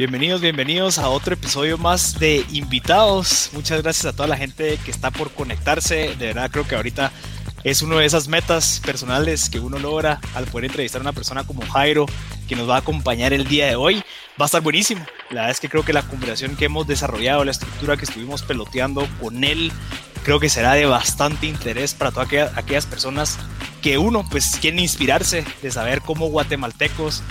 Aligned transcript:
Bienvenidos, 0.00 0.40
bienvenidos 0.40 0.98
a 0.98 1.10
otro 1.10 1.34
episodio 1.34 1.76
más 1.76 2.18
de 2.18 2.42
invitados. 2.52 3.50
Muchas 3.52 3.82
gracias 3.82 4.06
a 4.06 4.16
toda 4.16 4.28
la 4.28 4.36
gente 4.38 4.78
que 4.82 4.90
está 4.90 5.10
por 5.10 5.30
conectarse. 5.30 6.16
De 6.16 6.28
verdad 6.28 6.50
creo 6.50 6.66
que 6.66 6.74
ahorita 6.74 7.12
es 7.64 7.82
una 7.82 7.96
de 7.96 8.06
esas 8.06 8.26
metas 8.26 8.80
personales 8.82 9.50
que 9.50 9.60
uno 9.60 9.78
logra 9.78 10.18
al 10.34 10.46
poder 10.46 10.64
entrevistar 10.64 11.02
a 11.02 11.04
una 11.04 11.12
persona 11.12 11.44
como 11.44 11.60
Jairo, 11.66 12.06
que 12.48 12.56
nos 12.56 12.66
va 12.66 12.76
a 12.76 12.78
acompañar 12.78 13.34
el 13.34 13.46
día 13.46 13.66
de 13.66 13.76
hoy. 13.76 13.96
Va 14.40 14.44
a 14.44 14.44
estar 14.46 14.62
buenísimo. 14.62 15.04
La 15.28 15.42
verdad 15.42 15.50
es 15.50 15.60
que 15.60 15.68
creo 15.68 15.84
que 15.84 15.92
la 15.92 16.00
conversación 16.00 16.56
que 16.56 16.64
hemos 16.64 16.86
desarrollado, 16.86 17.44
la 17.44 17.50
estructura 17.50 17.98
que 17.98 18.06
estuvimos 18.06 18.40
peloteando 18.42 19.06
con 19.20 19.44
él, 19.44 19.70
creo 20.24 20.40
que 20.40 20.48
será 20.48 20.72
de 20.72 20.86
bastante 20.86 21.46
interés 21.46 21.92
para 21.92 22.10
todas 22.10 22.28
aquellas, 22.56 22.86
personas 22.86 23.38
que 23.82 23.98
uno 23.98 24.26
pues 24.30 24.64
inspirarse 24.64 25.44
de 25.60 25.70
saber 25.70 26.00
cómo 26.00 26.28
guatemaltecos 26.28 27.22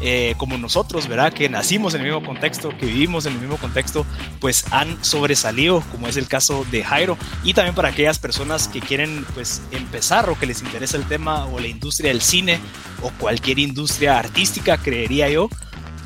eh, 0.00 0.34
como 0.36 0.56
nosotros, 0.58 1.08
¿verdad? 1.08 1.32
Que 1.32 1.48
nacimos 1.48 1.94
en 1.94 2.02
el 2.02 2.06
mismo 2.08 2.24
contexto, 2.24 2.70
que 2.78 2.86
vivimos 2.86 3.26
en 3.26 3.34
el 3.34 3.40
mismo 3.40 3.56
contexto, 3.56 4.06
pues 4.40 4.64
han 4.70 5.02
sobresalido, 5.04 5.82
como 5.90 6.08
es 6.08 6.16
el 6.16 6.28
caso 6.28 6.64
de 6.70 6.84
Jairo, 6.84 7.16
y 7.42 7.54
también 7.54 7.74
para 7.74 7.88
aquellas 7.88 8.18
personas 8.18 8.68
que 8.68 8.80
quieren 8.80 9.26
pues 9.34 9.62
empezar 9.72 10.30
o 10.30 10.38
que 10.38 10.46
les 10.46 10.62
interesa 10.62 10.96
el 10.96 11.04
tema 11.04 11.46
o 11.46 11.58
la 11.58 11.66
industria 11.66 12.10
del 12.10 12.22
cine 12.22 12.60
o 13.02 13.10
cualquier 13.10 13.58
industria 13.58 14.18
artística, 14.18 14.78
creería 14.78 15.28
yo, 15.28 15.48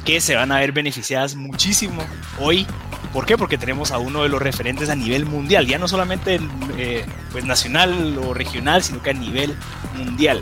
que 0.04 0.20
se 0.20 0.34
van 0.36 0.52
a 0.52 0.58
ver 0.58 0.72
beneficiadas 0.72 1.34
muchísimo 1.34 2.02
hoy. 2.38 2.66
¿Por 3.12 3.26
qué? 3.26 3.36
Porque 3.36 3.58
tenemos 3.58 3.90
a 3.90 3.98
uno 3.98 4.22
de 4.22 4.28
los 4.28 4.40
referentes 4.40 4.88
a 4.88 4.96
nivel 4.96 5.26
mundial, 5.26 5.66
ya 5.66 5.78
no 5.78 5.86
solamente 5.86 6.40
eh, 6.78 7.04
pues 7.30 7.44
nacional 7.44 8.16
o 8.18 8.32
regional, 8.32 8.82
sino 8.82 9.02
que 9.02 9.10
a 9.10 9.14
nivel 9.14 9.54
mundial. 9.96 10.40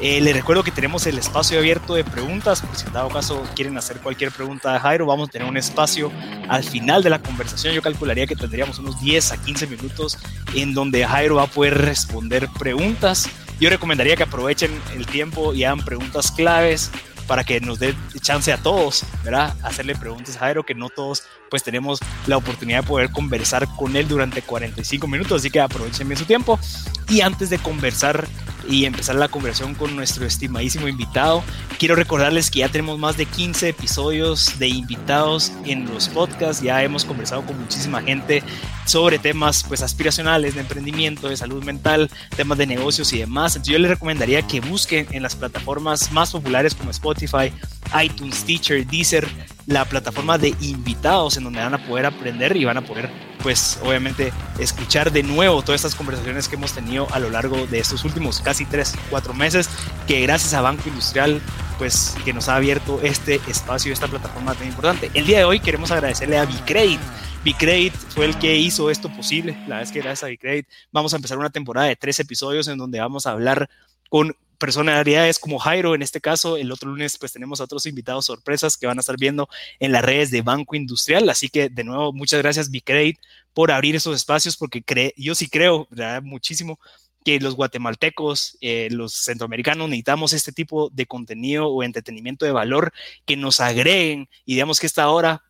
Eh, 0.00 0.20
les 0.20 0.34
recuerdo 0.34 0.62
que 0.62 0.70
tenemos 0.70 1.06
el 1.06 1.18
espacio 1.18 1.58
abierto 1.58 1.94
de 1.94 2.04
preguntas, 2.04 2.60
por 2.60 2.76
si 2.76 2.86
en 2.86 2.92
dado 2.92 3.08
caso 3.08 3.42
quieren 3.54 3.76
hacer 3.76 3.98
cualquier 3.98 4.30
pregunta 4.32 4.74
a 4.74 4.80
Jairo, 4.80 5.06
vamos 5.06 5.28
a 5.28 5.32
tener 5.32 5.48
un 5.48 5.56
espacio 5.56 6.10
al 6.48 6.64
final 6.64 7.02
de 7.02 7.10
la 7.10 7.20
conversación. 7.20 7.74
Yo 7.74 7.82
calcularía 7.82 8.26
que 8.26 8.36
tendríamos 8.36 8.78
unos 8.78 9.00
10 9.00 9.32
a 9.32 9.36
15 9.36 9.66
minutos 9.66 10.18
en 10.54 10.74
donde 10.74 11.04
Jairo 11.04 11.36
va 11.36 11.44
a 11.44 11.46
poder 11.46 11.78
responder 11.78 12.48
preguntas. 12.58 13.28
Yo 13.60 13.70
recomendaría 13.70 14.16
que 14.16 14.24
aprovechen 14.24 14.70
el 14.94 15.06
tiempo 15.06 15.54
y 15.54 15.64
hagan 15.64 15.84
preguntas 15.84 16.32
claves 16.32 16.90
para 17.26 17.44
que 17.44 17.60
nos 17.60 17.78
dé 17.78 17.94
chance 18.20 18.52
a 18.52 18.58
todos, 18.58 19.04
¿verdad? 19.24 19.54
Hacerle 19.62 19.94
preguntas 19.94 20.36
a 20.36 20.40
Jairo, 20.40 20.64
que 20.64 20.74
no 20.74 20.88
todos 20.88 21.22
pues 21.52 21.62
tenemos 21.62 22.00
la 22.26 22.38
oportunidad 22.38 22.80
de 22.80 22.88
poder 22.88 23.10
conversar 23.10 23.68
con 23.76 23.94
él 23.94 24.08
durante 24.08 24.40
45 24.40 25.06
minutos, 25.06 25.42
así 25.42 25.50
que 25.50 25.60
aprovechen 25.60 26.08
bien 26.08 26.18
su 26.18 26.24
tiempo. 26.24 26.58
Y 27.10 27.20
antes 27.20 27.50
de 27.50 27.58
conversar 27.58 28.26
y 28.66 28.86
empezar 28.86 29.16
la 29.16 29.28
conversación 29.28 29.74
con 29.74 29.94
nuestro 29.94 30.24
estimadísimo 30.24 30.88
invitado, 30.88 31.44
quiero 31.78 31.94
recordarles 31.94 32.50
que 32.50 32.60
ya 32.60 32.70
tenemos 32.70 32.98
más 32.98 33.18
de 33.18 33.26
15 33.26 33.68
episodios 33.68 34.58
de 34.58 34.68
invitados 34.68 35.52
en 35.66 35.84
los 35.92 36.08
podcasts, 36.08 36.62
ya 36.62 36.82
hemos 36.82 37.04
conversado 37.04 37.42
con 37.42 37.60
muchísima 37.60 38.00
gente 38.00 38.42
sobre 38.86 39.18
temas 39.18 39.62
pues 39.68 39.82
aspiracionales, 39.82 40.54
de 40.54 40.62
emprendimiento, 40.62 41.28
de 41.28 41.36
salud 41.36 41.62
mental, 41.62 42.10
temas 42.34 42.56
de 42.56 42.66
negocios 42.66 43.12
y 43.12 43.18
demás. 43.18 43.56
Entonces 43.56 43.74
yo 43.74 43.78
les 43.78 43.90
recomendaría 43.90 44.40
que 44.40 44.62
busquen 44.62 45.06
en 45.10 45.22
las 45.22 45.36
plataformas 45.36 46.12
más 46.12 46.32
populares 46.32 46.74
como 46.74 46.90
Spotify, 46.92 47.52
iTunes, 48.00 48.44
Teacher, 48.44 48.86
Deezer, 48.86 49.28
la 49.66 49.84
plataforma 49.84 50.38
de 50.38 50.54
invitados 50.60 51.36
en 51.36 51.44
donde 51.44 51.60
van 51.60 51.74
a 51.74 51.86
poder 51.86 52.06
aprender 52.06 52.56
y 52.56 52.64
van 52.64 52.76
a 52.76 52.82
poder 52.82 53.10
pues 53.42 53.78
obviamente 53.82 54.32
escuchar 54.58 55.10
de 55.10 55.22
nuevo 55.22 55.62
todas 55.62 55.80
estas 55.80 55.94
conversaciones 55.94 56.48
que 56.48 56.56
hemos 56.56 56.72
tenido 56.72 57.08
a 57.12 57.18
lo 57.18 57.30
largo 57.30 57.66
de 57.66 57.78
estos 57.78 58.04
últimos 58.04 58.40
casi 58.40 58.64
3, 58.64 58.94
4 59.10 59.34
meses, 59.34 59.68
que 60.06 60.20
gracias 60.20 60.54
a 60.54 60.60
Banco 60.60 60.88
Industrial 60.88 61.40
pues 61.78 62.14
que 62.24 62.32
nos 62.32 62.48
ha 62.48 62.56
abierto 62.56 63.00
este 63.02 63.40
espacio, 63.48 63.92
esta 63.92 64.06
plataforma 64.06 64.54
tan 64.54 64.68
importante. 64.68 65.10
El 65.14 65.26
día 65.26 65.38
de 65.38 65.44
hoy 65.44 65.58
queremos 65.58 65.90
agradecerle 65.90 66.38
a 66.38 66.44
Bicredit. 66.44 67.00
Bicredit 67.44 67.92
fue 67.92 68.26
el 68.26 68.38
que 68.38 68.54
hizo 68.56 68.88
esto 68.90 69.08
posible. 69.08 69.56
La 69.66 69.82
es 69.82 69.90
que 69.90 70.00
gracias 70.00 70.22
a 70.22 70.28
Bicredit 70.28 70.66
vamos 70.92 71.12
a 71.12 71.16
empezar 71.16 71.38
una 71.38 71.50
temporada 71.50 71.88
de 71.88 71.96
tres 71.96 72.20
episodios 72.20 72.68
en 72.68 72.78
donde 72.78 73.00
vamos 73.00 73.26
a 73.26 73.32
hablar 73.32 73.68
con 74.08 74.36
personalidades 74.62 75.40
como 75.40 75.58
Jairo 75.58 75.96
en 75.96 76.02
este 76.02 76.20
caso. 76.20 76.56
El 76.56 76.70
otro 76.70 76.90
lunes 76.90 77.18
pues 77.18 77.32
tenemos 77.32 77.60
a 77.60 77.64
otros 77.64 77.84
invitados 77.84 78.26
sorpresas 78.26 78.76
que 78.76 78.86
van 78.86 78.96
a 78.96 79.00
estar 79.00 79.16
viendo 79.18 79.48
en 79.80 79.90
las 79.90 80.04
redes 80.04 80.30
de 80.30 80.42
Banco 80.42 80.76
Industrial. 80.76 81.28
Así 81.30 81.48
que 81.48 81.68
de 81.68 81.82
nuevo, 81.82 82.12
muchas 82.12 82.40
gracias 82.40 82.70
Bicredit 82.70 83.18
por 83.52 83.72
abrir 83.72 83.96
esos 83.96 84.14
espacios 84.14 84.56
porque 84.56 84.84
yo 85.16 85.34
sí 85.34 85.48
creo 85.48 85.88
muchísimo 86.22 86.78
que 87.24 87.40
los 87.40 87.56
guatemaltecos, 87.56 88.56
eh, 88.60 88.86
los 88.92 89.12
centroamericanos 89.14 89.88
necesitamos 89.88 90.32
este 90.32 90.52
tipo 90.52 90.90
de 90.90 91.06
contenido 91.06 91.66
o 91.66 91.82
entretenimiento 91.82 92.44
de 92.44 92.52
valor 92.52 92.92
que 93.26 93.36
nos 93.36 93.58
agreguen 93.58 94.28
y 94.44 94.54
digamos 94.54 94.78
que 94.78 94.86
esta 94.86 95.08
hora 95.08 95.42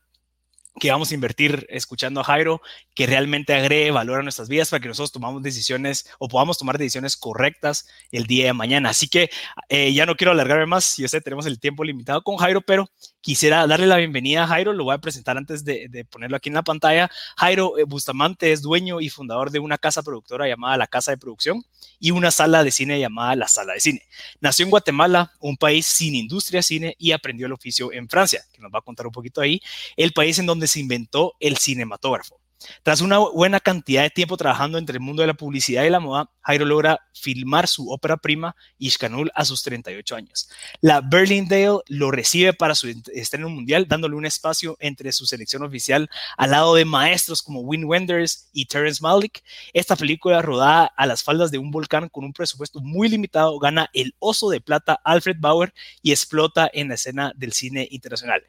que 0.81 0.91
vamos 0.91 1.11
a 1.11 1.15
invertir 1.15 1.67
escuchando 1.69 2.21
a 2.21 2.25
Jairo, 2.25 2.61
que 2.95 3.07
realmente 3.07 3.55
agregue 3.55 3.91
valor 3.91 4.21
a 4.21 4.23
nuestras 4.23 4.49
vidas 4.49 4.71
para 4.71 4.81
que 4.81 4.89
nosotros 4.89 5.13
tomamos 5.13 5.43
decisiones 5.43 6.09
o 6.19 6.29
podamos 6.29 6.59
tomar 6.59 6.79
decisiones 6.79 7.17
correctas 7.17 7.89
el 8.11 8.27
día 8.27 8.47
de 8.47 8.53
mañana. 8.53 8.91
Así 8.91 9.09
que 9.09 9.31
eh, 9.69 9.93
ya 9.93 10.07
no 10.07 10.17
quiero 10.17 10.33
alargarme 10.33 10.67
más, 10.67 10.97
yo 10.97 11.09
sé, 11.09 11.21
tenemos 11.21 11.47
el 11.47 11.61
tiempo 11.61 11.85
limitado 11.85 12.23
con 12.23 12.37
Jairo, 12.37 12.61
pero 12.63 12.89
quisiera 13.23 13.67
darle 13.67 13.87
la 13.87 13.97
bienvenida 13.97 14.45
a 14.45 14.47
Jairo, 14.49 14.75
lo 14.75 14.85
voy 14.85 14.95
a 14.95 14.99
presentar 14.99 15.39
antes 15.39 15.65
de, 15.65 16.07
ponerlo 16.11 16.37
aquí 16.37 16.51
en 16.51 16.57
la 16.57 16.63
pantalla. 16.63 17.11
Jairo 17.39 17.79
eh, 17.79 17.85
Bustamante 17.85 18.53
es 18.53 18.61
dueño 18.61 19.01
y 19.01 19.09
fundador 19.09 19.51
de 19.51 19.61
una 19.61 19.79
casa 19.79 20.03
productora 20.03 20.47
llamada 20.47 20.77
La 20.77 20.87
Casa 20.87 21.13
de 21.13 21.17
Producción 21.17 21.65
y 21.99 22.11
una 22.11 22.31
sala 22.31 22.65
de 22.65 22.71
cine 22.71 22.99
llamada 23.01 23.37
La 23.37 23.49
Sala 23.49 23.75
de 23.75 23.81
Cine. 23.81 24.03
Nació 24.41 24.65
en 24.65 24.71
Guatemala, 24.71 25.33
un 25.41 25.57
país 25.57 25.87
sin 25.87 26.15
industria 26.15 26.63
cine, 26.63 26.97
y 26.99 27.13
aprendió 27.13 27.47
el 27.47 27.53
oficio 27.53 27.93
en 27.93 28.09
Francia, 28.09 28.45
que 28.53 28.61
nos 28.61 28.73
va 28.73 28.81
a 28.81 28.83
contar 28.83 29.07
un 29.07 29.13
poquito 29.13 29.41
ahí, 29.41 29.63
el 29.97 30.13
país 30.13 30.39
en 30.39 30.47
donde 30.47 30.67
se 30.67 30.81
inventó 30.81 31.35
el 31.39 31.57
cinematógrafo. 31.57 32.42
Tras 32.83 33.01
una 33.01 33.19
buena 33.19 33.61
cantidad 33.61 34.03
de 34.03 34.11
tiempo 34.11 34.37
trabajando 34.37 34.79
entre 34.79 34.95
el 34.95 35.01
mundo 35.01 35.23
de 35.23 35.29
la 35.29 35.35
publicidad 35.35 35.85
y 35.85 35.91
la 35.91 36.01
moda, 36.01 36.31
Jairo 36.43 36.65
logra 36.65 37.01
filmar 37.15 37.69
su 37.69 37.91
ópera 37.91 38.17
prima, 38.17 38.57
Ishkanul, 38.79 39.31
a 39.35 39.45
sus 39.45 39.63
38 39.63 40.17
años. 40.17 40.49
La 40.81 41.01
Berlindale 41.01 41.79
lo 41.87 42.11
recibe 42.11 42.53
para 42.53 42.75
su 42.75 42.93
estreno 43.15 43.49
mundial, 43.49 43.87
dándole 43.89 44.17
un 44.17 44.27
espacio 44.27 44.77
entre 44.81 45.13
su 45.13 45.27
selección 45.27 45.63
oficial 45.63 46.11
al 46.37 46.51
lado 46.51 46.75
de 46.75 46.85
maestros 46.85 47.43
como 47.43 47.61
Wim 47.61 47.85
Wenders 47.85 48.49
y 48.53 48.67
Terrence 48.67 49.03
Malick. 49.03 49.43
Esta 49.73 49.97
película, 49.97 50.43
rodada 50.43 50.93
a 50.97 51.07
las 51.07 51.23
faldas 51.23 51.51
de 51.51 51.59
un 51.59 51.71
volcán 51.71 52.09
con 52.09 52.25
un 52.25 52.33
presupuesto 52.33 52.81
muy 52.81 53.09
limitado, 53.09 53.59
gana 53.59 53.89
el 53.93 54.15
Oso 54.19 54.51
de 54.51 54.61
Plata 54.61 55.01
Alfred 55.05 55.37
Bauer 55.39 55.73
y 56.03 56.11
explota 56.11 56.69
en 56.73 56.89
la 56.89 56.95
escena 56.95 57.33
del 57.37 57.53
cine 57.53 57.87
internacional. 57.91 58.43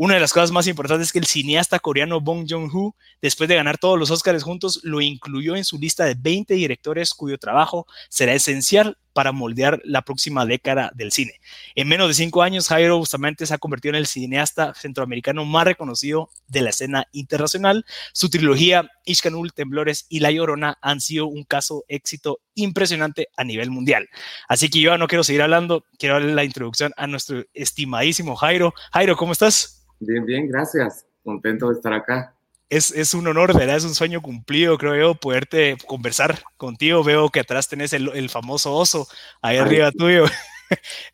Una 0.00 0.14
de 0.14 0.20
las 0.20 0.32
cosas 0.32 0.52
más 0.52 0.68
importantes 0.68 1.08
es 1.08 1.12
que 1.12 1.18
el 1.18 1.26
cineasta 1.26 1.80
coreano 1.80 2.20
Bong 2.20 2.46
Joon-ho, 2.48 2.94
después 3.20 3.47
de 3.48 3.56
ganar 3.56 3.78
todos 3.78 3.98
los 3.98 4.10
Oscars 4.10 4.42
juntos, 4.42 4.80
lo 4.84 5.00
incluyó 5.00 5.56
en 5.56 5.64
su 5.64 5.78
lista 5.78 6.04
de 6.04 6.14
20 6.14 6.54
directores 6.54 7.14
cuyo 7.14 7.38
trabajo 7.38 7.86
será 8.08 8.34
esencial 8.34 8.96
para 9.18 9.32
moldear 9.32 9.80
la 9.82 10.02
próxima 10.02 10.46
década 10.46 10.92
del 10.94 11.10
cine. 11.10 11.40
En 11.74 11.88
menos 11.88 12.06
de 12.06 12.14
cinco 12.14 12.42
años, 12.42 12.68
Jairo 12.68 12.98
Bustamante 12.98 13.46
se 13.46 13.52
ha 13.52 13.58
convertido 13.58 13.90
en 13.90 13.96
el 13.96 14.06
cineasta 14.06 14.74
centroamericano 14.74 15.44
más 15.44 15.64
reconocido 15.64 16.30
de 16.46 16.60
la 16.60 16.70
escena 16.70 17.08
internacional. 17.10 17.84
Su 18.12 18.30
trilogía 18.30 18.88
Ishkanul, 19.06 19.52
Temblores 19.52 20.06
y 20.08 20.20
La 20.20 20.30
Llorona 20.30 20.78
han 20.82 21.00
sido 21.00 21.26
un 21.26 21.42
caso 21.42 21.84
éxito 21.88 22.38
impresionante 22.54 23.26
a 23.36 23.42
nivel 23.42 23.72
mundial. 23.72 24.08
Así 24.48 24.70
que 24.70 24.80
yo 24.80 24.96
no 24.96 25.08
quiero 25.08 25.24
seguir 25.24 25.42
hablando, 25.42 25.84
quiero 25.98 26.14
darle 26.14 26.34
la 26.34 26.44
introducción 26.44 26.92
a 26.96 27.08
nuestro 27.08 27.42
estimadísimo 27.54 28.36
Jairo. 28.36 28.72
Jairo, 28.92 29.16
¿cómo 29.16 29.32
estás? 29.32 29.84
Bien, 29.98 30.24
bien, 30.24 30.46
gracias. 30.46 31.06
Contento 31.24 31.70
de 31.70 31.74
estar 31.74 31.92
acá. 31.92 32.37
Es, 32.70 32.90
es, 32.90 33.14
un 33.14 33.26
honor, 33.26 33.56
¿verdad? 33.56 33.76
Es 33.76 33.84
un 33.84 33.94
sueño 33.94 34.20
cumplido, 34.20 34.76
creo 34.76 34.94
yo, 34.94 35.14
poderte 35.14 35.78
conversar 35.86 36.42
contigo. 36.58 37.02
Veo 37.02 37.30
que 37.30 37.40
atrás 37.40 37.68
tenés 37.68 37.94
el, 37.94 38.10
el 38.14 38.28
famoso 38.28 38.74
oso 38.74 39.08
ahí 39.40 39.56
arriba 39.56 39.90
tuyo. 39.90 40.26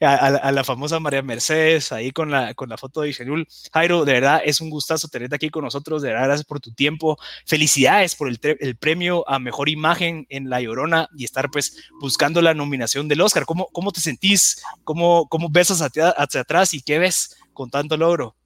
A, 0.00 0.52
la 0.52 0.64
famosa 0.64 0.98
María 1.00 1.22
Mercedes, 1.22 1.92
ahí 1.92 2.10
con 2.10 2.30
la, 2.30 2.54
con 2.54 2.68
la 2.68 2.76
foto 2.76 3.00
de 3.00 3.10
Igenul. 3.10 3.46
Jairo, 3.72 4.04
de 4.04 4.14
verdad 4.14 4.42
es 4.44 4.60
un 4.60 4.70
gustazo 4.70 5.08
tenerte 5.08 5.36
aquí 5.36 5.50
con 5.50 5.64
nosotros, 5.64 6.02
de 6.02 6.08
verdad 6.08 6.24
gracias 6.24 6.46
por 6.46 6.60
tu 6.60 6.72
tiempo, 6.72 7.18
felicidades 7.46 8.16
por 8.16 8.28
el, 8.28 8.38
el, 8.42 8.76
premio 8.76 9.28
a 9.28 9.38
Mejor 9.38 9.68
Imagen 9.68 10.26
en 10.28 10.50
La 10.50 10.60
Llorona 10.60 11.08
y 11.16 11.24
estar 11.24 11.50
pues 11.50 11.88
buscando 12.00 12.42
la 12.42 12.54
nominación 12.54 13.08
del 13.08 13.20
Oscar. 13.20 13.44
¿Cómo, 13.44 13.68
cómo 13.72 13.92
te 13.92 14.00
sentís? 14.00 14.62
¿Cómo, 14.84 15.28
cómo 15.28 15.48
ves 15.50 15.70
hacia, 15.70 16.10
hacia 16.10 16.40
atrás 16.40 16.74
y 16.74 16.82
qué 16.82 16.98
ves 16.98 17.36
con 17.52 17.70
tanto 17.70 17.96
logro? 17.96 18.36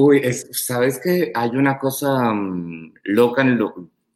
Uy, 0.00 0.22
sabes 0.32 1.00
que 1.02 1.32
hay 1.34 1.50
una 1.56 1.76
cosa 1.76 2.32
mm, 2.32 2.94
loca 3.02 3.44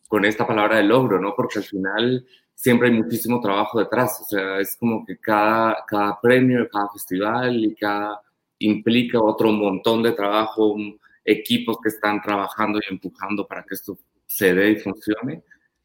con 0.06 0.24
esta 0.24 0.46
palabra 0.46 0.76
de 0.76 0.84
logro, 0.84 1.20
¿no? 1.20 1.34
Porque 1.36 1.58
al 1.58 1.64
final 1.64 2.24
siempre 2.54 2.88
hay 2.88 2.94
muchísimo 2.94 3.40
trabajo 3.40 3.80
detrás. 3.80 4.20
O 4.20 4.24
sea, 4.24 4.60
es 4.60 4.76
como 4.76 5.04
que 5.04 5.18
cada, 5.18 5.84
cada 5.88 6.20
premio, 6.20 6.68
cada 6.70 6.88
festival 6.90 7.64
y 7.64 7.74
cada 7.74 8.20
implica 8.60 9.20
otro 9.20 9.50
montón 9.50 10.04
de 10.04 10.12
trabajo, 10.12 10.76
equipos 11.24 11.78
que 11.82 11.88
están 11.88 12.22
trabajando 12.22 12.78
y 12.78 12.92
empujando 12.92 13.44
para 13.48 13.64
que 13.64 13.74
esto 13.74 13.98
se 14.24 14.54
dé 14.54 14.70
y 14.70 14.76
funcione. 14.76 15.42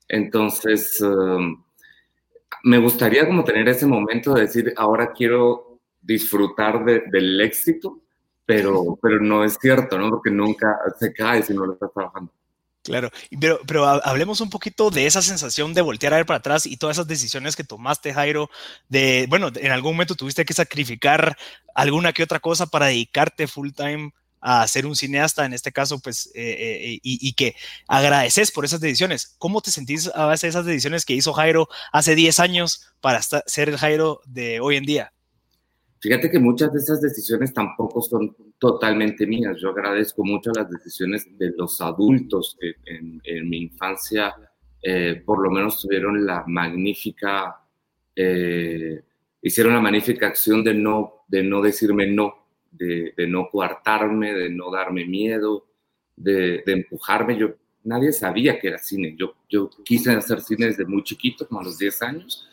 Entonces, 0.07 1.01
um, 1.01 1.63
me 2.63 2.77
gustaría 2.77 3.25
como 3.25 3.43
tener 3.43 3.67
ese 3.67 3.87
momento 3.87 4.35
de 4.35 4.41
decir, 4.41 4.73
ahora 4.77 5.11
quiero 5.11 5.79
disfrutar 6.03 6.85
del 6.85 7.41
éxito 7.41 8.03
pero, 8.47 8.97
pero 9.01 9.19
no 9.19 9.43
es 9.43 9.57
cierto, 9.61 9.99
¿no? 9.99 10.09
Porque 10.09 10.31
nunca 10.31 10.79
se 10.97 11.13
cae 11.13 11.43
si 11.43 11.53
no 11.53 11.65
lo 11.65 11.73
estás 11.73 11.91
trabajando. 11.93 12.31
Claro, 12.81 13.11
pero, 13.41 13.59
pero 13.67 13.85
hablemos 13.85 14.39
un 14.39 14.49
poquito 14.49 14.89
de 14.89 15.05
esa 15.05 15.21
sensación 15.21 15.73
de 15.73 15.81
voltear 15.81 16.13
a 16.13 16.17
ver 16.17 16.25
para 16.25 16.37
atrás 16.37 16.65
y 16.65 16.77
todas 16.77 16.95
esas 16.95 17.07
decisiones 17.07 17.57
que 17.57 17.65
tomaste, 17.65 18.13
Jairo, 18.13 18.49
de, 18.87 19.25
bueno, 19.27 19.51
en 19.53 19.71
algún 19.73 19.91
momento 19.91 20.15
tuviste 20.15 20.45
que 20.45 20.53
sacrificar 20.53 21.37
alguna 21.75 22.13
que 22.13 22.23
otra 22.23 22.39
cosa 22.39 22.65
para 22.65 22.85
dedicarte 22.85 23.47
full 23.47 23.71
time 23.71 24.13
a 24.39 24.65
ser 24.67 24.85
un 24.85 24.95
cineasta, 24.95 25.45
en 25.45 25.51
este 25.51 25.73
caso, 25.73 25.99
pues, 25.99 26.27
eh, 26.33 26.93
eh, 26.93 26.99
y, 27.03 27.33
que 27.33 27.57
agradeces 27.89 28.53
por 28.53 28.63
esas 28.63 28.79
decisiones. 28.79 29.35
¿Cómo 29.37 29.59
te 29.59 29.71
sentís 29.71 30.09
a 30.15 30.25
base 30.25 30.47
esas 30.47 30.65
decisiones 30.65 31.03
que 31.03 31.15
hizo 31.15 31.33
Jairo 31.33 31.67
hace 31.91 32.15
10 32.15 32.39
años 32.39 32.93
para 33.01 33.21
ser 33.21 33.67
el 33.67 33.77
Jairo 33.77 34.21
de 34.25 34.61
hoy 34.61 34.77
en 34.77 34.85
día? 34.85 35.13
Fíjate 35.99 36.29
que 36.29 36.39
muchas 36.39 36.71
de 36.73 36.79
esas 36.79 37.01
decisiones 37.01 37.53
tampoco 37.53 38.01
son 38.01 38.35
totalmente 38.59 39.25
mías. 39.25 39.57
Yo 39.59 39.69
agradezco 39.69 40.23
mucho 40.23 40.51
las 40.55 40.69
decisiones 40.69 41.27
de 41.37 41.51
los 41.57 41.81
adultos 41.81 42.55
que 42.59 42.75
en, 42.85 43.49
mi 43.49 43.57
infancia 43.63 44.33
eh, 44.81 45.21
por 45.25 45.41
lo 45.41 45.49
menos 45.49 45.81
tuvieron 45.81 46.25
la 46.25 46.43
magnífica, 46.47 47.57
hicieron 49.41 49.73
la 49.73 49.81
magnífica 49.81 50.27
acción 50.27 50.63
de 50.63 50.73
no, 50.73 51.25
de 51.27 51.43
no 51.43 51.61
decirme 51.61 52.07
no 52.07 52.47
de, 52.77 53.27
no 53.27 53.49
coartarme, 53.49 54.33
de 54.33 54.49
no 54.49 54.71
darme 54.71 55.05
miedo, 55.05 55.65
de, 56.15 56.63
empujarme. 56.65 57.37
Yo, 57.37 57.55
nadie 57.83 58.11
sabía 58.11 58.59
que 58.59 58.67
era 58.69 58.77
cine. 58.77 59.15
Yo, 59.17 59.35
yo 59.49 59.69
quise 59.83 60.11
hacer 60.11 60.41
cine 60.41 60.67
desde 60.67 60.85
muy 60.85 61.03
chiquito, 61.03 61.47
como 61.47 61.61
a 61.61 61.63
los 61.63 61.77
10 61.77 62.01
años, 62.03 62.47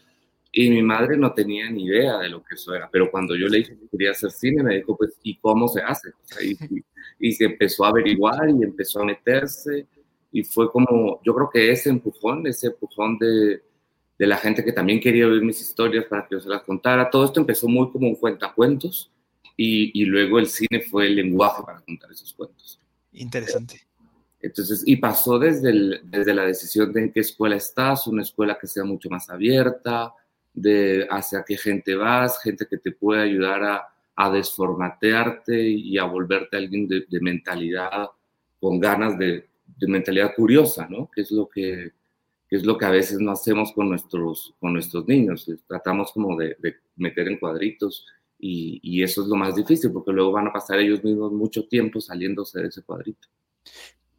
y 0.56 0.70
mi 0.70 0.82
madre 0.82 1.16
no 1.16 1.32
tenía 1.32 1.68
ni 1.68 1.84
idea 1.84 2.18
de 2.18 2.28
lo 2.28 2.42
que 2.44 2.54
eso 2.54 2.74
era. 2.74 2.88
Pero 2.90 3.10
cuando 3.10 3.34
yo 3.34 3.48
le 3.48 3.58
dije 3.58 3.76
que 3.76 3.88
quería 3.88 4.12
hacer 4.12 4.30
cine, 4.30 4.62
me 4.62 4.76
dijo, 4.76 4.96
pues, 4.96 5.18
¿y 5.22 5.36
cómo 5.36 5.66
se 5.66 5.82
hace? 5.82 6.10
y, 7.18 7.32
se 7.32 7.44
empezó 7.44 7.84
a 7.84 7.88
averiguar 7.88 8.48
y 8.48 8.62
empezó 8.62 9.02
a 9.02 9.04
meterse. 9.04 9.88
Y 10.30 10.44
fue 10.44 10.70
como, 10.70 11.20
yo 11.24 11.34
creo 11.34 11.50
que 11.52 11.72
ese 11.72 11.90
empujón, 11.90 12.46
ese 12.46 12.68
empujón 12.68 13.18
de, 13.18 13.62
de 14.18 14.26
la 14.26 14.36
gente 14.36 14.64
que 14.64 14.72
también 14.72 15.00
quería 15.00 15.26
oír 15.26 15.42
mis 15.42 15.60
historias 15.60 16.04
para 16.04 16.26
que 16.26 16.36
yo 16.36 16.40
se 16.40 16.48
las 16.48 16.62
contara, 16.62 17.10
todo 17.10 17.24
esto 17.24 17.40
empezó 17.40 17.66
muy 17.66 17.90
como 17.90 18.08
un 18.08 18.14
cuentacuentos 18.14 19.10
y, 19.56 20.04
luego 20.04 20.38
el 20.38 20.46
cine 20.46 20.80
fue 20.82 21.06
el 21.06 21.16
lenguaje 21.16 21.62
para 21.64 21.80
contar 21.80 22.10
esos 22.10 22.32
cuentos. 22.32 22.78
Interesante. 23.12 23.80
Entonces, 24.40 24.82
y 24.86 24.96
pasó 24.96 25.38
desde, 25.38 26.00
desde 26.04 26.34
la 26.34 26.44
decisión 26.44 26.92
de 26.92 27.02
en 27.02 27.12
qué 27.12 27.20
escuela 27.20 27.56
estás, 27.56 28.06
una 28.06 28.22
escuela 28.22 28.58
que 28.60 28.66
sea 28.66 28.84
mucho 28.84 29.08
más 29.08 29.30
abierta, 29.30 30.12
de 30.54 31.06
hacia 31.10 31.44
qué 31.44 31.56
gente 31.56 31.94
vas, 31.94 32.40
gente 32.42 32.66
que 32.68 32.78
te 32.78 32.92
puede 32.92 33.22
ayudar 33.22 33.62
a, 33.64 33.88
a 34.16 34.30
desformatearte 34.30 35.60
y 35.68 35.98
a 35.98 36.04
volverte 36.04 36.56
alguien 36.56 36.88
de, 36.88 37.06
mentalidad 37.20 38.08
con 38.60 38.80
ganas 38.80 39.18
de, 39.18 39.48
de, 39.76 39.86
mentalidad 39.88 40.34
curiosa, 40.34 40.86
¿no? 40.88 41.10
Que 41.12 41.22
es 41.22 41.30
lo 41.30 41.48
que, 41.48 41.92
que, 42.48 42.56
es 42.56 42.64
lo 42.64 42.78
que 42.78 42.86
a 42.86 42.90
veces 42.90 43.18
no 43.18 43.32
hacemos 43.32 43.72
con 43.72 43.88
nuestros, 43.88 44.54
con 44.60 44.72
nuestros 44.72 45.06
niños. 45.06 45.50
Tratamos 45.66 46.12
como 46.12 46.36
de, 46.36 46.56
de 46.60 46.76
meter 46.96 47.28
en 47.28 47.38
cuadritos 47.38 48.06
y, 48.38 49.02
eso 49.02 49.22
es 49.22 49.28
lo 49.28 49.36
más 49.36 49.54
difícil, 49.54 49.90
porque 49.90 50.12
luego 50.12 50.32
van 50.32 50.48
a 50.48 50.52
pasar 50.52 50.78
ellos 50.78 51.02
mismos 51.02 51.32
mucho 51.32 51.66
tiempo 51.66 52.00
saliéndose 52.00 52.60
de 52.60 52.68
ese 52.68 52.82
cuadrito. 52.82 53.28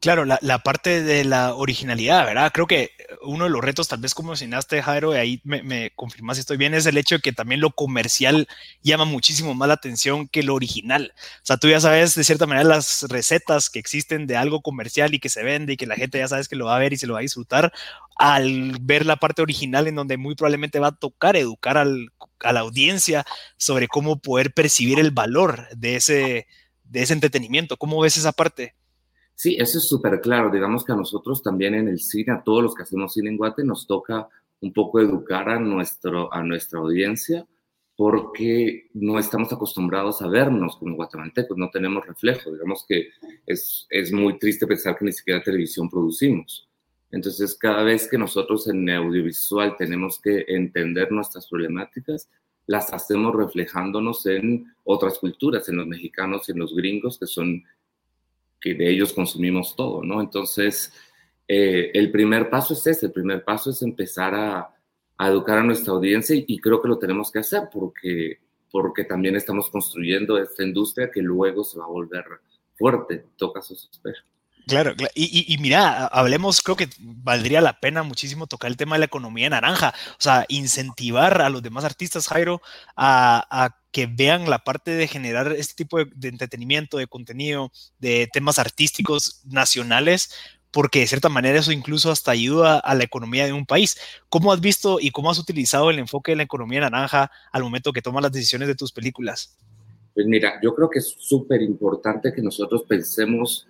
Claro, 0.05 0.23
la, 0.23 0.59
parte 0.59 1.01
de 1.01 1.23
la 1.23 1.55
originalidad, 1.55 2.27
¿verdad? 2.27 2.51
Creo 2.53 2.67
que 2.67 2.91
uno 3.23 3.45
de 3.45 3.49
los 3.49 3.63
retos, 3.63 3.87
tal 3.87 4.01
vez 4.01 4.13
como 4.13 4.29
mencionaste, 4.29 4.83
Jairo, 4.83 5.15
y 5.15 5.17
ahí 5.17 5.41
me, 5.43 5.63
me 5.63 5.89
confirmas 5.95 6.37
si 6.37 6.41
estoy 6.41 6.57
bien, 6.57 6.75
es 6.75 6.85
el 6.85 6.99
hecho 6.99 7.15
de 7.15 7.21
que 7.21 7.33
también 7.33 7.59
lo 7.59 7.71
comercial 7.71 8.47
llama 8.83 9.05
muchísimo 9.05 9.55
más 9.55 9.67
la 9.67 9.73
atención 9.73 10.27
que 10.27 10.43
lo 10.43 10.53
original. 10.53 11.11
O 11.17 11.39
sea, 11.41 11.57
tú 11.57 11.69
ya 11.69 11.79
sabes 11.79 12.13
de 12.13 12.23
cierta 12.23 12.45
manera 12.45 12.69
las 12.69 13.07
recetas 13.09 13.71
que 13.71 13.79
existen 13.79 14.27
de 14.27 14.37
algo 14.37 14.61
comercial 14.61 15.15
y 15.15 15.19
que 15.19 15.29
se 15.29 15.41
vende 15.41 15.73
y 15.73 15.77
que 15.77 15.87
la 15.87 15.95
gente 15.95 16.19
ya 16.19 16.27
sabes 16.27 16.47
que 16.47 16.55
lo 16.55 16.65
va 16.65 16.75
a 16.75 16.79
ver 16.79 16.93
y 16.93 16.97
se 16.97 17.07
lo 17.07 17.13
va 17.13 17.19
a 17.21 17.23
disfrutar, 17.23 17.73
al 18.15 18.77
ver 18.81 19.07
la 19.07 19.15
parte 19.15 19.41
original 19.41 19.87
en 19.87 19.95
donde 19.95 20.17
muy 20.17 20.35
probablemente 20.35 20.77
va 20.77 20.89
a 20.89 20.95
tocar 20.95 21.35
educar 21.35 21.79
al, 21.79 22.09
a 22.41 22.53
la 22.53 22.59
audiencia 22.59 23.25
sobre 23.57 23.87
cómo 23.87 24.19
poder 24.19 24.53
percibir 24.53 24.99
el 24.99 25.09
valor 25.09 25.67
de 25.75 25.95
ese, 25.95 26.45
de 26.83 27.01
ese 27.01 27.13
entretenimiento. 27.13 27.77
¿Cómo 27.77 27.99
ves 27.99 28.17
esa 28.17 28.33
parte? 28.33 28.75
Sí, 29.35 29.57
eso 29.59 29.77
es 29.77 29.87
súper 29.87 30.21
claro. 30.21 30.49
Digamos 30.49 30.85
que 30.85 30.93
a 30.93 30.95
nosotros 30.95 31.43
también 31.43 31.75
en 31.75 31.87
el 31.87 31.99
cine, 31.99 32.33
a 32.33 32.43
todos 32.43 32.63
los 32.63 32.75
que 32.75 32.83
hacemos 32.83 33.13
cine 33.13 33.29
en 33.29 33.37
Guate, 33.37 33.63
nos 33.63 33.85
toca 33.85 34.27
un 34.61 34.73
poco 34.73 34.99
educar 34.99 35.49
a, 35.49 35.59
nuestro, 35.59 36.33
a 36.33 36.41
nuestra 36.41 36.79
audiencia 36.79 37.45
porque 37.97 38.89
no 38.93 39.19
estamos 39.19 39.51
acostumbrados 39.53 40.21
a 40.21 40.27
vernos 40.27 40.75
como 40.75 40.95
guatemaltecos, 40.95 41.57
no 41.57 41.69
tenemos 41.69 42.05
reflejo. 42.05 42.51
Digamos 42.51 42.85
que 42.87 43.09
es, 43.45 43.87
es 43.89 44.11
muy 44.11 44.37
triste 44.37 44.67
pensar 44.67 44.97
que 44.97 45.05
ni 45.05 45.13
siquiera 45.13 45.41
televisión 45.41 45.89
producimos. 45.89 46.67
Entonces, 47.11 47.55
cada 47.55 47.83
vez 47.83 48.09
que 48.09 48.17
nosotros 48.17 48.67
en 48.67 48.89
audiovisual 48.89 49.77
tenemos 49.77 50.19
que 50.19 50.43
entender 50.47 51.11
nuestras 51.11 51.47
problemáticas, 51.47 52.29
las 52.67 52.91
hacemos 52.91 53.33
reflejándonos 53.33 54.25
en 54.25 54.73
otras 54.83 55.19
culturas, 55.19 55.69
en 55.69 55.77
los 55.77 55.87
mexicanos 55.87 56.49
en 56.49 56.59
los 56.59 56.75
gringos, 56.75 57.17
que 57.17 57.27
son, 57.27 57.63
que 58.59 58.73
de 58.73 58.89
ellos 58.89 59.13
consumimos 59.13 59.75
todo, 59.75 60.03
¿no? 60.03 60.21
Entonces, 60.21 60.91
eh, 61.47 61.91
el 61.93 62.11
primer 62.11 62.49
paso 62.49 62.73
es 62.73 62.87
ese, 62.87 63.07
el 63.07 63.11
primer 63.11 63.43
paso 63.43 63.69
es 63.69 63.81
empezar 63.81 64.33
a, 64.35 64.71
educar 65.19 65.59
a 65.59 65.63
nuestra 65.63 65.93
audiencia 65.93 66.35
y, 66.35 66.59
creo 66.59 66.81
que 66.81 66.89
lo 66.89 66.97
tenemos 66.97 67.31
que 67.31 67.39
hacer 67.39 67.69
porque, 67.71 68.39
porque 68.69 69.05
también 69.05 69.35
estamos 69.37 69.69
construyendo 69.69 70.37
esta 70.37 70.63
industria 70.63 71.09
que 71.09 71.21
luego 71.21 71.63
se 71.63 71.79
va 71.79 71.85
a 71.85 71.89
volver 71.89 72.25
fuerte, 72.75 73.25
toca 73.37 73.61
sus 73.61 73.89
espera. 73.89 74.17
Claro, 74.67 74.95
y, 75.13 75.57
mira, 75.59 76.07
hablemos, 76.07 76.61
creo 76.61 76.75
que 76.75 76.89
valdría 76.99 77.61
la 77.61 77.79
pena 77.79 78.01
muchísimo 78.01 78.47
tocar 78.47 78.71
el 78.71 78.77
tema 78.77 78.95
de 78.95 78.99
la 78.99 79.05
economía 79.05 79.49
naranja, 79.49 79.93
o 80.13 80.21
sea, 80.21 80.45
incentivar 80.47 81.41
a 81.41 81.49
los 81.49 81.61
demás 81.61 81.85
artistas, 81.85 82.27
Jairo, 82.27 82.61
a, 82.95 83.75
que 83.91 84.07
vean 84.07 84.49
la 84.49 84.59
parte 84.59 84.91
de 84.91 85.07
generar 85.07 85.51
este 85.53 85.75
tipo 85.75 86.03
de, 86.03 86.27
entretenimiento, 86.27 86.97
de 86.97 87.07
contenido, 87.07 87.71
de 87.99 88.27
temas 88.33 88.57
artísticos 88.57 89.41
nacionales, 89.45 90.31
porque 90.71 90.99
de 90.99 91.07
cierta 91.07 91.29
manera 91.29 91.59
eso 91.59 91.71
incluso 91.71 92.11
hasta 92.11 92.31
ayuda 92.31 92.79
a 92.79 92.95
la 92.95 93.03
economía 93.03 93.45
de 93.45 93.53
un 93.53 93.65
país. 93.65 93.97
¿Cómo 94.29 94.51
has 94.51 94.59
visto 94.59 94.99
y 94.99 95.11
cómo 95.11 95.29
has 95.29 95.39
utilizado 95.39 95.91
el 95.91 95.99
enfoque 95.99 96.31
de 96.31 96.37
la 96.37 96.43
economía 96.43 96.81
naranja 96.81 97.31
al 97.51 97.63
momento 97.63 97.93
que 97.93 98.01
tomas 98.01 98.23
las 98.23 98.31
decisiones 98.31 98.67
de 98.67 98.75
tus 98.75 98.91
películas? 98.91 99.57
Pues 100.15 100.25
mira, 100.25 100.59
yo 100.63 100.73
creo 100.73 100.89
que 100.89 100.99
es 100.99 101.15
súper 101.19 101.61
importante 101.61 102.33
que 102.33 102.41
nosotros 102.41 102.83
pensemos 102.87 103.67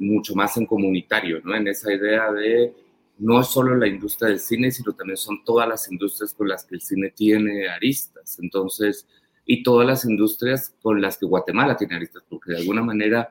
mucho 0.00 0.34
más 0.34 0.56
en 0.56 0.66
comunitario, 0.66 1.40
¿no? 1.42 1.54
En 1.54 1.68
esa 1.68 1.92
idea 1.92 2.30
de 2.32 2.74
no 3.18 3.42
solo 3.42 3.76
la 3.76 3.86
industria 3.86 4.28
del 4.28 4.40
cine, 4.40 4.70
sino 4.70 4.92
también 4.92 5.16
son 5.16 5.44
todas 5.44 5.68
las 5.68 5.90
industrias 5.90 6.34
con 6.34 6.48
las 6.48 6.64
que 6.64 6.74
el 6.74 6.80
cine 6.80 7.10
tiene 7.10 7.68
aristas. 7.68 8.38
Entonces, 8.40 9.06
y 9.46 9.62
todas 9.62 9.86
las 9.86 10.04
industrias 10.04 10.74
con 10.82 11.00
las 11.00 11.16
que 11.16 11.26
Guatemala 11.26 11.76
tiene 11.76 11.96
aristas, 11.96 12.22
porque 12.28 12.52
de 12.52 12.58
alguna 12.58 12.82
manera 12.82 13.30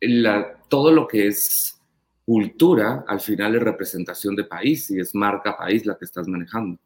la, 0.00 0.60
todo 0.68 0.92
lo 0.92 1.06
que 1.06 1.28
es 1.28 1.80
cultura 2.24 3.04
al 3.06 3.20
final 3.20 3.54
es 3.54 3.62
representación 3.62 4.34
de 4.34 4.44
país 4.44 4.90
y 4.90 4.98
es 4.98 5.14
marca 5.14 5.56
país 5.56 5.86
la 5.86 5.96
que 5.96 6.04
estás 6.04 6.26
manejando. 6.26 6.78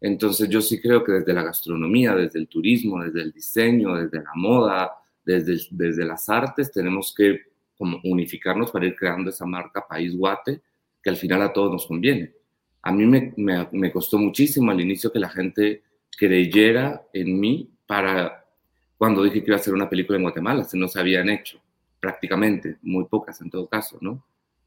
Entonces 0.00 0.48
yo 0.48 0.60
sí 0.60 0.80
creo 0.80 1.02
que 1.02 1.12
desde 1.12 1.32
la 1.32 1.42
gastronomía, 1.42 2.14
desde 2.14 2.38
el 2.38 2.48
turismo, 2.48 3.02
desde 3.02 3.22
el 3.22 3.32
diseño, 3.32 3.94
desde 3.96 4.18
la 4.18 4.32
moda, 4.34 4.92
desde, 5.24 5.58
desde 5.70 6.04
las 6.04 6.28
artes, 6.28 6.70
tenemos 6.70 7.12
que 7.16 7.42
como 7.78 8.00
unificarnos 8.04 8.70
para 8.70 8.86
ir 8.86 8.96
creando 8.96 9.30
esa 9.30 9.46
marca 9.46 9.86
País 9.88 10.14
Guate, 10.14 10.60
que 11.02 11.10
al 11.10 11.16
final 11.16 11.42
a 11.42 11.52
todos 11.52 11.72
nos 11.72 11.86
conviene. 11.86 12.32
A 12.82 12.92
mí 12.92 13.06
me, 13.06 13.32
me, 13.72 13.92
costó 13.92 14.18
muchísimo 14.18 14.70
al 14.70 14.80
inicio 14.80 15.12
que 15.12 15.18
la 15.18 15.28
gente 15.28 15.82
creyera 16.16 17.06
en 17.12 17.38
mí 17.38 17.70
para 17.86 18.44
cuando 18.96 19.22
dije 19.22 19.40
que 19.40 19.50
iba 19.50 19.56
a 19.56 19.60
hacer 19.60 19.72
una 19.72 19.88
película 19.88 20.16
en 20.16 20.24
Guatemala, 20.24 20.64
se 20.64 20.76
no 20.76 20.88
se 20.88 20.98
habían 20.98 21.28
hecho 21.28 21.60
prácticamente, 22.00 22.78
muy 22.82 23.04
pocas 23.04 23.40
en 23.40 23.50
todo 23.50 23.68
caso, 23.68 23.98
¿no? 24.00 24.24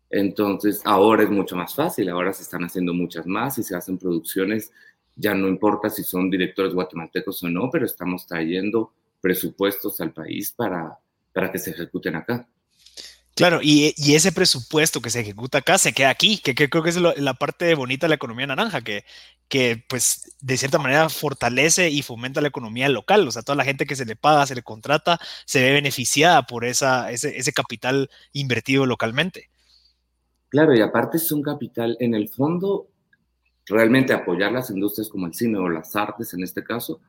Entonces 0.09 0.81
ahora 0.85 1.23
es 1.23 1.29
mucho 1.29 1.55
más 1.55 1.75
fácil, 1.75 2.09
ahora 2.09 2.33
se 2.33 2.43
están 2.43 2.63
haciendo 2.63 2.93
muchas 2.93 3.25
más 3.25 3.57
y 3.57 3.63
se 3.63 3.75
hacen 3.75 3.97
producciones, 3.97 4.71
ya 5.15 5.33
no 5.33 5.47
importa 5.47 5.89
si 5.89 6.03
son 6.03 6.29
directores 6.29 6.73
guatemaltecos 6.73 7.43
o 7.43 7.49
no, 7.49 7.69
pero 7.69 7.85
estamos 7.85 8.25
trayendo 8.25 8.93
presupuestos 9.21 9.99
al 10.01 10.13
país 10.13 10.51
para, 10.51 10.97
para 11.33 11.51
que 11.51 11.59
se 11.59 11.71
ejecuten 11.71 12.15
acá. 12.15 12.47
Claro, 13.35 13.59
y, 13.61 13.93
ese 14.13 14.31
presupuesto 14.31 15.01
que 15.01 15.09
se 15.09 15.21
ejecuta 15.21 15.59
acá 15.59 15.77
se 15.77 15.93
queda 15.93 16.09
aquí, 16.09 16.39
que, 16.39 16.53
creo 16.53 16.83
que 16.83 16.89
es 16.89 16.97
la 16.97 17.33
parte 17.33 17.73
bonita 17.75 18.05
de 18.05 18.09
la 18.09 18.15
economía 18.15 18.47
naranja, 18.47 18.81
que, 18.81 19.05
que 19.51 19.83
pues 19.88 20.35
de 20.39 20.55
cierta 20.57 20.79
manera 20.79 21.09
fortalece 21.09 21.89
y 21.89 22.03
fomenta 22.03 22.39
la 22.39 22.47
economía 22.47 22.88
local, 22.88 23.27
o 23.27 23.31
sea, 23.31 23.41
toda 23.41 23.57
la 23.57 23.65
gente 23.65 23.85
que 23.85 23.97
se 23.97 24.05
le 24.05 24.15
paga, 24.15 24.47
se 24.47 24.55
le 24.55 24.63
contrata, 24.63 25.19
se 25.45 25.61
ve 25.61 25.73
beneficiada 25.73 26.43
por 26.43 26.63
esa, 26.63 27.11
ese, 27.11 27.38
ese 27.38 27.51
capital 27.51 28.09
invertido 28.31 28.85
localmente. 28.85 29.50
Claro, 30.47 30.73
y 30.73 30.81
aparte 30.81 31.17
es 31.17 31.31
un 31.33 31.41
capital, 31.41 31.97
en 32.00 32.13
el 32.13 32.29
fondo, 32.29 32.88
realmente 33.65 34.13
apoyar 34.13 34.53
las 34.53 34.69
industrias 34.69 35.09
como 35.09 35.27
el 35.27 35.33
cine 35.33 35.57
o 35.57 35.67
las 35.67 35.95
artes 35.97 36.33
en 36.33 36.43
este 36.43 36.63
caso, 36.63 37.01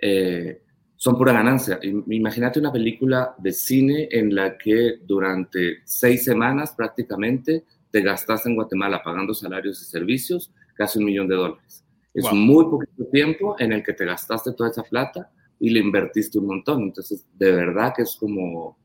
eh, 0.00 0.62
son 0.96 1.16
pura 1.16 1.32
ganancia. 1.32 1.78
Imagínate 1.82 2.58
una 2.58 2.72
película 2.72 3.34
de 3.38 3.52
cine 3.52 4.08
en 4.10 4.34
la 4.34 4.56
que 4.56 4.98
durante 5.04 5.78
seis 5.84 6.24
semanas 6.24 6.74
prácticamente 6.76 7.64
te 7.90 8.00
gastas 8.00 8.46
en 8.46 8.54
Guatemala 8.54 9.02
pagando 9.02 9.34
salarios 9.34 9.80
y 9.82 9.84
servicios 9.84 10.52
casi 10.74 10.98
un 10.98 11.04
millón 11.04 11.28
de 11.28 11.36
dólares. 11.36 11.84
Es 12.12 12.32
muy 12.32 12.64
poquito 12.64 13.04
tiempo 13.12 13.56
en 13.58 13.72
el 13.72 13.82
que 13.82 13.92
te 13.92 14.06
gastaste 14.06 14.52
toda 14.52 14.70
esa 14.70 14.82
plata 14.82 15.30
y 15.60 15.70
le 15.70 15.80
invertiste 15.80 16.38
un 16.38 16.46
montón. 16.46 16.82
Entonces, 16.82 17.26
de 17.34 17.52
verdad 17.52 17.92
que 17.94 18.02
es 18.02 18.16
como 18.16 18.78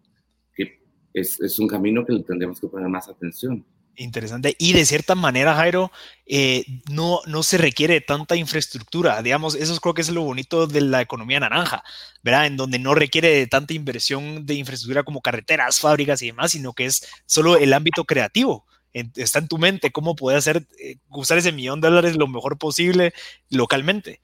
que 0.53 0.81
es, 1.13 1.39
es 1.39 1.57
un 1.59 1.67
camino 1.67 2.05
que 2.05 2.13
le 2.13 2.23
tendremos 2.23 2.59
que 2.59 2.67
poner 2.67 2.89
más 2.89 3.07
atención. 3.07 3.65
Interesante. 3.97 4.55
Y 4.57 4.73
de 4.73 4.85
cierta 4.85 5.15
manera, 5.15 5.53
Jairo, 5.55 5.91
eh, 6.25 6.63
no, 6.89 7.19
no 7.25 7.43
se 7.43 7.57
requiere 7.57 7.99
tanta 8.01 8.35
infraestructura. 8.35 9.21
Digamos, 9.21 9.53
eso 9.55 9.77
creo 9.79 9.93
que 9.93 10.01
es 10.01 10.09
lo 10.09 10.23
bonito 10.23 10.65
de 10.65 10.81
la 10.81 11.01
economía 11.01 11.39
naranja, 11.39 11.83
¿verdad? 12.23 12.45
En 12.47 12.57
donde 12.57 12.79
no 12.79 12.95
requiere 12.95 13.45
tanta 13.47 13.73
inversión 13.73 14.45
de 14.45 14.55
infraestructura 14.55 15.03
como 15.03 15.21
carreteras, 15.21 15.79
fábricas 15.79 16.21
y 16.21 16.27
demás, 16.27 16.51
sino 16.51 16.73
que 16.73 16.85
es 16.85 17.05
solo 17.25 17.57
el 17.57 17.73
ámbito 17.73 18.05
creativo. 18.05 18.65
está 18.93 19.39
en 19.39 19.47
tu 19.47 19.57
mente 19.57 19.91
cómo 19.91 20.15
puede 20.15 20.37
hacer, 20.37 20.67
eh, 20.79 20.97
usar 21.09 21.37
ese 21.37 21.51
millón 21.51 21.81
de 21.81 21.89
dólares 21.89 22.15
lo 22.17 22.27
mejor 22.27 22.57
posible 22.57 23.13
localmente. 23.49 24.21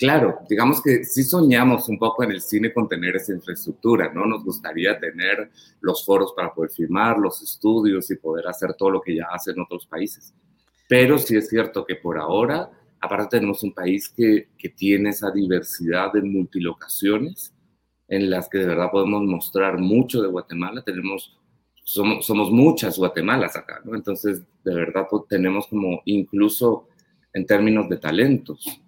Claro, 0.00 0.38
digamos 0.48 0.80
que 0.80 1.04
sí 1.04 1.22
soñamos 1.22 1.86
un 1.90 1.98
poco 1.98 2.24
en 2.24 2.30
el 2.30 2.40
cine 2.40 2.72
con 2.72 2.88
tener 2.88 3.16
esa 3.16 3.34
infraestructura, 3.34 4.10
¿no? 4.10 4.24
Nos 4.24 4.42
gustaría 4.42 4.98
tener 4.98 5.50
los 5.82 6.06
foros 6.06 6.32
para 6.34 6.54
poder 6.54 6.70
filmar, 6.70 7.18
los 7.18 7.42
estudios 7.42 8.10
y 8.10 8.16
poder 8.16 8.48
hacer 8.48 8.72
todo 8.72 8.92
lo 8.92 9.02
que 9.02 9.16
ya 9.16 9.26
hacen 9.30 9.60
otros 9.60 9.86
países. 9.86 10.32
Pero 10.88 11.18
sí 11.18 11.36
es 11.36 11.50
cierto 11.50 11.84
que 11.84 11.96
por 11.96 12.16
ahora, 12.16 12.70
aparte 12.98 13.36
tenemos 13.36 13.62
un 13.62 13.74
país 13.74 14.08
que, 14.08 14.48
que 14.56 14.70
tiene 14.70 15.10
esa 15.10 15.30
diversidad 15.30 16.14
de 16.14 16.22
multilocaciones 16.22 17.52
en 18.08 18.30
las 18.30 18.48
que 18.48 18.56
de 18.56 18.68
verdad 18.68 18.90
podemos 18.90 19.22
mostrar 19.24 19.76
mucho 19.76 20.22
de 20.22 20.28
Guatemala. 20.28 20.80
Tenemos, 20.80 21.38
somos, 21.84 22.24
somos 22.24 22.50
muchas 22.50 22.96
Guatemalas 22.96 23.54
acá, 23.54 23.82
¿no? 23.84 23.94
Entonces, 23.94 24.40
de 24.64 24.74
verdad 24.74 25.08
pues, 25.10 25.24
tenemos 25.28 25.66
como 25.66 26.00
incluso 26.06 26.88
en 27.34 27.44
términos 27.44 27.86
de 27.90 27.98
talentos 27.98 28.80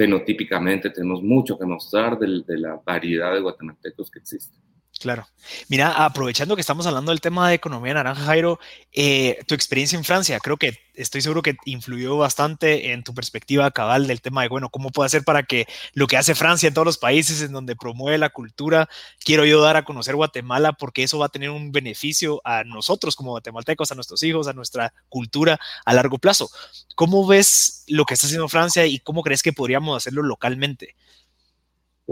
fenotípicamente 0.00 0.88
tenemos 0.88 1.22
mucho 1.22 1.58
que 1.58 1.66
mostrar 1.66 2.18
de, 2.18 2.42
de 2.46 2.56
la 2.56 2.80
variedad 2.82 3.34
de 3.34 3.42
guatemaltecos 3.42 4.10
que 4.10 4.20
existen. 4.20 4.58
Claro. 4.98 5.26
Mira, 5.68 6.04
aprovechando 6.04 6.54
que 6.54 6.60
estamos 6.60 6.86
hablando 6.86 7.10
del 7.10 7.22
tema 7.22 7.48
de 7.48 7.54
economía 7.54 7.94
naranja, 7.94 8.22
Jairo, 8.22 8.60
eh, 8.92 9.38
tu 9.46 9.54
experiencia 9.54 9.96
en 9.96 10.04
Francia, 10.04 10.38
creo 10.40 10.58
que 10.58 10.78
estoy 10.94 11.22
seguro 11.22 11.40
que 11.40 11.56
influyó 11.64 12.18
bastante 12.18 12.92
en 12.92 13.02
tu 13.02 13.14
perspectiva 13.14 13.70
cabal 13.70 14.06
del 14.06 14.20
tema 14.20 14.42
de, 14.42 14.48
bueno, 14.48 14.68
¿cómo 14.68 14.90
puede 14.90 15.06
hacer 15.06 15.24
para 15.24 15.44
que 15.44 15.66
lo 15.94 16.06
que 16.06 16.18
hace 16.18 16.34
Francia 16.34 16.66
en 16.66 16.74
todos 16.74 16.84
los 16.84 16.98
países 16.98 17.40
en 17.40 17.52
donde 17.52 17.76
promueve 17.76 18.18
la 18.18 18.28
cultura, 18.28 18.90
quiero 19.24 19.46
yo 19.46 19.62
dar 19.62 19.76
a 19.76 19.86
conocer 19.86 20.16
Guatemala 20.16 20.74
porque 20.74 21.02
eso 21.02 21.18
va 21.18 21.26
a 21.26 21.30
tener 21.30 21.48
un 21.48 21.72
beneficio 21.72 22.42
a 22.44 22.64
nosotros 22.64 23.16
como 23.16 23.30
guatemaltecos, 23.30 23.90
a 23.90 23.94
nuestros 23.94 24.22
hijos, 24.22 24.48
a 24.48 24.52
nuestra 24.52 24.92
cultura 25.08 25.58
a 25.86 25.94
largo 25.94 26.18
plazo? 26.18 26.50
¿Cómo 26.94 27.26
ves 27.26 27.84
lo 27.86 28.04
que 28.04 28.12
está 28.12 28.26
haciendo 28.26 28.48
Francia 28.48 28.84
y 28.84 28.98
cómo 28.98 29.22
crees 29.22 29.42
que 29.42 29.54
podríamos 29.54 29.96
hacerlo 29.96 30.22
localmente? 30.22 30.94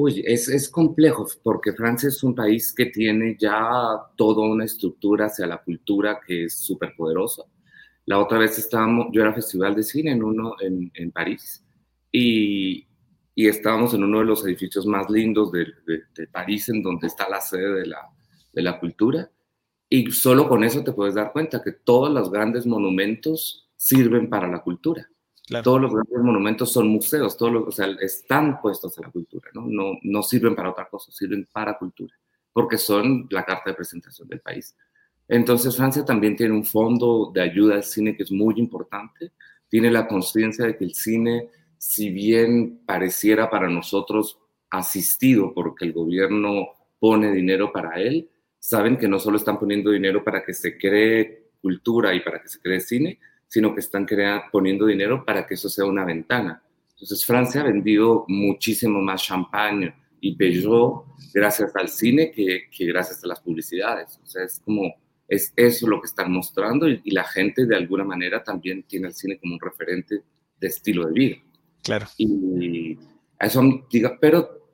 Uy, 0.00 0.22
es, 0.24 0.48
es, 0.48 0.68
complejo 0.68 1.26
porque 1.42 1.72
Francia 1.72 2.08
es 2.08 2.22
un 2.22 2.32
país 2.32 2.72
que 2.72 2.86
tiene 2.86 3.36
ya 3.36 3.68
toda 4.16 4.48
una 4.48 4.64
estructura 4.64 5.26
hacia 5.26 5.44
la 5.44 5.60
cultura 5.60 6.20
que 6.24 6.44
es 6.44 6.56
súper 6.56 6.94
poderosa. 6.96 7.42
La 8.04 8.20
otra 8.20 8.38
vez 8.38 8.56
estábamos, 8.60 9.08
yo 9.10 9.22
era 9.22 9.34
festival 9.34 9.74
de 9.74 9.82
cine 9.82 10.12
en 10.12 10.22
uno 10.22 10.54
en, 10.60 10.92
en 10.94 11.10
París 11.10 11.66
y, 12.12 12.86
y, 13.34 13.48
estábamos 13.48 13.92
en 13.92 14.04
uno 14.04 14.20
de 14.20 14.26
los 14.26 14.46
edificios 14.46 14.86
más 14.86 15.10
lindos 15.10 15.50
de, 15.50 15.64
de, 15.84 16.02
de, 16.14 16.28
París, 16.28 16.68
en 16.68 16.80
donde 16.80 17.08
está 17.08 17.28
la 17.28 17.40
sede 17.40 17.80
de 17.80 17.86
la, 17.86 18.08
de 18.52 18.62
la 18.62 18.78
cultura. 18.78 19.28
Y 19.88 20.12
solo 20.12 20.48
con 20.48 20.62
eso 20.62 20.84
te 20.84 20.92
puedes 20.92 21.16
dar 21.16 21.32
cuenta 21.32 21.60
que 21.60 21.72
todos 21.72 22.08
los 22.08 22.30
grandes 22.30 22.66
monumentos 22.66 23.68
sirven 23.74 24.30
para 24.30 24.46
la 24.46 24.62
cultura. 24.62 25.10
Todos 25.62 25.80
los 25.80 25.92
grandes 25.92 26.22
monumentos 26.22 26.72
son 26.72 26.88
museos, 26.88 27.36
todos 27.36 27.52
los, 27.52 27.68
o 27.68 27.72
sea, 27.72 27.86
están 28.00 28.60
puestos 28.60 28.98
a 28.98 29.02
la 29.02 29.10
cultura, 29.10 29.50
¿no? 29.54 29.66
¿no? 29.66 29.98
No 30.02 30.22
sirven 30.22 30.54
para 30.54 30.70
otra 30.70 30.88
cosa, 30.88 31.10
sirven 31.10 31.48
para 31.50 31.78
cultura, 31.78 32.14
porque 32.52 32.76
son 32.76 33.26
la 33.30 33.44
carta 33.44 33.70
de 33.70 33.76
presentación 33.76 34.28
del 34.28 34.40
país. 34.40 34.76
Entonces 35.26 35.76
Francia 35.76 36.04
también 36.04 36.36
tiene 36.36 36.54
un 36.54 36.64
fondo 36.64 37.30
de 37.32 37.42
ayuda 37.42 37.74
al 37.74 37.84
cine 37.84 38.16
que 38.16 38.22
es 38.22 38.32
muy 38.32 38.54
importante, 38.58 39.32
tiene 39.68 39.90
la 39.90 40.08
conciencia 40.08 40.66
de 40.66 40.76
que 40.76 40.84
el 40.84 40.94
cine, 40.94 41.50
si 41.76 42.10
bien 42.10 42.80
pareciera 42.86 43.50
para 43.50 43.68
nosotros 43.68 44.38
asistido 44.70 45.52
porque 45.54 45.84
el 45.84 45.92
gobierno 45.92 46.68
pone 46.98 47.32
dinero 47.32 47.72
para 47.72 48.00
él, 48.00 48.30
saben 48.58 48.96
que 48.96 49.08
no 49.08 49.18
solo 49.18 49.36
están 49.36 49.58
poniendo 49.58 49.90
dinero 49.90 50.24
para 50.24 50.44
que 50.44 50.54
se 50.54 50.76
cree 50.76 51.50
cultura 51.60 52.14
y 52.14 52.20
para 52.20 52.40
que 52.40 52.48
se 52.48 52.60
cree 52.60 52.80
cine, 52.80 53.18
sino 53.48 53.74
que 53.74 53.80
están 53.80 54.04
creando, 54.04 54.44
poniendo 54.52 54.86
dinero 54.86 55.24
para 55.24 55.46
que 55.46 55.54
eso 55.54 55.68
sea 55.68 55.84
una 55.86 56.04
ventana. 56.04 56.62
Entonces 56.90 57.24
Francia 57.24 57.60
ha 57.60 57.64
vendido 57.64 58.24
muchísimo 58.28 59.00
más 59.00 59.22
champán 59.22 59.94
y 60.20 60.36
Peugeot 60.36 61.04
gracias 61.32 61.74
al 61.76 61.88
cine 61.88 62.30
que, 62.30 62.68
que, 62.70 62.86
gracias 62.86 63.24
a 63.24 63.28
las 63.28 63.40
publicidades. 63.40 64.20
O 64.22 64.26
sea, 64.26 64.44
es 64.44 64.60
como, 64.64 64.94
es 65.26 65.52
eso 65.56 65.88
lo 65.88 66.00
que 66.00 66.06
están 66.06 66.32
mostrando 66.32 66.88
y, 66.88 67.00
y, 67.04 67.12
la 67.12 67.24
gente 67.24 67.66
de 67.66 67.76
alguna 67.76 68.04
manera 68.04 68.42
también 68.42 68.82
tiene 68.82 69.06
al 69.06 69.14
cine 69.14 69.38
como 69.38 69.54
un 69.54 69.60
referente 69.60 70.22
de 70.60 70.66
estilo 70.66 71.06
de 71.06 71.12
vida. 71.12 71.36
Claro. 71.82 72.06
Y 72.16 72.98
eso, 73.38 73.62
diga, 73.90 74.18
pero, 74.20 74.68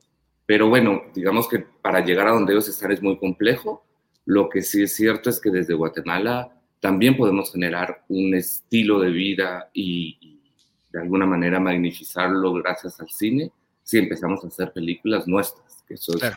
pero 0.45 0.67
bueno, 0.67 1.03
digamos 1.13 1.47
que 1.47 1.59
para 1.59 2.03
llegar 2.03 2.27
a 2.27 2.31
donde 2.31 2.53
ellos 2.53 2.67
están 2.67 2.91
es 2.91 3.01
muy 3.01 3.17
complejo. 3.17 3.85
Lo 4.25 4.49
que 4.49 4.63
sí 4.63 4.81
es 4.81 4.95
cierto 4.95 5.29
es 5.29 5.39
que 5.39 5.51
desde 5.51 5.75
Guatemala 5.75 6.59
también 6.85 7.17
podemos 7.17 7.51
generar 7.51 8.03
un 8.09 8.35
estilo 8.35 8.99
de 8.99 9.09
vida 9.09 9.71
y, 9.73 10.39
de 10.91 11.01
alguna 11.01 11.25
manera 11.25 11.59
magnificarlo 11.59 12.53
gracias 12.53 12.99
al 12.99 13.09
cine 13.09 13.51
si 13.81 13.97
empezamos 13.97 14.43
a 14.43 14.49
hacer 14.49 14.71
películas 14.71 15.27
nuestras, 15.27 15.83
que 15.87 15.95
eso 15.95 16.13
es 16.15 16.31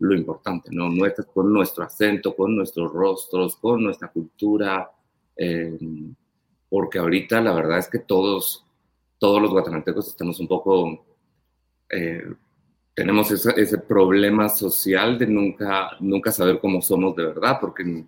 lo 0.00 0.14
importante, 0.14 0.68
¿no? 0.70 0.90
Nuestras 0.90 1.28
con 1.28 1.50
nuestro 1.50 1.84
acento, 1.84 2.36
con 2.36 2.54
nuestros 2.54 2.92
rostros, 2.92 3.56
con 3.56 3.82
nuestra 3.82 4.08
cultura, 4.08 4.90
eh, 5.38 5.78
porque 6.68 6.98
ahorita 6.98 7.40
la 7.40 7.54
verdad 7.54 7.78
es 7.78 7.88
que 7.88 8.00
todos, 8.00 8.62
todos 9.18 9.40
los 9.40 9.52
guatemaltecos 9.52 10.06
estamos 10.08 10.38
un 10.38 10.48
poco, 10.48 11.02
eh, 11.88 12.30
tenemos 12.92 13.30
ese, 13.30 13.58
ese, 13.58 13.78
problema 13.78 14.50
social 14.50 15.18
de 15.18 15.26
nunca, 15.26 15.92
nunca 15.98 16.30
saber 16.30 16.60
cómo 16.60 16.82
somos 16.82 17.16
de 17.16 17.24
verdad, 17.24 17.56
porque 17.58 18.04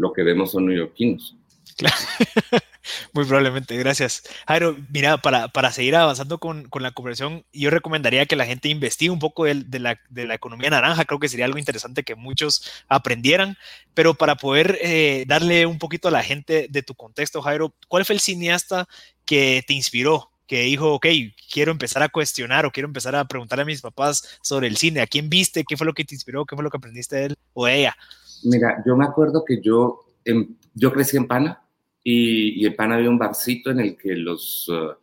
lo 0.00 0.12
que 0.12 0.22
vemos 0.22 0.52
son 0.52 0.66
neoyorquinos. 0.66 1.36
Claro. 1.76 1.96
Muy 3.12 3.26
probablemente, 3.26 3.76
gracias. 3.76 4.22
Jairo, 4.46 4.76
mira, 4.90 5.18
para, 5.18 5.48
para 5.48 5.70
seguir 5.70 5.94
avanzando 5.94 6.38
con, 6.38 6.68
con, 6.68 6.82
la 6.82 6.92
conversación, 6.92 7.44
yo 7.52 7.68
recomendaría 7.70 8.24
que 8.24 8.36
la 8.36 8.46
gente 8.46 8.68
investigue 8.68 9.10
un 9.10 9.18
poco 9.18 9.44
de, 9.44 9.54
de, 9.54 9.78
la, 9.78 10.00
de, 10.08 10.26
la, 10.26 10.34
economía 10.34 10.70
naranja, 10.70 11.04
creo 11.04 11.20
que 11.20 11.28
sería 11.28 11.44
algo 11.44 11.58
interesante 11.58 12.02
que 12.02 12.14
muchos 12.14 12.64
aprendieran, 12.88 13.58
pero 13.92 14.14
para 14.14 14.36
poder 14.36 14.78
eh, 14.80 15.24
darle 15.26 15.66
un 15.66 15.78
poquito 15.78 16.08
a 16.08 16.10
la 16.10 16.22
gente 16.22 16.68
de 16.70 16.82
tu 16.82 16.94
contexto, 16.94 17.42
Jairo, 17.42 17.74
¿cuál 17.86 18.06
fue 18.06 18.14
el 18.14 18.20
cineasta 18.20 18.88
que 19.26 19.62
te 19.66 19.74
inspiró? 19.74 20.30
Que 20.46 20.62
dijo, 20.62 20.94
ok, 20.94 21.06
quiero 21.52 21.70
empezar 21.70 22.02
a 22.02 22.08
cuestionar 22.08 22.64
o 22.66 22.72
quiero 22.72 22.88
empezar 22.88 23.14
a 23.14 23.26
preguntarle 23.26 23.62
a 23.62 23.66
mis 23.66 23.82
papás 23.82 24.40
sobre 24.42 24.66
el 24.66 24.78
cine, 24.78 25.00
¿a 25.00 25.06
quién 25.06 25.28
viste? 25.28 25.64
¿Qué 25.68 25.76
fue 25.76 25.86
lo 25.86 25.92
que 25.92 26.04
te 26.04 26.14
inspiró? 26.14 26.46
¿Qué 26.46 26.56
fue 26.56 26.64
lo 26.64 26.70
que 26.70 26.78
aprendiste 26.78 27.16
de 27.16 27.24
él 27.26 27.36
o 27.52 27.66
de 27.66 27.78
ella? 27.78 27.96
Mira, 28.44 28.82
yo 28.86 28.96
me 28.96 29.04
acuerdo 29.04 29.44
que 29.44 29.60
yo, 29.60 30.04
en, 30.24 30.56
yo 30.74 30.92
crecí 30.92 31.16
en 31.16 31.26
Pana 31.26 31.62
y, 32.02 32.62
y, 32.62 32.66
en 32.66 32.74
Pana 32.74 32.96
había 32.96 33.10
un 33.10 33.18
barcito 33.18 33.70
en 33.70 33.80
el 33.80 33.96
que 33.96 34.14
los, 34.14 34.68
uh, 34.68 34.94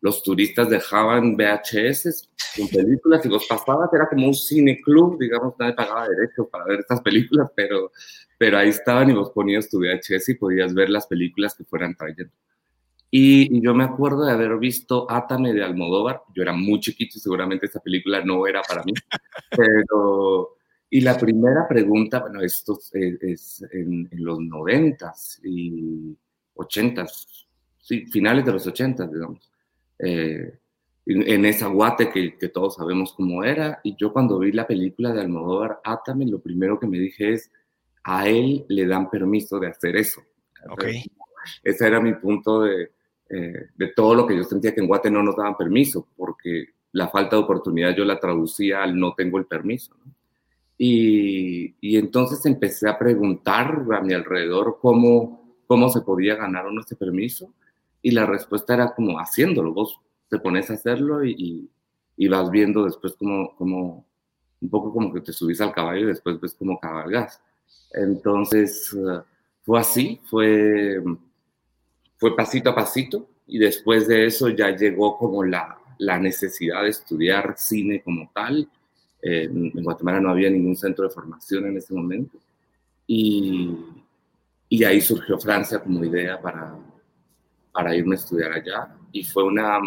los 0.00 0.22
turistas 0.22 0.70
dejaban 0.70 1.36
VHS 1.36 2.28
con 2.56 2.68
películas 2.68 3.24
y 3.24 3.28
los 3.28 3.46
pasabas, 3.46 3.92
era 3.92 4.08
como 4.08 4.26
un 4.28 4.34
cine 4.34 4.80
club, 4.80 5.18
digamos, 5.18 5.54
nadie 5.58 5.74
pagaba 5.74 6.08
derecho 6.08 6.48
para 6.48 6.64
ver 6.64 6.80
estas 6.80 7.00
películas, 7.00 7.50
pero, 7.54 7.92
pero 8.38 8.58
ahí 8.58 8.68
estaban 8.68 9.10
y 9.10 9.14
vos 9.14 9.30
ponías 9.30 9.68
tu 9.68 9.80
VHS 9.80 10.30
y 10.30 10.34
podías 10.34 10.72
ver 10.74 10.90
las 10.90 11.06
películas 11.06 11.54
que 11.54 11.64
fueran 11.64 11.94
trayendo. 11.94 12.32
Y, 13.10 13.56
y, 13.56 13.60
yo 13.60 13.74
me 13.74 13.84
acuerdo 13.84 14.24
de 14.24 14.32
haber 14.32 14.56
visto 14.58 15.10
Átame 15.10 15.52
de 15.52 15.62
Almodóvar, 15.62 16.22
yo 16.34 16.42
era 16.42 16.52
muy 16.52 16.80
chiquito 16.80 17.18
y 17.18 17.20
seguramente 17.20 17.66
esta 17.66 17.80
película 17.80 18.24
no 18.24 18.46
era 18.46 18.62
para 18.62 18.82
mí, 18.82 18.92
pero 19.56 20.55
y 20.88 21.00
la 21.00 21.16
primera 21.16 21.66
pregunta, 21.68 22.20
bueno, 22.20 22.40
esto 22.42 22.78
es, 22.92 23.18
es 23.20 23.66
en, 23.72 24.08
en, 24.10 24.24
los 24.24 24.38
noventas 24.40 25.40
y 25.42 26.16
ochentas, 26.54 27.46
sí, 27.78 28.06
finales 28.06 28.44
de 28.44 28.52
los 28.52 28.66
ochentas, 28.66 29.10
digamos, 29.12 29.50
eh, 29.98 30.58
en, 31.06 31.28
en, 31.28 31.44
esa 31.44 31.68
guate 31.68 32.10
que, 32.10 32.36
que, 32.38 32.48
todos 32.48 32.76
sabemos 32.76 33.12
cómo 33.14 33.44
era. 33.44 33.80
Y 33.82 33.96
yo 33.96 34.12
cuando 34.12 34.38
vi 34.38 34.52
la 34.52 34.66
película 34.66 35.12
de 35.12 35.20
Almodóvar, 35.20 35.80
Átame, 35.84 36.26
lo 36.26 36.40
primero 36.40 36.78
que 36.78 36.86
me 36.86 36.98
dije 36.98 37.32
es, 37.32 37.50
a 38.04 38.28
él 38.28 38.64
le 38.68 38.86
dan 38.86 39.10
permiso 39.10 39.58
de 39.58 39.68
hacer 39.68 39.96
eso. 39.96 40.22
Okay. 40.70 41.04
Ese 41.62 41.86
era 41.86 42.00
mi 42.00 42.14
punto 42.14 42.62
de, 42.62 42.92
eh, 43.28 43.66
de 43.76 43.88
todo 43.88 44.14
lo 44.14 44.26
que 44.26 44.36
yo 44.36 44.44
sentía 44.44 44.74
que 44.74 44.80
en 44.80 44.86
Guate 44.86 45.10
no 45.10 45.22
nos 45.22 45.36
daban 45.36 45.56
permiso, 45.56 46.08
porque 46.16 46.66
la 46.92 47.08
falta 47.08 47.36
de 47.36 47.42
oportunidad 47.42 47.94
yo 47.94 48.04
la 48.04 48.20
traducía 48.20 48.82
al 48.82 48.98
no 48.98 49.14
tengo 49.14 49.38
el 49.38 49.46
permiso. 49.46 49.96
Y, 50.78 51.96
entonces 51.96 52.44
empecé 52.44 52.88
a 52.88 52.98
preguntar 52.98 53.86
a 53.94 54.00
mi 54.02 54.12
alrededor 54.12 54.78
cómo, 54.80 55.56
cómo 55.66 55.88
se 55.88 56.02
podía 56.02 56.36
ganar 56.36 56.66
uno 56.66 56.82
ese 56.82 56.96
permiso 56.96 57.52
y 58.02 58.10
la 58.10 58.26
respuesta 58.26 58.74
era 58.74 58.94
como 58.94 59.18
haciéndolo, 59.18 59.72
vos 59.72 59.98
te 60.28 60.38
pones 60.38 60.70
a 60.70 60.74
hacerlo 60.74 61.24
y, 61.24 61.70
y 62.16 62.28
vas 62.28 62.50
viendo 62.50 62.84
después 62.84 63.14
como, 63.14 63.54
como, 63.56 64.06
un 64.60 64.70
poco 64.70 64.92
como 64.92 65.12
que 65.12 65.20
te 65.20 65.32
subís 65.32 65.60
al 65.60 65.72
caballo 65.72 66.00
y 66.00 66.06
después 66.06 66.40
ves 66.40 66.54
como 66.54 66.80
cabalgas. 66.80 67.40
Entonces, 67.92 68.96
fue 69.62 69.80
así, 69.80 70.20
fue, 70.24 71.02
fue 72.16 72.36
pasito 72.36 72.70
a 72.70 72.74
pasito 72.74 73.28
y 73.46 73.58
después 73.58 74.08
de 74.08 74.26
eso 74.26 74.48
ya 74.48 74.74
llegó 74.74 75.18
como 75.18 75.44
la, 75.44 75.78
la 75.98 76.18
necesidad 76.18 76.82
de 76.82 76.90
estudiar 76.90 77.54
cine 77.56 78.02
como 78.02 78.30
tal. 78.34 78.68
Eh, 79.22 79.44
en 79.44 79.82
Guatemala 79.82 80.20
no 80.20 80.30
había 80.30 80.50
ningún 80.50 80.76
centro 80.76 81.04
de 81.04 81.14
formación 81.14 81.66
en 81.66 81.76
ese 81.76 81.94
momento 81.94 82.38
y, 83.06 83.76
y 84.68 84.84
ahí 84.84 85.00
surgió 85.00 85.38
Francia 85.38 85.80
como 85.80 86.04
idea 86.04 86.40
para, 86.40 86.76
para 87.72 87.96
irme 87.96 88.14
a 88.14 88.18
estudiar 88.18 88.52
allá 88.52 88.94
y 89.10 89.24
fue 89.24 89.44
una 89.44 89.80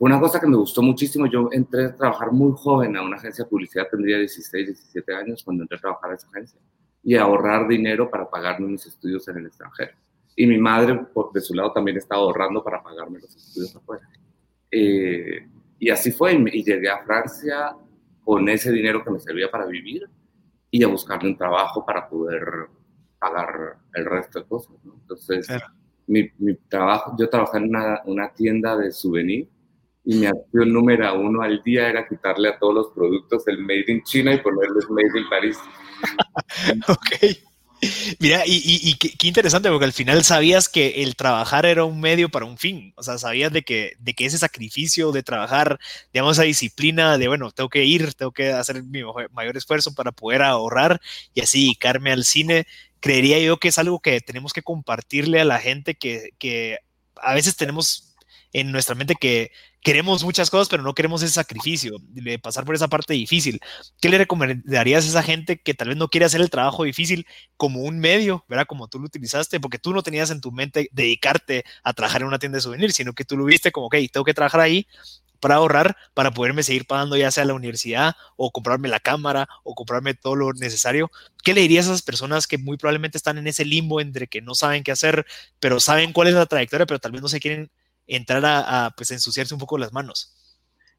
una 0.00 0.18
cosa 0.18 0.40
que 0.40 0.46
me 0.46 0.56
gustó 0.56 0.80
muchísimo, 0.80 1.26
yo 1.26 1.50
entré 1.52 1.84
a 1.84 1.94
trabajar 1.94 2.32
muy 2.32 2.54
joven 2.56 2.96
a 2.96 3.02
una 3.02 3.16
agencia 3.16 3.44
de 3.44 3.50
publicidad, 3.50 3.86
tendría 3.90 4.16
16, 4.16 4.66
17 4.68 5.14
años 5.14 5.44
cuando 5.44 5.62
entré 5.62 5.76
a 5.76 5.80
trabajar 5.82 6.12
a 6.12 6.14
esa 6.14 6.26
agencia, 6.28 6.58
y 7.02 7.16
ahorrar 7.16 7.68
dinero 7.68 8.10
para 8.10 8.28
pagarme 8.28 8.68
mis 8.68 8.86
estudios 8.86 9.28
en 9.28 9.36
el 9.36 9.46
extranjero. 9.48 9.92
Y 10.34 10.46
mi 10.46 10.56
madre, 10.56 10.94
por, 11.12 11.30
de 11.32 11.42
su 11.42 11.52
lado, 11.52 11.74
también 11.74 11.98
estaba 11.98 12.22
ahorrando 12.22 12.64
para 12.64 12.82
pagarme 12.82 13.20
los 13.20 13.36
estudios 13.36 13.76
afuera. 13.76 14.08
Eh, 14.70 15.46
y 15.78 15.90
así 15.90 16.12
fue, 16.12 16.32
y, 16.32 16.64
llegué 16.64 16.88
a 16.88 17.04
Francia 17.04 17.76
con 18.30 18.48
ese 18.48 18.70
dinero 18.70 19.02
que 19.02 19.10
me 19.10 19.18
servía 19.18 19.50
para 19.50 19.66
vivir 19.66 20.08
y 20.70 20.84
a 20.84 20.86
buscarme 20.86 21.30
un 21.30 21.36
trabajo 21.36 21.84
para 21.84 22.08
poder 22.08 22.44
pagar 23.18 23.78
el 23.92 24.04
resto 24.04 24.38
de 24.38 24.46
cosas. 24.46 24.76
Entonces, 24.84 25.48
mi, 26.06 26.30
mi, 26.38 26.54
trabajo, 26.68 27.16
yo 27.18 27.28
trabajé 27.28 27.58
en 27.58 27.70
una, 27.70 28.02
una 28.04 28.32
tienda 28.32 28.76
de 28.76 28.92
souvenir 28.92 29.48
y 30.04 30.14
mi 30.14 30.26
acción 30.26 30.72
número 30.72 31.20
uno 31.20 31.42
al 31.42 31.60
día 31.64 31.88
era 31.88 32.06
quitarle 32.06 32.50
a 32.50 32.58
todos 32.60 32.72
los 32.72 32.90
productos 32.92 33.48
el 33.48 33.58
Made 33.58 33.86
in 33.88 34.04
China 34.04 34.32
y 34.32 34.38
ponerles 34.38 34.88
Made 34.88 35.18
in 35.18 35.28
París. 35.28 35.58
ok. 36.88 37.49
Mira, 38.18 38.42
y, 38.46 38.94
qué, 38.94 39.26
interesante, 39.26 39.70
porque 39.70 39.86
al 39.86 39.92
final 39.92 40.22
sabías 40.24 40.68
que 40.68 41.02
el 41.02 41.16
trabajar 41.16 41.64
era 41.66 41.84
un 41.84 42.00
medio 42.00 42.28
para 42.28 42.44
un 42.44 42.58
fin. 42.58 42.92
O 42.96 43.02
sea, 43.02 43.18
sabías 43.18 43.52
de 43.52 43.62
que, 43.62 43.94
de 43.98 44.14
que 44.14 44.26
ese 44.26 44.38
sacrificio 44.38 45.12
de 45.12 45.22
trabajar, 45.22 45.78
digamos, 46.12 46.36
esa 46.36 46.42
disciplina 46.44 47.16
de, 47.16 47.28
bueno, 47.28 47.50
tengo 47.52 47.70
que 47.70 47.84
ir, 47.84 48.14
tengo 48.14 48.32
que 48.32 48.52
hacer 48.52 48.82
mi 48.82 49.00
mayor 49.32 49.56
esfuerzo 49.56 49.94
para 49.94 50.12
poder 50.12 50.42
ahorrar 50.42 51.00
y 51.34 51.40
así 51.40 51.62
dedicarme 51.64 52.12
al 52.12 52.24
cine. 52.24 52.66
Creería 53.00 53.38
yo 53.38 53.58
que 53.58 53.68
es 53.68 53.78
algo 53.78 54.00
que 54.00 54.20
tenemos 54.20 54.52
que 54.52 54.62
compartirle 54.62 55.40
a 55.40 55.44
la 55.44 55.58
gente 55.58 55.94
que, 55.94 56.30
que 56.38 56.78
a 57.16 57.34
veces 57.34 57.56
tenemos 57.56 58.14
en 58.52 58.72
nuestra 58.72 58.94
mente 58.94 59.14
que 59.18 59.52
queremos 59.82 60.24
muchas 60.24 60.50
cosas, 60.50 60.68
pero 60.68 60.82
no 60.82 60.94
queremos 60.94 61.22
ese 61.22 61.34
sacrificio 61.34 61.96
de 62.00 62.38
pasar 62.38 62.64
por 62.64 62.74
esa 62.74 62.88
parte 62.88 63.14
difícil. 63.14 63.60
¿Qué 64.00 64.08
le 64.08 64.18
recomendarías 64.18 65.04
a 65.04 65.08
esa 65.08 65.22
gente 65.22 65.60
que 65.60 65.74
tal 65.74 65.88
vez 65.88 65.96
no 65.96 66.08
quiere 66.08 66.26
hacer 66.26 66.40
el 66.40 66.50
trabajo 66.50 66.84
difícil 66.84 67.26
como 67.56 67.80
un 67.82 67.98
medio, 67.98 68.44
¿verdad? 68.48 68.66
Como 68.66 68.88
tú 68.88 68.98
lo 68.98 69.06
utilizaste, 69.06 69.60
porque 69.60 69.78
tú 69.78 69.92
no 69.92 70.02
tenías 70.02 70.30
en 70.30 70.40
tu 70.40 70.52
mente 70.52 70.88
dedicarte 70.92 71.64
a 71.82 71.92
trabajar 71.92 72.22
en 72.22 72.28
una 72.28 72.38
tienda 72.38 72.56
de 72.56 72.62
souvenirs, 72.62 72.94
sino 72.94 73.12
que 73.14 73.24
tú 73.24 73.36
lo 73.36 73.44
viste 73.44 73.72
como, 73.72 73.86
ok, 73.86 73.96
tengo 74.12 74.24
que 74.24 74.34
trabajar 74.34 74.60
ahí 74.60 74.86
para 75.40 75.56
ahorrar, 75.56 75.96
para 76.14 76.30
poderme 76.32 76.62
seguir 76.62 76.86
pagando 76.86 77.16
ya 77.16 77.30
sea 77.30 77.44
la 77.46 77.54
universidad 77.54 78.14
o 78.36 78.52
comprarme 78.52 78.88
la 78.88 79.00
cámara 79.00 79.48
o 79.64 79.74
comprarme 79.74 80.14
todo 80.14 80.36
lo 80.36 80.52
necesario. 80.52 81.10
¿Qué 81.42 81.54
le 81.54 81.62
dirías 81.62 81.86
a 81.86 81.90
esas 81.92 82.02
personas 82.02 82.46
que 82.46 82.58
muy 82.58 82.76
probablemente 82.76 83.16
están 83.16 83.38
en 83.38 83.46
ese 83.46 83.64
limbo 83.64 84.00
entre 84.00 84.26
que 84.28 84.42
no 84.42 84.54
saben 84.54 84.84
qué 84.84 84.92
hacer, 84.92 85.26
pero 85.58 85.80
saben 85.80 86.12
cuál 86.12 86.28
es 86.28 86.34
la 86.34 86.46
trayectoria, 86.46 86.86
pero 86.86 87.00
tal 87.00 87.12
vez 87.12 87.22
no 87.22 87.28
se 87.28 87.40
quieren 87.40 87.70
entrar 88.10 88.42
a, 88.44 88.92
pues, 88.96 89.10
ensuciarse 89.10 89.54
un 89.54 89.60
poco 89.60 89.78
las 89.78 89.92
manos. 89.92 90.34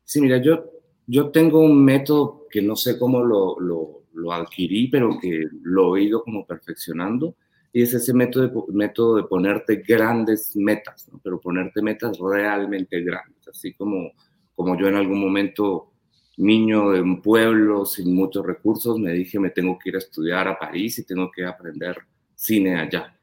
Sí, 0.04 0.21
mira, 0.21 0.38
yo, 0.38 0.65
yo 1.08 1.30
tengo 1.30 1.60
un 1.60 1.84
método 1.84 2.47
que 2.50 2.62
no 2.62 2.76
sé 2.76 2.97
cómo 2.97 3.24
lo, 3.24 3.60
lo, 3.60 4.32
adquirí, 4.32 4.88
pero 4.88 5.17
que 5.19 5.47
lo 5.63 5.97
he 5.97 6.04
ido 6.04 6.24
como 6.24 6.45
perfeccionando, 6.45 7.36
y 7.74 7.82
es 7.82 7.93
ese 7.93 8.13
método 8.13 8.47
de, 8.47 8.74
método 8.74 9.15
de 9.15 9.24
ponerte 9.24 9.78
grandes 9.78 10.56
metas, 10.56 11.10
pero 11.24 11.39
ponerte 11.39 11.82
metas 11.82 12.17
realmente 12.19 13.02
grandes, 13.02 13.47
así 13.47 13.74
como, 13.74 14.12
como 14.56 14.78
yo 14.78 14.88
en 14.88 14.95
algún 14.95 15.19
momento, 15.19 15.91
niño 16.38 16.91
de 16.91 17.02
un 17.02 17.21
pueblo 17.21 17.86
sin 17.86 18.15
muchos 18.15 18.45
recursos, 18.45 18.97
me 19.00 19.12
dije, 19.12 19.39
me 19.39 19.50
tengo 19.50 19.78
que 19.78 19.89
ir 19.89 19.95
a 19.95 20.00
estudiar 20.00 20.47
a 20.47 20.58
París 20.58 20.97
y 21.00 21.06
tengo 21.06 21.30
que 21.32 21.45
aprender 21.45 21.97
cine 22.36 22.80
allá. 22.80 23.17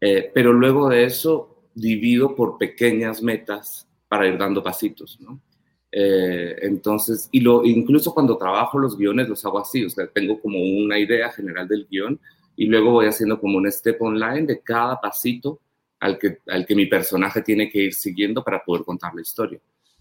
Eh, 0.00 0.30
pero 0.34 0.52
luego 0.52 0.88
de 0.88 1.04
eso 1.04 1.55
divido 1.76 2.34
por 2.34 2.56
pequeñas 2.56 3.22
metas 3.22 3.86
para 4.08 4.26
ir 4.26 4.38
dando 4.38 4.62
pasitos, 4.62 5.20
¿no? 5.20 5.40
Eh, 5.92 6.56
entonces, 6.62 7.28
y 7.30 7.40
lo, 7.40 7.64
incluso 7.64 8.12
cuando 8.12 8.36
trabajo 8.36 8.78
los 8.78 8.96
guiones 8.96 9.28
los 9.28 9.44
hago 9.44 9.58
así, 9.58 9.84
o 9.84 9.90
sea, 9.90 10.06
tengo 10.06 10.40
como 10.40 10.58
una 10.58 10.98
idea 10.98 11.30
general 11.30 11.68
del 11.68 11.86
guion 11.88 12.18
y 12.56 12.66
luego 12.66 12.92
voy 12.92 13.06
haciendo 13.06 13.38
como 13.38 13.58
un 13.58 13.70
step 13.70 14.00
online 14.00 14.46
de 14.46 14.60
cada 14.60 15.00
pasito 15.00 15.60
al 16.00 16.18
que, 16.18 16.38
al 16.48 16.66
que 16.66 16.74
mi 16.74 16.86
personaje 16.86 17.42
tiene 17.42 17.70
que 17.70 17.78
ir 17.78 17.94
siguiendo 17.94 18.42
para 18.42 18.64
poder 18.64 18.84
contar 18.84 19.14
la 19.14 19.22
historia. 19.22 19.60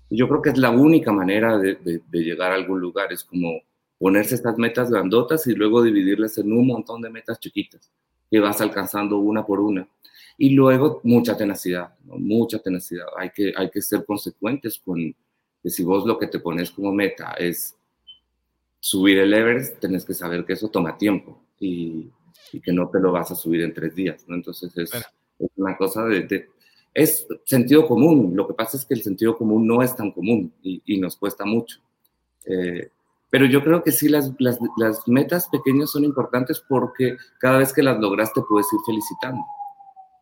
yo 0.09 0.27
creo 0.27 0.41
que 0.41 0.49
es 0.51 0.57
la 0.57 0.69
única 0.69 1.11
manera 1.11 1.57
de, 1.57 1.75
de, 1.83 2.23
llegar 2.23 2.51
a 2.51 2.55
algún 2.55 2.79
lugar, 2.79 3.11
es 3.11 3.23
como 3.23 3.61
ponerse 3.97 4.35
estas 4.35 4.57
metas 4.57 4.89
grandotas 4.89 5.45
y 5.47 5.55
luego 5.55 5.83
dividirlas 5.83 6.37
en 6.37 6.51
un 6.53 6.67
montón 6.67 7.01
de 7.01 7.09
metas 7.09 7.39
chiquitas 7.39 7.91
que 8.29 8.39
vas 8.39 8.61
alcanzando 8.61 9.17
una 9.17 9.45
por 9.45 9.59
una. 9.59 9.87
Y 10.37 10.49
luego 10.49 10.99
mucha 11.03 11.37
tenacidad, 11.37 11.93
mucha 12.03 12.59
tenacidad. 12.59 13.07
Hay 13.17 13.29
que, 13.29 13.53
hay 13.55 13.69
que 13.69 13.81
ser 13.81 14.05
consecuentes 14.05 14.79
con 14.83 15.15
que 15.63 15.69
si 15.69 15.83
vos 15.83 16.05
lo 16.05 16.19
que 16.19 16.27
te 16.27 16.39
pones 16.39 16.71
como 16.71 16.91
meta 16.91 17.31
es 17.33 17.75
subir 18.79 19.19
el 19.19 19.33
Everest, 19.33 19.79
tenés 19.79 20.03
que 20.03 20.13
saber 20.13 20.45
que 20.45 20.53
eso 20.53 20.69
toma 20.69 20.97
tiempo 20.97 21.41
y, 21.59 22.09
y 22.51 22.59
que 22.59 22.73
no 22.73 22.89
te 22.89 22.99
lo 22.99 23.11
vas 23.11 23.31
a 23.31 23.35
subir 23.35 23.61
en 23.61 23.73
tres 23.73 23.95
días. 23.95 24.25
¿no? 24.27 24.35
Entonces 24.35 24.77
es, 24.77 24.93
es 24.93 25.49
una 25.55 25.77
cosa 25.77 26.03
de, 26.03 26.49
Es 26.93 27.25
sentido 27.45 27.87
común. 27.87 28.35
Lo 28.35 28.45
que 28.45 28.53
pasa 28.53 28.75
es 28.75 28.85
que 28.85 28.93
el 28.93 29.03
sentido 29.03 29.37
común 29.37 29.65
no 29.65 29.81
es 29.81 29.95
tan 29.95 30.11
común 30.11 30.53
y, 30.61 30.81
y 30.85 30.99
nos 30.99 31.15
cuesta 31.15 31.45
mucho. 31.45 31.79
Eh, 32.45 32.89
pero 33.29 33.45
yo 33.45 33.63
creo 33.63 33.81
que 33.81 33.91
sí, 33.91 34.09
las, 34.09 34.31
las, 34.39 34.59
las, 34.77 35.07
metas 35.07 35.47
pequeñas 35.49 35.91
son 35.91 36.03
importantes 36.03 36.61
porque 36.69 37.17
cada 37.39 37.57
vez 37.57 37.73
que 37.73 37.83
las 37.83 37.99
lograste 37.99 38.41
puedes 38.47 38.67
ir 38.71 38.79
felicitando 38.85 39.41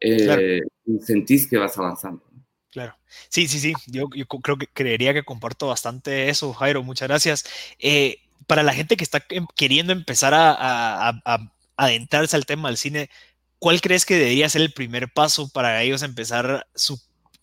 eh, 0.04 0.62
sentís 1.02 1.48
que 1.48 1.58
vas 1.58 1.78
avanzando. 1.78 2.24
Claro. 2.72 2.98
Sí, 3.30 3.48
sí, 3.48 3.60
sí. 3.60 3.74
Yo, 3.88 4.10
yo, 4.16 4.26
creo 4.26 4.58
que 4.58 4.68
creería 4.68 5.14
que 5.14 5.24
comparto 5.24 5.68
bastante 5.68 6.30
eso, 6.30 6.54
Jairo. 6.54 6.84
Muchas 6.84 7.08
gracias. 7.08 7.46
Eh, 7.80 8.18
para 8.48 8.64
la 8.64 8.74
gente 8.74 8.98
que 8.98 9.04
está 9.04 9.24
em, 9.30 9.46
queriendo 9.56 9.94
empezar 9.94 10.34
a, 10.34 10.52
a, 10.52 11.22
a, 11.26 11.52
adentrarse 11.78 12.36
al 12.36 12.46
tema 12.46 12.70
del 12.70 12.78
cine, 12.78 13.10
¿cuál 13.60 13.80
crees 13.80 14.06
que 14.06 14.16
debería 14.16 14.50
ser 14.50 14.62
el 14.62 14.74
primer 14.74 15.12
paso 15.14 15.50
para 15.50 15.82
ellos 15.84 16.02
empezar 16.02 16.68
su 16.76 17.00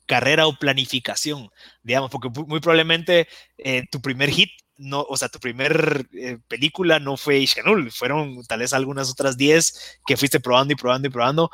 carrera 0.07 0.47
o 0.47 0.59
planificación? 0.59 1.51
Digamos, 1.83 2.11
porque 2.11 2.29
muy 2.29 2.61
probablemente 2.61 3.29
eh, 3.59 3.85
tu 3.91 4.01
primer 4.01 4.31
hit 4.31 4.51
no, 4.81 5.05
o 5.09 5.17
sea, 5.17 5.29
tu 5.29 5.39
primer 5.39 6.07
eh, 6.13 6.39
película 6.49 6.99
no 6.99 7.17
fue 7.17 7.39
Ishanul, 7.39 7.91
fueron 7.93 8.43
tal 8.45 8.61
vez 8.61 8.73
algunas 8.73 9.11
otras 9.11 9.37
10 9.37 10.01
que 10.07 10.17
fuiste 10.17 10.41
probando 10.41 10.73
y 10.73 10.77
probando 10.77 11.09
y 11.09 11.11
probando. 11.11 11.51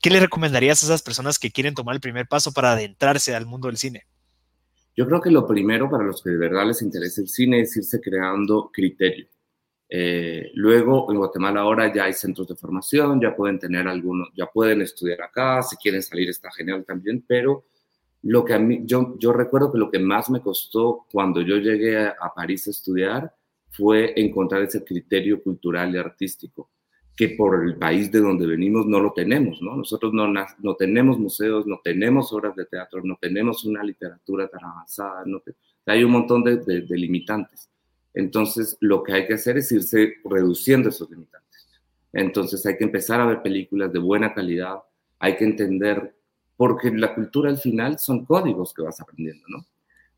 ¿Qué 0.00 0.08
le 0.08 0.18
recomendarías 0.18 0.82
a 0.82 0.86
esas 0.86 1.02
personas 1.02 1.38
que 1.38 1.50
quieren 1.50 1.74
tomar 1.74 1.94
el 1.94 2.00
primer 2.00 2.26
paso 2.26 2.52
para 2.52 2.72
adentrarse 2.72 3.34
al 3.34 3.44
mundo 3.44 3.68
del 3.68 3.76
cine? 3.76 4.06
Yo 4.96 5.06
creo 5.06 5.20
que 5.20 5.30
lo 5.30 5.46
primero 5.46 5.90
para 5.90 6.04
los 6.04 6.22
que 6.22 6.30
de 6.30 6.38
verdad 6.38 6.66
les 6.66 6.80
interesa 6.80 7.20
el 7.20 7.28
cine 7.28 7.60
es 7.60 7.76
irse 7.76 8.00
creando 8.00 8.70
criterio. 8.72 9.28
Eh, 9.88 10.50
luego, 10.54 11.10
en 11.10 11.18
Guatemala 11.18 11.60
ahora 11.60 11.92
ya 11.92 12.04
hay 12.04 12.12
centros 12.12 12.48
de 12.48 12.56
formación, 12.56 13.20
ya 13.20 13.34
pueden 13.34 13.58
tener 13.58 13.88
algunos, 13.88 14.28
ya 14.34 14.46
pueden 14.46 14.80
estudiar 14.82 15.20
acá, 15.22 15.62
si 15.62 15.76
quieren 15.76 16.02
salir 16.02 16.30
está 16.30 16.50
genial 16.52 16.84
también, 16.86 17.24
pero 17.26 17.64
lo 18.22 18.44
que 18.44 18.54
a 18.54 18.58
mí, 18.58 18.82
yo, 18.84 19.16
yo 19.18 19.32
recuerdo 19.32 19.72
que 19.72 19.78
lo 19.78 19.90
que 19.90 19.98
más 19.98 20.30
me 20.30 20.40
costó 20.40 21.06
cuando 21.10 21.40
yo 21.40 21.56
llegué 21.56 21.98
a, 21.98 22.32
París 22.34 22.66
a 22.66 22.70
estudiar 22.70 23.34
fue 23.70 24.12
encontrar 24.16 24.62
ese 24.62 24.84
criterio 24.84 25.42
cultural 25.42 25.94
y 25.94 25.98
artístico 25.98 26.70
que 27.16 27.30
por 27.30 27.62
el 27.64 27.76
país 27.76 28.10
de 28.10 28.20
donde 28.20 28.46
venimos 28.46 28.86
no 28.86 28.98
lo 28.98 29.12
tenemos, 29.12 29.60
¿no? 29.60 29.76
Nosotros 29.76 30.12
no, 30.14 30.26
no 30.26 30.76
tenemos 30.76 31.18
museos, 31.18 31.66
no 31.66 31.80
tenemos 31.84 32.32
obras 32.32 32.56
de 32.56 32.64
teatro, 32.64 33.02
no 33.04 33.18
tenemos 33.20 33.64
una 33.64 33.82
literatura 33.82 34.48
tan 34.48 34.64
avanzada, 34.64 35.24
no 35.26 35.42
hay 35.86 36.04
un 36.04 36.12
montón 36.12 36.44
de, 36.44 36.56
de, 36.56 36.96
limitantes. 36.96 37.68
Entonces, 38.14 38.76
lo 38.80 39.02
que 39.02 39.12
hay 39.12 39.26
que 39.26 39.34
hacer 39.34 39.58
es 39.58 39.70
irse 39.72 40.14
reduciendo 40.24 40.88
esos 40.88 41.10
limitantes. 41.10 41.68
Entonces, 42.12 42.64
hay 42.66 42.76
que 42.76 42.84
empezar 42.84 43.20
a 43.20 43.26
ver 43.26 43.42
películas 43.42 43.92
de 43.92 43.98
buena 43.98 44.32
calidad, 44.32 44.78
hay 45.18 45.36
que 45.36 45.44
entender, 45.44 46.14
porque 46.60 46.90
la 46.90 47.14
cultura 47.14 47.48
al 47.48 47.56
final 47.56 47.98
son 47.98 48.26
códigos 48.26 48.74
que 48.74 48.82
vas 48.82 49.00
aprendiendo, 49.00 49.46
¿no? 49.48 49.64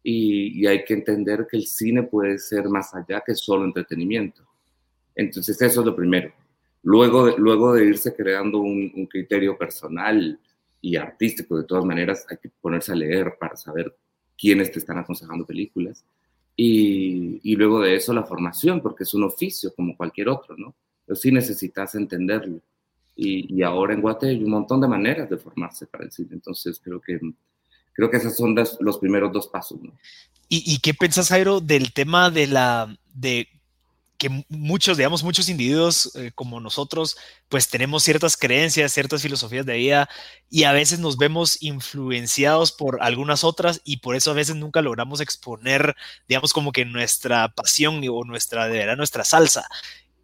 y, 0.02 0.66
hay 0.66 0.84
que 0.84 0.94
entender 0.94 1.46
que 1.48 1.56
el 1.56 1.66
cine 1.66 2.02
puede 2.02 2.36
ser 2.38 2.68
más 2.68 2.92
allá 2.96 3.22
que 3.24 3.36
solo 3.36 3.64
entretenimiento. 3.64 4.42
Entonces 5.14 5.62
eso 5.62 5.80
es 5.80 5.86
lo 5.86 5.94
primero. 5.94 6.32
Luego 6.82 7.38
luego 7.38 7.74
de 7.74 7.84
irse 7.84 8.12
creando 8.12 8.58
un, 8.58 9.06
criterio 9.06 9.56
personal 9.56 10.36
y 10.80 10.96
artístico, 10.96 11.56
de 11.58 11.62
todas 11.62 11.84
maneras, 11.84 12.26
hay 12.28 12.38
que 12.38 12.50
ponerse 12.60 12.90
a 12.90 12.96
leer 12.96 13.36
para 13.38 13.54
saber 13.56 13.96
quiénes 14.36 14.72
te 14.72 14.80
están 14.80 14.98
aconsejando 14.98 15.46
películas. 15.46 16.04
Y, 16.56 17.38
y, 17.44 17.54
luego 17.54 17.80
de 17.82 17.94
eso 17.94 18.12
la 18.12 18.24
formación, 18.24 18.80
porque 18.80 19.04
es 19.04 19.14
un 19.14 19.22
oficio 19.22 19.72
como 19.76 19.96
cualquier 19.96 20.28
otro, 20.28 20.56
¿no? 20.56 20.74
Pero 21.06 21.14
sí 21.14 21.30
necesitas 21.30 21.94
entenderlo. 21.94 22.60
Y, 23.14 23.54
y, 23.54 23.62
ahora 23.62 23.92
en 23.92 24.00
Guate 24.00 24.28
hay 24.28 24.42
un 24.42 24.50
montón 24.50 24.80
de 24.80 24.88
maneras 24.88 25.28
de 25.28 25.36
formarse 25.36 25.86
para 25.86 26.04
el. 26.04 26.10
Entonces 26.30 26.80
creo 26.82 27.00
que 27.00 27.20
creo 27.92 28.10
que 28.10 28.16
esos 28.16 28.36
son 28.36 28.54
los 28.80 28.98
primeros 28.98 29.32
dos 29.32 29.48
pasos. 29.48 29.80
¿no? 29.82 29.92
¿Y, 30.48 30.78
qué 30.80 30.92
piensas, 30.92 31.28
Jairo, 31.28 31.60
del 31.60 31.94
tema 31.94 32.30
de 32.30 32.46
la 32.46 32.94
de 33.14 33.48
que 34.18 34.44
muchos, 34.50 34.98
digamos, 34.98 35.24
muchos 35.24 35.48
individuos 35.48 36.14
eh, 36.14 36.30
como 36.34 36.60
nosotros, 36.60 37.16
pues 37.48 37.68
tenemos 37.68 38.04
ciertas 38.04 38.36
creencias, 38.36 38.92
ciertas 38.92 39.22
filosofías 39.22 39.66
de 39.66 39.78
vida 39.78 40.08
y 40.48 40.64
a 40.64 40.72
veces 40.72 41.00
nos 41.00 41.16
vemos 41.16 41.60
influenciados 41.62 42.70
por 42.70 43.02
algunas 43.02 43.44
otras 43.44 43.80
y 43.82 43.96
por 43.96 44.14
eso 44.14 44.30
a 44.30 44.34
veces 44.34 44.54
nunca 44.54 44.82
logramos 44.82 45.20
exponer, 45.20 45.96
digamos, 46.28 46.52
como 46.52 46.70
que 46.70 46.84
nuestra 46.84 47.48
pasión 47.48 48.02
o 48.10 48.24
nuestra, 48.24 48.68
de 48.68 48.78
verdad, 48.78 48.96
nuestra 48.96 49.24
salsa. 49.24 49.66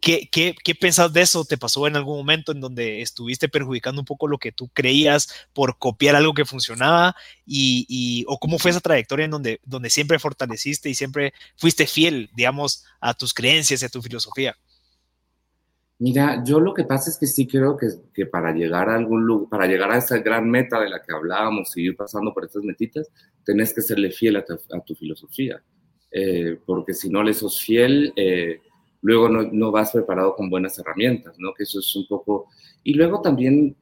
¿Qué, 0.01 0.29
qué, 0.31 0.55
qué 0.63 0.75
pensás 0.75 1.11
de 1.11 1.21
eso? 1.21 1.43
¿Te 1.43 1.57
pasó 1.57 1.85
en 1.85 1.95
algún 1.95 2.17
momento 2.17 2.51
en 2.51 2.61
donde 2.61 3.01
estuviste 3.01 3.49
perjudicando 3.49 4.01
un 4.01 4.05
poco 4.05 4.27
lo 4.27 4.37
que 4.37 4.51
tú 4.51 4.69
creías 4.69 5.47
por 5.53 5.77
copiar 5.77 6.15
algo 6.15 6.33
que 6.33 6.45
funcionaba? 6.45 7.15
Y, 7.45 7.85
y, 7.89 8.25
¿O 8.27 8.39
cómo 8.39 8.59
fue 8.59 8.71
esa 8.71 8.79
trayectoria 8.79 9.25
en 9.25 9.31
donde, 9.31 9.59
donde 9.65 9.89
siempre 9.89 10.19
fortaleciste 10.19 10.89
y 10.89 10.95
siempre 10.95 11.33
fuiste 11.57 11.85
fiel, 11.85 12.29
digamos, 12.33 12.85
a 13.01 13.13
tus 13.13 13.33
creencias 13.33 13.81
y 13.81 13.85
a 13.85 13.89
tu 13.89 14.01
filosofía? 14.01 14.55
Mira, 16.01 16.41
yo 16.45 16.61
lo 16.61 16.73
que 16.73 16.85
pasa 16.85 17.09
es 17.09 17.17
que 17.17 17.27
sí 17.27 17.45
creo 17.45 17.75
que, 17.75 17.87
que 18.13 18.25
para 18.25 18.53
llegar 18.53 18.89
a 18.89 18.95
algún 18.95 19.25
lugar, 19.25 19.49
para 19.49 19.67
llegar 19.67 19.91
a 19.91 19.97
esa 19.97 20.17
gran 20.19 20.49
meta 20.49 20.79
de 20.79 20.89
la 20.89 21.01
que 21.01 21.13
hablábamos 21.13 21.75
y 21.75 21.81
ir 21.81 21.97
pasando 21.97 22.33
por 22.33 22.45
estas 22.45 22.63
metitas, 22.63 23.09
tenés 23.43 23.73
que 23.73 23.81
serle 23.81 24.11
fiel 24.11 24.37
a 24.37 24.45
tu, 24.45 24.53
a 24.53 24.79
tu 24.79 24.95
filosofía. 24.95 25.61
Eh, 26.09 26.57
porque 26.65 26.93
si 26.93 27.09
no 27.09 27.21
le 27.21 27.33
sos 27.33 27.61
fiel, 27.61 28.13
eh, 28.15 28.61
luego 29.01 29.29
no, 29.29 29.71
vas 29.71 29.91
preparado 29.91 30.35
con 30.35 30.49
buenas 30.49 30.77
herramientas, 30.79 31.35
¿no? 31.39 31.53
Que 31.53 31.63
eso 31.63 31.79
es 31.79 31.95
un 31.95 32.07
poco... 32.07 32.47
Y 32.83 32.93
luego 32.93 33.21
también 33.21 33.75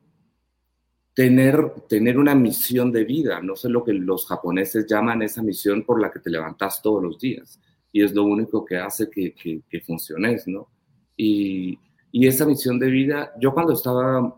tener, 1.13 1.71
tener 1.89 2.17
una 2.17 2.35
misión 2.35 2.91
de 2.91 3.03
vida, 3.03 3.41
no 3.41 3.55
sé 3.55 3.69
lo 3.69 3.83
que 3.83 3.93
los 3.93 4.27
japoneses 4.27 4.85
llaman 4.87 5.21
esa 5.21 5.41
misión 5.41 5.83
por 5.83 6.01
la 6.01 6.11
que 6.11 6.19
te 6.19 6.29
levantas 6.29 6.81
todos 6.81 7.03
los 7.03 7.19
días. 7.19 7.59
Y 7.91 8.03
es 8.03 8.13
lo 8.13 8.23
único 8.23 8.63
que 8.63 8.77
hace 8.77 9.09
que, 9.09 9.33
que, 9.33 9.81
funciones, 9.81 10.47
¿no? 10.47 10.69
Y, 11.15 11.79
y, 12.11 12.27
esa 12.27 12.45
misión 12.45 12.77
de 12.77 12.89
vida, 12.91 13.33
yo 13.39 13.53
cuando 13.53 13.73
estaba, 13.73 14.37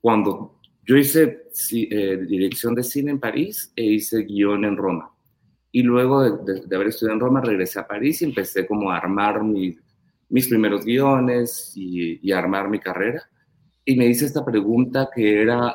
cuando 0.00 0.58
yo 0.84 0.96
hice 0.96 1.44
eh, 1.72 2.16
dirección 2.28 2.74
de 2.74 2.82
cine 2.82 3.12
en 3.12 3.20
París 3.20 3.72
e 3.76 3.84
hice 3.84 4.22
guion 4.22 4.64
en 4.64 4.76
Roma. 4.76 5.10
Y 5.74 5.82
luego 5.82 6.22
de, 6.22 6.76
haber 6.76 6.88
estudiado 6.88 7.14
en 7.14 7.20
Roma, 7.20 7.40
regresé 7.40 7.80
a 7.80 7.86
París 7.86 8.20
y 8.20 8.26
empecé 8.26 8.66
como 8.66 8.90
a 8.90 8.98
armar 8.98 9.42
mis 9.42 10.48
primeros 10.48 10.84
guiones 10.84 11.72
y, 11.74 12.20
y 12.22 12.30
armar 12.32 12.68
mi 12.68 12.78
carrera. 12.78 13.22
Y 13.82 13.96
me 13.96 14.06
hice 14.06 14.26
esta 14.26 14.44
pregunta 14.44 15.08
que 15.12 15.40
era, 15.40 15.74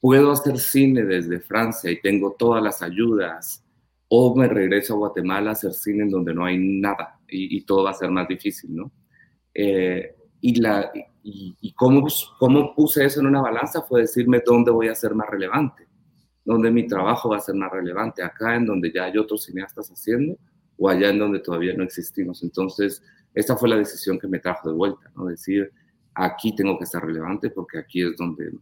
¿puedo 0.00 0.32
hacer 0.32 0.58
cine 0.58 1.04
desde 1.04 1.38
Francia 1.38 1.88
y 1.88 2.00
tengo 2.00 2.34
todas 2.36 2.60
las 2.60 2.82
ayudas? 2.82 3.64
¿O 4.08 4.34
me 4.34 4.48
regreso 4.48 4.94
a 4.94 4.98
Guatemala 4.98 5.50
a 5.50 5.52
hacer 5.52 5.72
cine 5.72 6.08
donde 6.10 6.34
no 6.34 6.44
hay 6.44 6.58
nada 6.58 7.20
y, 7.28 7.64
todo 7.64 7.84
va 7.84 7.90
a 7.90 7.94
ser 7.94 8.10
más 8.10 8.26
difícil, 8.26 8.74
¿no? 8.74 8.92
Eh, 9.54 10.16
y, 10.40 10.60
la, 10.60 10.90
y, 11.22 11.56
y 11.60 11.72
cómo, 11.74 12.06
cómo 12.38 12.74
puse 12.74 13.04
eso 13.04 13.20
en 13.20 13.26
una 13.26 13.40
balanza 13.40 13.82
fue 13.82 14.02
decirme 14.02 14.42
dónde 14.44 14.72
voy 14.72 14.88
a 14.88 14.94
ser 14.94 15.14
más 15.14 15.28
relevante 15.28 15.85
donde 16.46 16.70
mi 16.70 16.86
trabajo 16.86 17.28
va 17.28 17.38
a 17.38 17.40
ser 17.40 17.56
más 17.56 17.70
relevante, 17.72 18.22
acá 18.22 18.54
en 18.54 18.64
donde 18.64 18.92
ya 18.92 19.04
hay 19.04 19.18
otros 19.18 19.44
cineastas 19.44 19.90
haciendo 19.90 20.38
o 20.78 20.88
allá 20.88 21.10
en 21.10 21.18
donde 21.18 21.40
todavía 21.40 21.74
no 21.74 21.82
existimos. 21.82 22.42
Entonces, 22.44 23.02
esa 23.34 23.56
fue 23.56 23.68
la 23.68 23.76
decisión 23.76 24.16
que 24.18 24.28
me 24.28 24.38
trajo 24.38 24.68
de 24.68 24.76
vuelta, 24.76 25.10
¿no? 25.16 25.26
Decir, 25.26 25.72
aquí 26.14 26.54
tengo 26.54 26.78
que 26.78 26.86
ser 26.86 27.02
relevante 27.02 27.50
porque 27.50 27.78
aquí 27.78 28.02
es 28.02 28.16
donde, 28.16 28.52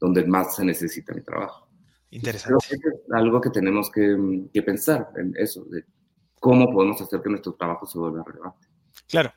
donde 0.00 0.26
más 0.26 0.56
se 0.56 0.64
necesita 0.64 1.14
mi 1.14 1.22
trabajo. 1.22 1.68
Interesante. 2.10 2.66
es 2.74 3.12
algo 3.12 3.40
que 3.40 3.50
tenemos 3.50 3.88
que, 3.90 4.48
que 4.52 4.62
pensar 4.62 5.08
en 5.16 5.32
eso, 5.36 5.64
de 5.66 5.84
cómo 6.40 6.72
podemos 6.72 7.00
hacer 7.00 7.22
que 7.22 7.30
nuestro 7.30 7.54
trabajo 7.54 7.86
se 7.86 7.98
vuelva 7.98 8.24
relevante. 8.26 8.66
Claro, 9.06 9.32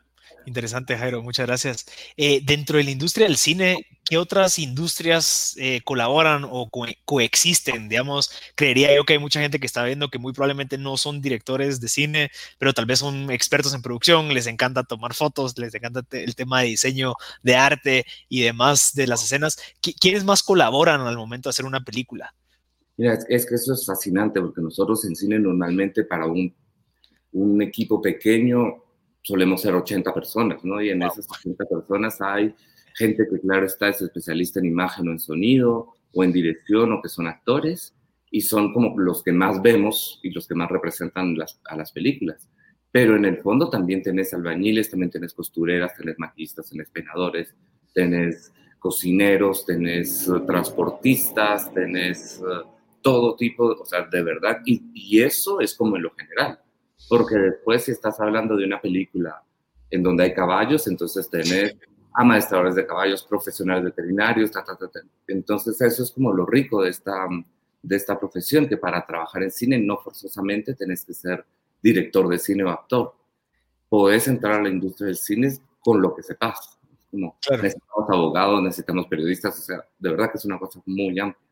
Interesante, 0.46 0.98
Jairo, 0.98 1.22
muchas 1.22 1.46
gracias. 1.46 1.86
Eh, 2.18 2.42
dentro 2.44 2.78
de 2.78 2.84
la 2.84 2.92
industria 2.92 3.28
del 3.28 3.38
cine, 3.38 3.86
¿qué 4.12 4.18
otras 4.18 4.60
industrias 4.60 5.56
eh, 5.58 5.80
colaboran 5.86 6.44
o 6.44 6.70
coexisten? 7.06 7.88
Digamos, 7.88 8.30
creería 8.56 8.94
yo 8.94 9.06
que 9.06 9.14
hay 9.14 9.20
mucha 9.20 9.40
gente 9.40 9.58
que 9.58 9.66
está 9.66 9.86
viendo 9.86 10.10
que 10.10 10.20
muy 10.20 10.34
probablemente 10.34 10.78
no 10.78 10.98
son 10.98 11.22
directores 11.22 11.80
de 11.80 11.88
cine, 11.88 12.30
pero 12.60 12.74
tal 12.74 12.86
vez 12.86 13.00
son 13.00 13.32
expertos 13.32 13.74
en 13.74 13.82
producción, 13.82 14.34
les 14.34 14.48
encanta 14.48 14.84
tomar 14.84 15.14
fotos, 15.14 15.58
les 15.58 15.74
encanta 15.76 16.02
el 16.12 16.36
tema 16.36 16.60
de 16.60 16.68
diseño 16.68 17.14
de 17.42 17.56
arte 17.56 18.06
y 18.28 18.42
demás 18.42 18.92
de 18.96 19.08
las 19.08 19.24
escenas. 19.24 19.58
¿Quiénes 19.80 20.26
más 20.26 20.44
colaboran 20.44 21.00
al 21.00 21.16
momento 21.16 21.48
de 21.48 21.52
hacer 21.52 21.64
una 21.64 21.80
película? 21.80 22.36
Mira, 22.98 23.18
es, 23.30 23.46
que 23.46 23.56
eso 23.56 23.74
es 23.74 23.86
fascinante 23.86 24.42
porque 24.42 24.60
nosotros 24.60 25.06
en 25.06 25.16
cine 25.16 25.40
normalmente 25.40 26.04
para 26.04 26.26
un, 26.26 26.54
un 27.32 27.62
equipo 27.62 28.02
pequeño 28.02 28.76
solemos 29.22 29.62
ser 29.62 29.74
80 29.74 30.14
personas, 30.14 30.66
¿no? 30.66 30.82
Y 30.82 30.90
en 30.90 31.02
esas 31.02 31.26
80 31.32 31.64
personas 31.64 32.20
hay 32.20 32.54
gente 32.96 33.28
que, 33.30 33.40
claro, 33.40 33.66
está, 33.66 33.90
es 33.90 34.02
especialista 34.02 34.60
en 34.60 34.66
imagen 34.66 35.08
o 35.08 35.12
en 35.12 35.20
sonido 35.20 35.94
o 36.14 36.24
en 36.24 36.32
dirección 36.32 36.92
o 36.94 37.02
que 37.02 37.10
son 37.10 37.28
actores 37.28 37.96
y 38.30 38.42
son 38.42 38.74
como 38.74 38.98
los 38.98 39.24
que 39.24 39.32
más 39.32 39.62
vemos 39.62 40.20
y 40.24 40.32
los 40.32 40.48
que 40.48 40.56
más 40.56 40.70
representan 40.70 41.36
a 41.66 41.76
las 41.76 41.92
películas. 41.92 42.50
Pero 42.92 43.16
en 43.16 43.26
el 43.26 43.38
fondo 43.38 43.70
también 43.70 44.02
tenés 44.02 44.34
albañiles, 44.34 44.90
también 44.90 45.12
tenés 45.12 45.34
costureras, 45.34 45.96
tenés 45.96 46.18
maquistas, 46.18 46.70
tenés 46.70 46.90
penadores, 46.90 47.56
tenés 47.94 48.52
cocineros, 48.80 49.66
tenés 49.66 50.28
uh, 50.28 50.46
transportistas, 50.46 51.74
tenés 51.74 52.42
uh, 52.42 52.68
todo 53.02 53.36
tipo, 53.36 53.66
o 53.66 53.86
sea, 53.86 54.08
de 54.08 54.24
verdad, 54.24 54.60
y, 54.66 54.82
y, 54.94 55.22
eso 55.22 55.62
es 55.62 55.76
como 55.76 55.96
en 55.96 56.04
lo 56.04 56.12
general. 56.16 56.60
Porque 57.08 57.36
después 57.36 57.84
si 57.84 57.92
estás 57.92 58.20
hablando 58.20 58.56
de 58.56 58.66
una 58.66 58.82
película 58.82 59.44
en 59.90 60.04
donde 60.04 60.24
hay 60.24 60.34
caballos, 60.34 60.88
entonces 60.88 61.30
tenés 61.30 61.76
amaestradores 62.14 62.76
de 62.76 62.86
caballos, 62.86 63.24
profesionales 63.24 63.84
veterinarios, 63.84 64.52
entonces 65.28 65.80
eso 65.82 66.04
es 66.04 66.12
como 66.12 66.34
lo 66.34 66.46
rico 66.46 66.84
de 66.84 66.90
esta, 66.90 67.28
de 67.82 67.96
esta 67.96 68.20
profesión, 68.20 68.68
que 68.68 68.78
para 68.78 69.06
trabajar 69.06 69.44
en 69.44 69.52
cine 69.52 69.78
no 69.78 69.98
forzosamente 69.98 70.76
tenés 70.76 71.06
que 71.06 71.14
ser 71.14 71.46
director 71.82 72.28
de 72.28 72.38
cine 72.38 72.64
o 72.64 72.70
actor. 72.70 73.16
Podés 73.90 74.28
entrar 74.28 74.60
a 74.60 74.64
la 74.64 74.70
industria 74.70 75.08
del 75.08 75.18
cine 75.18 75.58
con 75.82 76.02
lo 76.02 76.16
que 76.16 76.24
sepas. 76.24 76.78
Como 77.10 77.38
necesitamos 77.50 78.10
abogados, 78.10 78.64
necesitamos 78.64 79.08
periodistas, 79.08 79.60
o 79.60 79.62
sea, 79.62 79.86
de 80.00 80.10
verdad 80.10 80.32
que 80.32 80.38
es 80.38 80.46
una 80.46 80.60
cosa 80.60 80.82
muy 80.86 81.20
amplia. 81.20 81.51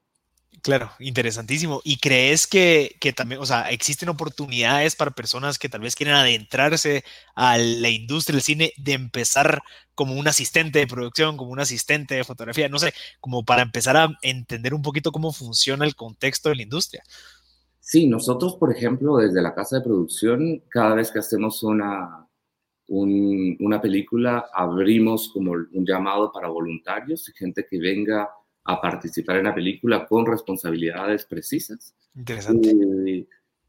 Claro, 0.62 0.92
interesantísimo. 1.00 1.80
¿Y 1.84 1.98
crees 2.00 2.46
que, 2.46 2.96
que, 3.00 3.14
también, 3.14 3.40
o 3.40 3.46
sea, 3.46 3.70
existen 3.70 4.10
oportunidades 4.10 4.96
para 4.96 5.12
personas 5.12 5.58
que 5.58 5.70
tal 5.70 5.82
vez 5.82 5.96
quieren 5.96 6.16
adentrarse 6.16 7.04
a 7.36 7.58
la 7.58 7.90
industria 7.90 8.36
del 8.36 8.44
cine 8.44 8.74
de 8.78 8.94
empezar 8.94 9.62
como 9.96 10.16
un 10.16 10.28
asistente 10.28 10.80
de 10.80 10.88
producción, 10.88 11.38
como 11.38 11.52
un 11.52 11.60
asistente 11.60 12.16
de 12.16 12.24
fotografía, 12.24 12.68
no 12.68 12.80
sé, 12.80 12.94
como 13.20 13.46
para 13.46 13.62
empezar 13.62 13.96
a 13.96 14.10
entender 14.22 14.74
un 14.74 14.82
poquito 14.82 15.12
cómo 15.12 15.32
funciona 15.32 15.86
el 15.86 15.96
contexto 15.96 16.50
de 16.50 16.56
la 16.56 16.64
industria? 16.64 17.04
Sí, 17.80 18.08
nosotros, 18.08 18.56
por 18.58 18.72
ejemplo, 18.72 19.18
desde 19.18 19.42
la 19.42 19.56
casa 19.56 19.78
de 19.78 19.84
producción, 19.84 20.64
cada 20.70 20.96
vez 20.96 21.12
que 21.12 21.20
hacemos 21.20 21.64
una, 21.64 22.28
una 22.88 23.82
película, 23.82 24.46
abrimos 24.54 25.30
como 25.34 25.52
un 25.52 25.86
llamado 25.86 26.32
para 26.32 26.50
voluntarios, 26.50 27.32
gente 27.36 27.66
que 27.70 27.80
venga 27.80 28.30
a 28.72 28.82
participar 28.82 29.38
en 29.38 29.46
la 29.46 29.56
película 29.56 30.08
con 30.08 30.26
responsabilidades 30.26 31.26
precisas. 31.26 31.96
Interesante. 32.16 32.70
Y, 32.72 33.28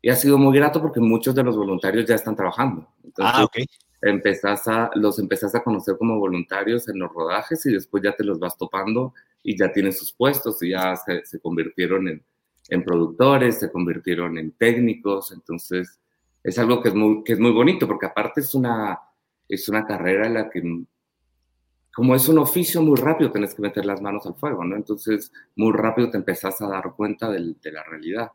ha 0.08 0.14
sido 0.14 0.38
muy 0.38 0.56
grato 0.56 0.80
porque 0.80 1.00
muchos 1.00 1.34
de 1.34 1.42
los 1.42 1.56
voluntarios 1.56 2.06
ya 2.06 2.14
están 2.14 2.34
trabajando. 2.34 2.88
Entonces, 3.04 3.34
ah, 3.36 3.44
ok. 3.44 3.56
Empezás 4.02 4.66
a, 4.66 4.90
los 4.94 5.18
empezás 5.18 5.54
a 5.54 5.62
conocer 5.62 5.96
como 5.98 6.18
voluntarios 6.18 6.88
en 6.88 6.98
los 6.98 7.12
rodajes 7.12 7.66
y 7.66 7.72
después 7.72 8.02
ya 8.02 8.16
te 8.16 8.24
los 8.24 8.38
vas 8.38 8.56
topando 8.56 9.12
y 9.42 9.58
ya 9.58 9.70
tienen 9.70 9.92
sus 9.92 10.12
puestos 10.12 10.62
y 10.62 10.70
ya 10.70 10.96
se, 10.96 11.24
se 11.26 11.38
convirtieron 11.38 12.08
en, 12.08 12.24
en, 12.70 12.82
productores, 12.82 13.60
se 13.60 13.70
convirtieron 13.70 14.38
en 14.38 14.52
técnicos. 14.52 15.32
Entonces, 15.32 16.00
es 16.42 16.58
algo 16.58 16.80
que 16.80 16.88
es 16.88 16.94
muy, 16.94 17.22
que 17.22 17.34
es 17.34 17.38
muy 17.38 17.50
bonito 17.50 17.86
porque 17.86 18.06
aparte 18.06 18.40
es 18.40 18.54
una, 18.54 18.98
es 19.48 19.68
una 19.68 19.84
carrera 19.84 20.26
en 20.26 20.34
la 20.34 20.48
que 20.48 20.62
como 21.94 22.14
es 22.14 22.28
un 22.28 22.38
oficio 22.38 22.82
muy 22.82 22.96
rápido, 22.96 23.32
tenés 23.32 23.54
que 23.54 23.62
meter 23.62 23.84
las 23.84 24.00
manos 24.00 24.24
al 24.26 24.34
fuego, 24.34 24.64
¿no? 24.64 24.76
Entonces, 24.76 25.32
muy 25.56 25.72
rápido 25.72 26.10
te 26.10 26.18
empezás 26.18 26.60
a 26.60 26.68
dar 26.68 26.94
cuenta 26.96 27.30
de 27.30 27.54
la 27.72 27.82
realidad. 27.84 28.30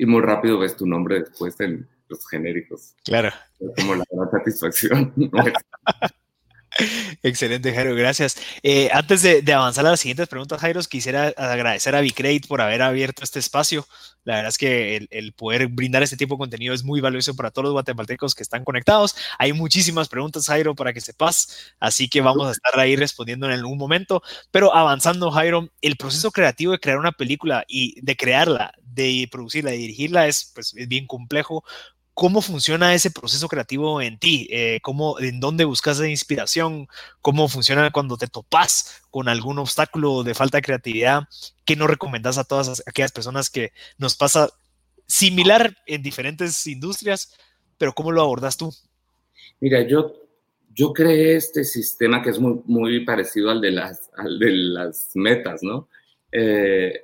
y 0.00 0.06
muy 0.06 0.22
rápido 0.22 0.58
ves 0.58 0.76
tu 0.76 0.86
nombre 0.86 1.20
después 1.20 1.58
en 1.60 1.88
los 2.08 2.26
genéricos. 2.28 2.94
Claro. 3.04 3.30
como 3.76 3.96
la 3.96 4.04
gran 4.10 4.30
satisfacción. 4.30 5.12
Excelente, 7.22 7.74
Jairo, 7.74 7.94
gracias. 7.94 8.36
Eh, 8.62 8.88
antes 8.92 9.22
de, 9.22 9.52
avanzar 9.52 9.86
a 9.86 9.90
las 9.90 10.00
siguientes 10.00 10.28
preguntas, 10.28 10.60
Jairo, 10.60 10.80
quisiera 10.82 11.32
agradecer 11.36 11.94
a 11.96 12.00
Bicrate 12.00 12.42
por 12.46 12.60
haber 12.60 12.82
abierto 12.82 13.24
este 13.24 13.40
espacio. 13.40 13.86
La 14.24 14.36
verdad 14.36 14.50
es 14.50 14.58
que 14.58 15.08
el, 15.10 15.32
poder 15.32 15.66
brindar 15.68 16.02
este 16.02 16.16
tipo 16.16 16.34
de 16.34 16.38
contenido 16.38 16.74
es 16.74 16.84
muy 16.84 17.00
valioso 17.00 17.34
para 17.34 17.50
todos 17.50 17.64
los 17.64 17.72
guatemaltecos 17.72 18.34
que 18.34 18.42
están 18.42 18.64
conectados. 18.64 19.16
Hay 19.38 19.52
muchísimas 19.52 20.08
preguntas, 20.08 20.46
Jairo, 20.46 20.74
para 20.74 20.92
que 20.92 21.00
sepas, 21.00 21.74
así 21.80 22.08
que 22.08 22.20
vamos 22.20 22.46
a 22.46 22.52
estar 22.52 22.78
ahí 22.78 22.94
respondiendo 22.94 23.46
en 23.46 23.52
algún 23.52 23.78
momento. 23.78 24.22
Pero 24.50 24.74
avanzando, 24.74 25.30
Jairo, 25.30 25.68
el 25.80 25.96
proceso 25.96 26.30
creativo 26.30 26.72
de 26.72 26.78
crear 26.78 26.98
una 26.98 27.12
película 27.12 27.64
y 27.66 28.00
de 28.02 28.16
crearla, 28.16 28.72
de 28.82 29.28
producirla, 29.30 29.70
de 29.72 29.78
dirigirla 29.78 30.28
es, 30.28 30.52
pues, 30.54 30.74
es 30.76 30.88
bien 30.88 31.06
complejo 31.06 31.64
¿Cómo 32.18 32.42
funciona 32.42 32.94
ese 32.94 33.12
proceso 33.12 33.46
creativo 33.46 34.02
en 34.02 34.18
ti? 34.18 34.48
Eh, 34.50 34.80
¿cómo, 34.82 35.20
¿En 35.20 35.38
dónde 35.38 35.64
buscas 35.64 36.00
la 36.00 36.08
inspiración? 36.08 36.88
¿Cómo 37.20 37.46
funciona 37.46 37.92
cuando 37.92 38.16
te 38.16 38.26
topas 38.26 39.04
con 39.12 39.28
algún 39.28 39.56
obstáculo 39.60 40.24
de 40.24 40.34
falta 40.34 40.58
de 40.58 40.62
creatividad? 40.62 41.28
¿Qué 41.64 41.76
nos 41.76 41.88
recomendas 41.88 42.36
a 42.36 42.42
todas 42.42 42.82
aquellas 42.88 43.12
personas 43.12 43.50
que 43.50 43.70
nos 43.98 44.16
pasa 44.16 44.50
similar 45.06 45.76
en 45.86 46.02
diferentes 46.02 46.66
industrias, 46.66 47.38
pero 47.78 47.92
cómo 47.92 48.10
lo 48.10 48.20
abordas 48.20 48.56
tú? 48.56 48.74
Mira, 49.60 49.86
yo, 49.86 50.12
yo 50.74 50.92
creé 50.92 51.36
este 51.36 51.62
sistema 51.62 52.20
que 52.20 52.30
es 52.30 52.40
muy, 52.40 52.62
muy 52.64 53.04
parecido 53.04 53.48
al 53.48 53.60
de 53.60 53.70
las, 53.70 54.10
al 54.16 54.40
de 54.40 54.50
las 54.50 55.12
metas, 55.14 55.62
¿no? 55.62 55.88
Eh, 56.32 56.94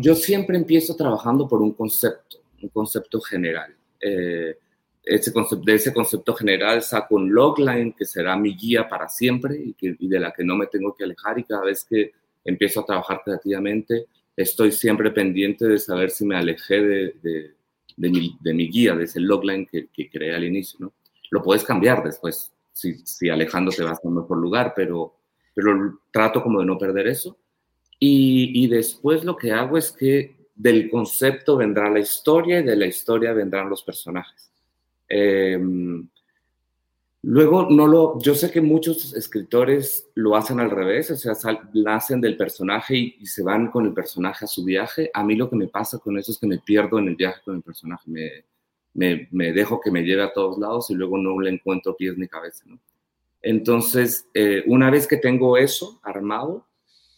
yo 0.00 0.14
siempre 0.14 0.56
empiezo 0.56 0.96
trabajando 0.96 1.46
por 1.46 1.60
un 1.60 1.74
concepto, 1.74 2.38
un 2.62 2.70
concepto 2.70 3.20
general 3.20 3.77
eh, 4.00 4.58
ese 5.02 5.32
concepto, 5.32 5.64
de 5.64 5.74
ese 5.74 5.92
concepto 5.92 6.34
general 6.34 6.82
saco 6.82 7.16
un 7.16 7.32
logline 7.32 7.94
que 7.94 8.04
será 8.04 8.36
mi 8.36 8.54
guía 8.54 8.88
para 8.88 9.08
siempre 9.08 9.56
y, 9.58 9.72
que, 9.74 9.96
de 9.98 10.20
la 10.20 10.32
que 10.32 10.44
no 10.44 10.56
me 10.56 10.66
tengo 10.66 10.94
que 10.94 11.04
alejar 11.04 11.38
y 11.38 11.44
cada 11.44 11.64
vez 11.64 11.84
que 11.84 12.12
empiezo 12.44 12.80
a 12.80 12.86
trabajar 12.86 13.22
creativamente 13.24 14.06
estoy 14.36 14.70
siempre 14.70 15.10
pendiente 15.10 15.66
de 15.66 15.78
saber 15.78 16.10
si 16.10 16.24
me 16.24 16.36
alejé 16.36 16.80
de, 16.80 17.14
de, 17.22 17.54
de, 17.96 18.10
mi, 18.10 18.36
de 18.40 18.54
mi, 18.54 18.68
guía, 18.70 18.94
de 18.94 19.04
ese 19.04 19.18
logline 19.18 19.66
que, 19.66 19.88
que, 19.92 20.08
creé 20.08 20.34
al 20.34 20.44
inicio. 20.44 20.78
¿no? 20.80 20.92
Lo 21.30 21.42
puedes 21.42 21.64
cambiar 21.64 22.04
después, 22.04 22.52
si, 22.72 22.94
si 23.04 23.28
Alejandro 23.28 23.74
te 23.74 23.82
vas 23.82 23.98
a 23.98 24.08
un 24.08 24.14
mejor 24.14 24.38
lugar, 24.38 24.74
pero, 24.76 25.16
pero 25.54 25.98
trato 26.12 26.40
como 26.40 26.60
de 26.60 26.66
no 26.66 26.78
perder 26.78 27.08
eso. 27.08 27.36
Y, 27.98 28.64
y 28.64 28.68
después 28.68 29.24
lo 29.24 29.36
que 29.36 29.50
hago 29.50 29.76
es 29.76 29.90
que 29.90 30.36
del 30.58 30.90
concepto 30.90 31.56
vendrá 31.56 31.88
la 31.88 32.00
historia 32.00 32.58
y 32.58 32.64
de 32.64 32.74
la 32.74 32.86
historia 32.86 33.32
vendrán 33.32 33.70
los 33.70 33.84
personajes. 33.84 34.50
Em, 35.08 36.06
luego, 37.22 37.68
no 37.70 37.86
lo, 37.86 38.18
yo 38.20 38.34
sé 38.34 38.50
que 38.50 38.60
muchos 38.60 39.14
escritores 39.14 40.08
lo 40.16 40.34
hacen 40.34 40.58
al 40.58 40.70
revés, 40.70 41.12
o 41.12 41.16
sea, 41.16 41.34
nacen 41.74 42.20
del 42.20 42.36
personaje 42.36 42.96
y, 42.96 43.26
se 43.26 43.44
van 43.44 43.70
con 43.70 43.86
el 43.86 43.94
personaje 43.94 44.46
a 44.46 44.48
su 44.48 44.64
viaje. 44.64 45.12
A 45.14 45.22
mí 45.22 45.36
lo 45.36 45.48
que 45.48 45.54
me 45.54 45.68
pasa 45.68 45.98
con 45.98 46.18
eso 46.18 46.32
es 46.32 46.38
que 46.38 46.48
me 46.48 46.58
pierdo 46.58 46.98
en 46.98 47.06
el 47.06 47.14
viaje 47.14 47.40
con 47.44 47.54
el 47.54 47.62
personaje, 47.62 48.10
me, 48.10 49.28
me, 49.30 49.52
dejo 49.52 49.80
que 49.80 49.92
me 49.92 50.02
lleve 50.02 50.24
a 50.24 50.32
todos 50.32 50.58
lados 50.58 50.90
y 50.90 50.94
luego 50.94 51.18
no 51.18 51.38
le 51.38 51.50
encuentro 51.50 51.96
pies 51.96 52.18
ni 52.18 52.26
cabeza. 52.26 52.64
Entonces, 53.42 54.26
eh, 54.34 54.64
una 54.66 54.90
vez 54.90 55.06
que 55.06 55.18
tengo 55.18 55.56
eso 55.56 56.00
armado, 56.02 56.66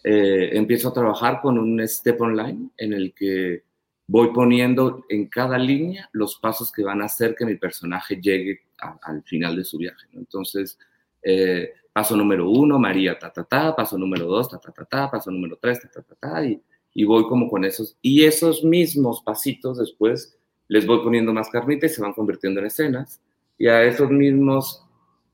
eh, 0.02 0.50
empiezo 0.52 0.88
a 0.88 0.94
trabajar 0.94 1.40
con 1.40 1.58
un 1.58 1.86
step 1.86 2.20
online 2.20 2.70
en 2.76 2.92
el 2.92 3.12
que 3.14 3.64
voy 4.06 4.32
poniendo 4.32 5.04
en 5.08 5.28
cada 5.28 5.58
línea 5.58 6.08
los 6.12 6.36
pasos 6.36 6.72
que 6.72 6.82
van 6.82 7.02
a 7.02 7.04
hacer 7.04 7.34
que 7.36 7.44
mi 7.44 7.56
personaje 7.56 8.20
llegue 8.20 8.60
al 9.02 9.22
final 9.22 9.56
de 9.56 9.64
su 9.64 9.78
viaje. 9.78 10.08
Entonces, 10.14 10.78
eh, 11.22 11.70
paso 11.92 12.16
número 12.16 12.48
uno, 12.50 12.78
María, 12.78 13.18
ta, 13.18 13.30
ta, 13.30 13.44
ta, 13.44 13.76
paso 13.76 13.98
número 13.98 14.26
dos, 14.26 14.48
ta, 14.48 14.58
ta, 14.58 14.72
ta, 14.72 14.84
ta, 14.84 15.10
paso 15.10 15.30
número 15.30 15.58
tres, 15.60 15.80
ta, 15.80 15.88
ta, 15.90 16.02
ta, 16.02 16.14
ta, 16.16 16.44
y, 16.44 16.60
y 16.94 17.04
voy 17.04 17.24
como 17.28 17.48
con 17.50 17.64
esos. 17.64 17.96
Y 18.00 18.24
esos 18.24 18.64
mismos 18.64 19.22
pasitos 19.22 19.78
después 19.78 20.36
les 20.66 20.86
voy 20.86 21.02
poniendo 21.02 21.32
más 21.32 21.50
carnita 21.50 21.86
y 21.86 21.90
se 21.90 22.00
van 22.00 22.14
convirtiendo 22.14 22.60
en 22.60 22.66
escenas. 22.66 23.20
Y 23.58 23.68
a 23.68 23.84
esos 23.84 24.10
mismos, 24.10 24.82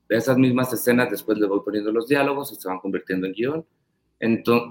esas 0.09 0.37
mismas 0.37 0.73
escenas 0.73 1.09
después 1.09 1.37
les 1.37 1.47
voy 1.47 1.61
poniendo 1.63 1.91
los 1.91 2.07
diálogos 2.07 2.51
y 2.51 2.55
se 2.55 2.67
van 2.67 2.79
convirtiendo 2.79 3.27
en 3.27 3.33
guion 3.33 3.65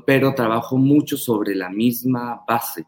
pero 0.07 0.35
trabajo 0.35 0.77
mucho 0.77 1.17
sobre 1.17 1.55
la 1.55 1.71
misma 1.71 2.43
base. 2.47 2.87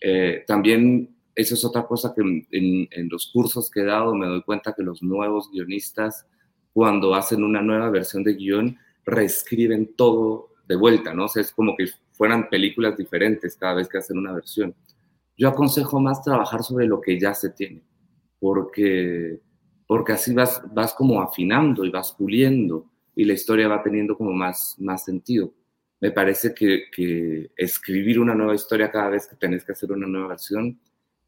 Eh, 0.00 0.44
también 0.46 1.16
eso 1.34 1.54
es 1.54 1.64
otra 1.64 1.86
cosa 1.86 2.14
que 2.14 2.22
en, 2.50 3.08
los 3.08 3.30
cursos 3.32 3.70
que 3.70 3.80
he 3.80 3.84
dado 3.84 4.14
me 4.14 4.26
doy 4.26 4.42
cuenta 4.42 4.74
que 4.74 4.82
los 4.82 5.02
nuevos 5.02 5.50
guionistas, 5.52 6.26
cuando 6.72 7.14
hacen 7.14 7.42
una 7.42 7.62
nueva 7.62 7.90
versión 7.90 8.22
de 8.22 8.34
guion, 8.34 8.78
reescriben 9.04 9.94
todo 9.96 10.50
de 10.66 10.76
vuelta, 10.76 11.14
¿no? 11.14 11.24
O 11.24 11.28
sea, 11.28 11.42
es 11.42 11.52
como 11.52 11.76
que 11.76 11.86
fueran 12.12 12.48
películas 12.48 12.96
diferentes 12.96 13.56
cada 13.56 13.74
vez 13.74 13.88
que 13.88 13.98
hacen 13.98 14.18
una 14.18 14.32
versión. 14.32 14.74
Yo 15.36 15.48
aconsejo 15.48 16.00
más 16.00 16.22
trabajar 16.22 16.62
sobre 16.62 16.86
lo 16.86 17.00
que 17.00 17.18
ya 17.18 17.32
se 17.34 17.50
tiene, 17.50 17.82
porque, 18.40 19.40
porque 19.86 20.12
así 20.12 20.34
vas, 20.34 20.60
vas 20.72 20.92
como 20.94 21.22
afinando 21.22 21.84
y 21.84 21.90
vas 21.90 22.12
puliendo 22.12 22.86
y 23.14 23.24
la 23.24 23.32
historia 23.32 23.68
va 23.68 23.82
teniendo 23.82 24.16
como 24.16 24.32
más, 24.32 24.74
más 24.78 25.04
sentido 25.04 25.52
me 26.00 26.10
parece 26.12 26.54
que, 26.54 27.50
escribir 27.56 28.20
una 28.20 28.34
nueva 28.34 28.54
historia 28.54 28.90
cada 28.90 29.10
vez 29.10 29.26
que 29.26 29.36
tenés 29.36 29.64
que 29.64 29.72
hacer 29.72 29.90
una 29.90 30.06
nueva 30.06 30.28
versión 30.28 30.78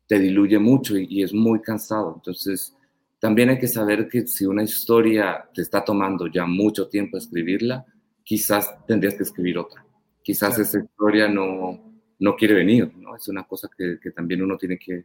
te 0.07 0.19
diluye 0.19 0.59
mucho 0.59 0.97
y, 0.97 1.23
es 1.23 1.33
muy 1.33 1.61
cansado. 1.61 2.15
Entonces, 2.17 2.77
también 3.19 3.51
hay 3.51 3.59
que 3.59 3.69
saber 3.69 4.09
que 4.09 4.27
si 4.27 4.45
una 4.45 4.63
historia 4.63 5.49
te 5.55 5.63
está 5.63 5.85
tomando 5.85 6.27
ya 6.27 6.47
mucho 6.47 6.89
tiempo 6.89 7.17
escribirla, 7.17 7.85
quizás 8.25 8.87
tendrías 8.87 9.15
que 9.15 9.25
escribir 9.25 9.59
otra. 9.59 9.85
Quizás 10.23 10.59
esa 10.59 10.81
historia 10.81 11.29
no, 11.29 11.93
no 12.19 12.37
quiere 12.37 12.55
venir, 12.55 12.93
¿no? 12.97 13.17
Es 13.17 13.29
una 13.29 13.45
cosa 13.45 13.69
que, 13.77 13.99
también 14.11 14.43
uno 14.43 14.57
tiene 14.57 14.79
que, 14.79 15.05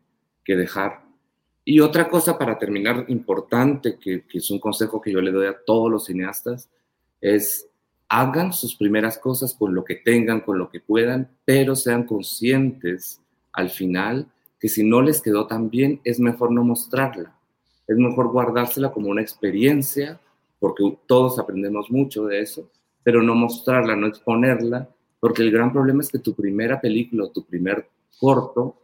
dejar. 0.56 1.04
Y 1.64 1.80
otra 1.80 2.08
cosa 2.08 2.38
para 2.38 2.58
terminar 2.58 3.06
importante, 3.08 3.98
que, 4.00 4.26
que 4.28 4.38
es 4.38 4.52
un 4.52 4.60
consejo 4.60 5.02
que 5.02 5.12
yo 5.12 5.22
le 5.22 5.32
doy 5.32 5.48
a 5.48 5.58
todos 5.66 5.90
los 5.90 6.06
cineastas, 6.06 6.70
es 7.20 7.68
hagan 8.10 8.54
sus 8.54 8.76
primeras 8.76 9.18
cosas 9.18 9.54
con 9.54 9.74
lo 9.74 9.84
que 9.84 9.96
tengan, 9.96 10.42
con 10.42 10.58
lo 10.58 10.70
que 10.70 10.80
puedan, 10.80 11.30
pero 11.44 11.76
sean 11.76 12.04
conscientes 12.04 13.22
al 13.52 13.70
final 13.70 14.28
que 14.60 14.70
si 14.70 14.84
no 14.84 15.02
les 15.02 15.22
quedó 15.22 15.48
tan 15.48 15.70
bien, 15.70 16.02
es 16.04 16.20
mejor 16.20 16.52
no 16.52 16.64
mostrarla. 16.64 17.36
Es 17.88 17.98
mejor 17.98 18.32
guardársela 18.32 18.92
como 18.92 19.10
una 19.10 19.22
experiencia, 19.22 20.20
porque 20.60 20.98
todos 21.06 21.38
aprendemos 21.40 21.92
mucho 21.92 22.26
de 22.26 22.42
eso, 22.42 22.70
pero 23.04 23.22
no 23.22 23.36
mostrarla, 23.36 23.96
no 23.96 24.08
exponerla, 24.08 24.90
porque 25.20 25.44
el 25.44 25.52
gran 25.52 25.72
problema 25.72 26.02
es 26.02 26.10
que 26.10 26.20
tu 26.20 26.34
primera 26.34 26.80
película 26.80 27.26
o 27.26 27.32
tu 27.32 27.46
primer 27.46 27.88
corto 28.20 28.76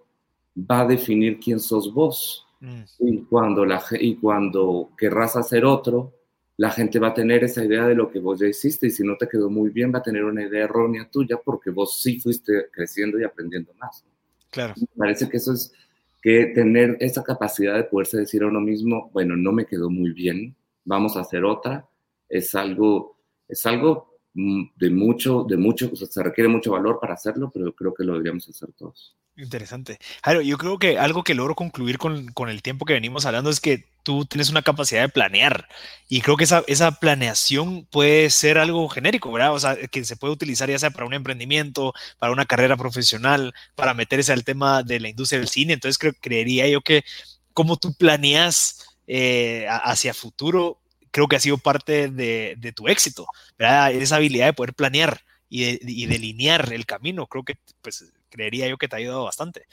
va 0.56 0.82
a 0.82 0.88
definir 0.88 1.40
quién 1.40 1.60
sos 1.60 1.94
vos. 1.94 2.46
Mm. 2.60 2.82
Y, 3.00 3.18
cuando 3.24 3.66
la, 3.66 3.84
y 4.00 4.16
cuando 4.16 4.90
querrás 4.98 5.36
hacer 5.36 5.66
otro, 5.66 6.14
la 6.58 6.70
gente 6.72 7.00
va 7.00 7.10
a 7.10 7.14
tener 7.14 7.44
esa 7.44 7.64
idea 7.64 7.88
de 7.88 7.96
lo 7.96 8.12
que 8.12 8.20
vos 8.20 8.40
ya 8.40 8.48
hiciste 8.48 8.88
y 8.88 8.92
si 8.92 9.04
no 9.04 9.18
te 9.18 9.28
quedó 9.28 9.50
muy 9.50 9.70
bien 9.70 9.94
va 9.94 10.00
a 10.00 10.04
tener 10.04 10.24
una 10.24 10.44
idea 10.44 10.66
errónea 10.66 11.10
tuya 11.10 11.40
porque 11.44 11.70
vos 11.70 12.02
sí 12.02 12.20
fuiste 12.20 12.70
creciendo 12.72 13.20
y 13.20 13.24
aprendiendo 13.24 13.74
más. 13.80 14.06
Claro. 14.50 14.74
Me 14.78 14.88
parece 14.98 15.30
que 15.30 15.38
eso 15.38 15.54
es 15.54 15.74
que 16.22 16.48
tener 16.48 16.98
esa 17.00 17.24
capacidad 17.24 17.76
de 17.76 17.86
poderse 17.86 18.18
decir 18.18 18.44
a 18.44 18.48
uno 18.48 18.62
mismo, 18.62 19.10
bueno, 19.12 19.36
no 19.36 19.52
me 19.52 19.66
quedó 19.66 19.90
muy 19.90 20.12
bien, 20.12 20.56
vamos 20.86 21.18
a 21.18 21.22
hacer 21.22 21.44
otra, 21.44 21.88
es 22.30 22.54
algo, 22.54 23.18
es 23.48 23.66
algo 23.66 24.20
mm, 24.34 24.64
de 24.76 24.90
mucho, 24.92 25.44
de 25.44 25.58
mucho, 25.58 25.90
o 25.92 25.96
sea, 25.96 26.08
se 26.08 26.22
requiere 26.22 26.48
mucho 26.48 26.72
valor 26.72 27.00
para 27.00 27.16
hacerlo, 27.16 27.50
pero 27.52 27.74
creo 27.74 27.94
que 27.94 28.04
lo 28.04 28.14
deberíamos 28.14 28.48
hacer 28.48 28.72
todos. 28.74 29.16
Interesante. 29.36 29.98
Jairo, 30.24 30.42
yo 30.42 30.58
creo 30.58 30.78
que 30.78 31.00
algo 31.00 31.24
que 31.24 31.34
logro 31.34 31.56
concluir 31.56 31.98
con, 31.98 32.28
con, 32.34 32.50
el 32.50 32.62
tiempo 32.62 32.86
que 32.86 32.94
venimos 32.94 33.26
hablando 33.26 33.50
es 33.50 33.60
que 33.60 33.91
tú 34.04 34.26
tienes 34.26 34.50
una 34.50 34.62
capacidad 34.62 35.02
de 35.02 35.10
planear 35.10 35.68
y 36.08 36.22
creo 36.22 36.38
que 36.38 36.44
esa, 36.44 36.92
planeación 37.00 37.86
puede 37.86 38.30
ser 38.30 38.58
algo 38.58 38.90
genérico, 38.90 39.32
¿verdad? 39.32 39.54
O 39.54 39.60
sea, 39.60 39.78
que 39.88 40.04
se 40.06 40.16
puede 40.16 40.34
utilizar 40.34 40.70
ya 40.70 40.80
sea 40.80 40.92
para 40.92 41.06
un 41.06 41.14
emprendimiento, 41.14 41.94
para 42.20 42.34
una 42.34 42.46
carrera 42.46 42.78
profesional, 42.78 43.54
para 43.76 43.94
meterse 43.94 44.34
al 44.34 44.44
tema 44.44 44.84
de 44.84 45.00
la 45.00 45.10
industria 45.10 45.40
del 45.40 45.50
cine. 45.50 45.74
Entonces 45.74 45.98
creo, 45.98 46.14
creería 46.20 46.68
yo 46.68 46.82
que 46.82 47.04
como 47.54 47.78
tú 47.78 47.94
planeas 47.94 48.98
eh, 49.08 49.68
hacia 49.70 50.14
futuro, 50.14 50.80
creo 51.12 51.28
que 51.28 51.36
ha 51.36 51.40
sido 51.40 51.58
parte 51.58 52.10
de, 52.10 52.74
tu 52.76 52.88
éxito, 52.88 53.28
¿verdad? 53.58 53.92
Esa 53.92 54.18
habilidad 54.18 54.48
de 54.48 54.54
poder 54.54 54.74
planear 54.74 55.22
y, 55.50 55.64
y 55.82 56.06
delinear 56.08 56.74
el 56.74 56.86
camino, 56.86 57.28
creo 57.28 57.44
que 57.44 57.58
pues 57.82 58.06
creería 58.30 58.68
yo 58.68 58.78
que 58.78 58.88
te 58.88 58.96
ha 58.96 59.00
ayudado 59.00 59.26
bastante. 59.26 59.68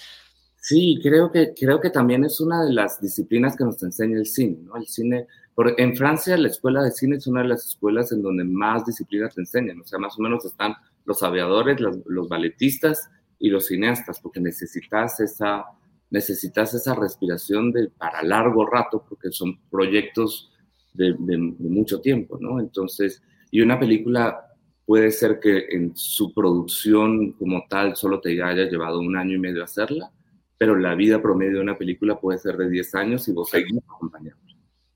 Sí, 0.61 0.99
creo 1.03 1.31
que, 1.31 1.55
creo 1.59 1.81
que 1.81 1.91
también 1.91 2.25
es 2.25 2.41
una 2.41 2.65
de 2.65 2.73
las 2.73 3.01
disciplinas 3.01 3.57
que 3.57 3.65
nos 3.65 3.83
enseña 3.83 4.19
el 4.19 4.27
cine, 4.27 4.59
¿no? 4.63 4.77
El 4.77 4.87
cine, 4.87 5.27
en 5.57 5.97
Francia 5.97 6.37
la 6.37 6.49
escuela 6.49 6.83
de 6.83 6.91
cine 6.91 7.17
es 7.17 7.27
una 7.27 7.43
de 7.43 7.49
las 7.49 7.65
escuelas 7.65 8.13
en 8.13 8.23
donde 8.23 8.45
más 8.45 8.85
disciplinas 8.85 9.35
te 9.35 9.41
enseñan, 9.41 9.81
o 9.81 9.85
sea, 9.85 9.99
más 9.99 10.19
o 10.19 10.23
menos 10.23 10.45
están 10.45 10.75
los 11.05 11.23
aviadores, 11.23 11.81
los, 11.81 12.29
balletistas 12.29 13.09
y 13.39 13.51
los 13.51 13.67
cineastas, 13.67 14.21
porque 14.21 14.41
necesitas 14.41 15.21
esa, 15.21 15.65
necesitas 16.11 16.75
esa 16.75 16.95
respiración 16.95 17.73
de, 17.73 17.89
para 17.89 18.23
largo 18.23 18.67
rato, 18.67 19.05
porque 19.09 19.31
son 19.31 19.59
proyectos 19.71 20.51
de, 20.93 21.15
mucho 21.17 22.01
tiempo, 22.01 22.37
¿no? 22.41 22.61
Entonces, 22.61 23.23
y 23.51 23.61
una 23.61 23.79
película 23.79 24.55
puede 24.85 25.11
ser 25.11 25.39
que 25.41 25.67
en 25.71 25.97
su 25.97 26.35
producción 26.35 27.33
como 27.33 27.65
tal 27.69 27.97
solo 27.97 28.21
te 28.21 28.31
haya 28.43 28.69
llevado 28.69 29.01
un 29.01 29.17
año 29.17 29.37
y 29.37 29.39
medio 29.39 29.63
hacerla, 29.63 30.11
pero 30.59 30.77
la 30.77 30.95
vida 30.95 31.23
promedio 31.23 31.57
de 31.57 31.63
una 31.63 31.79
película 31.79 32.21
puede 32.21 32.39
ser 32.39 32.57
de 32.57 32.69
10 32.69 32.95
años 32.97 33.29
y 33.29 33.33
vos 33.33 33.49
seguís 33.49 33.79
acompañando. 33.89 34.43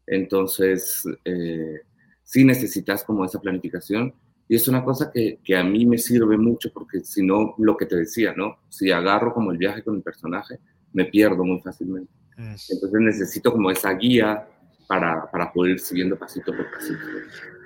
Entonces, 0.07 1.05
eh, 1.25 1.81
sí 2.25 2.45
necesitas 2.45 3.05
como 3.05 3.25
esa 3.25 3.41
planificación 3.41 4.13
y 4.49 4.57
es 4.57 4.67
una 4.69 4.85
cosa 4.85 5.11
que, 5.11 5.39
que, 5.43 5.57
a 5.57 5.63
mí 5.63 5.87
me 5.87 5.97
sirve 5.97 6.37
mucho 6.37 6.71
porque 6.73 7.05
si 7.05 7.25
no, 7.25 7.55
lo 7.59 7.77
que 7.77 7.87
te 7.87 7.97
decía, 7.97 8.35
¿no? 8.37 8.59
Si 8.69 8.91
agarro 8.91 9.33
como 9.33 9.53
el 9.53 9.57
viaje 9.57 9.83
con 9.83 9.97
el 9.97 10.03
personaje, 10.03 10.59
me 10.93 11.05
pierdo 11.07 11.45
muy 11.45 11.61
fácilmente. 11.61 12.13
Entonces 12.37 13.01
necesito 13.01 13.53
como 13.53 13.71
esa 13.71 13.93
guía 13.93 14.47
para, 14.89 15.31
para 15.31 15.53
poder 15.53 15.73
ir 15.73 15.81
siguiendo 15.81 16.19
pasito 16.19 16.55
por 16.55 16.71
pasito. 16.71 16.99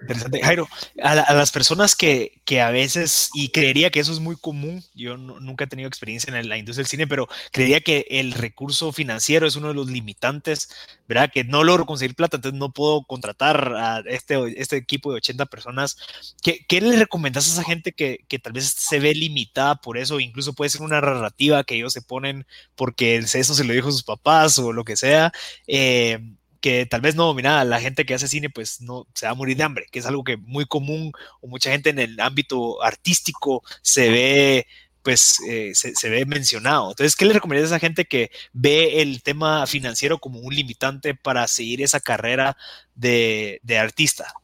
Interesante. 0.02 0.40
Jairo, 0.42 0.68
a, 1.02 1.34
las 1.34 1.50
personas 1.50 1.96
que, 1.96 2.40
que, 2.44 2.60
a 2.60 2.70
veces, 2.70 3.30
y 3.34 3.48
creería 3.48 3.90
que 3.90 4.00
eso 4.00 4.12
es 4.12 4.20
muy 4.20 4.36
común, 4.36 4.84
yo 4.94 5.16
nunca 5.16 5.64
he 5.64 5.66
tenido 5.66 5.88
experiencia 5.88 6.36
en 6.36 6.48
la 6.48 6.58
industria 6.58 6.82
del 6.82 6.90
cine, 6.90 7.06
pero 7.06 7.28
creería 7.50 7.80
que 7.80 8.06
el 8.10 8.32
recurso 8.32 8.92
financiero 8.92 9.46
es 9.46 9.56
uno 9.56 9.68
de 9.68 9.74
los 9.74 9.88
limitantes, 9.88 10.68
¿verdad? 11.08 11.30
Que 11.32 11.44
no 11.44 11.64
logro 11.64 11.86
conseguir 11.86 12.14
plata, 12.14 12.36
entonces 12.36 12.58
no 12.58 12.72
puedo 12.72 13.04
contratar 13.04 13.74
a 13.74 14.02
este, 14.06 14.60
este 14.60 14.76
equipo 14.76 15.10
de 15.10 15.16
80 15.16 15.46
personas. 15.46 15.96
¿Qué, 16.42 16.64
qué 16.68 16.80
le 16.80 16.96
recomendás 16.96 17.48
a 17.48 17.52
esa 17.52 17.64
gente 17.64 17.92
que, 17.92 18.24
que, 18.28 18.38
tal 18.38 18.52
vez 18.52 18.66
se 18.66 19.00
ve 19.00 19.14
limitada 19.14 19.76
por 19.76 19.98
eso? 19.98 20.20
Incluso 20.20 20.52
puede 20.52 20.70
ser 20.70 20.82
una 20.82 21.00
narrativa 21.00 21.64
que 21.64 21.76
ellos 21.76 21.92
se 21.92 22.02
ponen 22.02 22.46
porque 22.74 23.16
eso 23.16 23.54
se 23.54 23.64
lo 23.64 23.72
dijo 23.72 23.88
a 23.88 23.92
sus 23.92 24.04
papás 24.04 24.58
o 24.58 24.72
lo 24.72 24.84
que 24.84 24.96
sea. 24.96 25.32
Eh, 25.66 26.18
que 26.66 26.84
tal 26.84 27.00
vez 27.00 27.14
no, 27.14 27.32
mira, 27.32 27.62
la 27.62 27.78
gente 27.78 28.04
que 28.04 28.14
hace 28.14 28.26
cine 28.26 28.50
pues 28.50 28.80
no 28.80 29.06
se 29.14 29.26
va 29.26 29.30
a 29.30 29.34
morir 29.36 29.56
de 29.56 29.62
hambre, 29.62 29.86
que 29.88 30.00
es 30.00 30.06
algo 30.06 30.24
que 30.24 30.36
muy 30.36 30.66
común 30.66 31.12
o 31.40 31.46
mucha 31.46 31.70
gente 31.70 31.90
en 31.90 32.00
el 32.00 32.18
ámbito 32.18 32.82
artístico 32.82 33.62
se 33.82 34.10
ve 34.10 34.66
pues 35.04 35.38
eh, 35.48 35.76
se, 35.76 36.10
ve 36.10 36.26
mencionado. 36.26 36.90
Entonces, 36.90 37.14
¿qué 37.14 37.24
le 37.24 37.34
recomendarías 37.34 37.70
a 37.70 37.76
esa 37.76 37.86
gente 37.86 38.06
que 38.06 38.32
ve 38.52 39.00
el 39.00 39.22
tema 39.22 39.64
financiero 39.68 40.18
como 40.18 40.40
un 40.40 40.52
limitante 40.52 41.14
para 41.14 41.46
seguir 41.46 41.82
esa 41.82 42.00
carrera 42.00 42.56
de, 42.96 43.60
artista? 43.80 44.34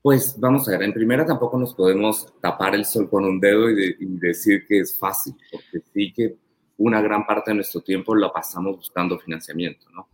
Pues 0.00 0.34
vamos 0.40 0.66
a 0.66 0.70
ver, 0.70 0.84
en 0.84 0.94
primera 0.94 1.26
tampoco 1.26 1.58
nos 1.58 1.74
podemos 1.74 2.32
tapar 2.40 2.74
el 2.74 2.86
sol 2.86 3.10
con 3.10 3.26
un 3.26 3.38
dedo 3.38 3.68
y, 3.68 3.96
y, 4.00 4.06
decir 4.18 4.64
que 4.66 4.80
es 4.80 4.98
fácil, 4.98 5.34
porque 5.52 5.86
sí 5.92 6.10
que 6.10 6.36
una 6.78 7.02
gran 7.02 7.26
parte 7.26 7.50
de 7.50 7.56
nuestro 7.56 7.82
tiempo 7.82 8.14
lo 8.14 8.32
pasamos 8.32 8.76
buscando 8.76 9.18
financiamiento, 9.18 9.90
¿no? 9.90 10.08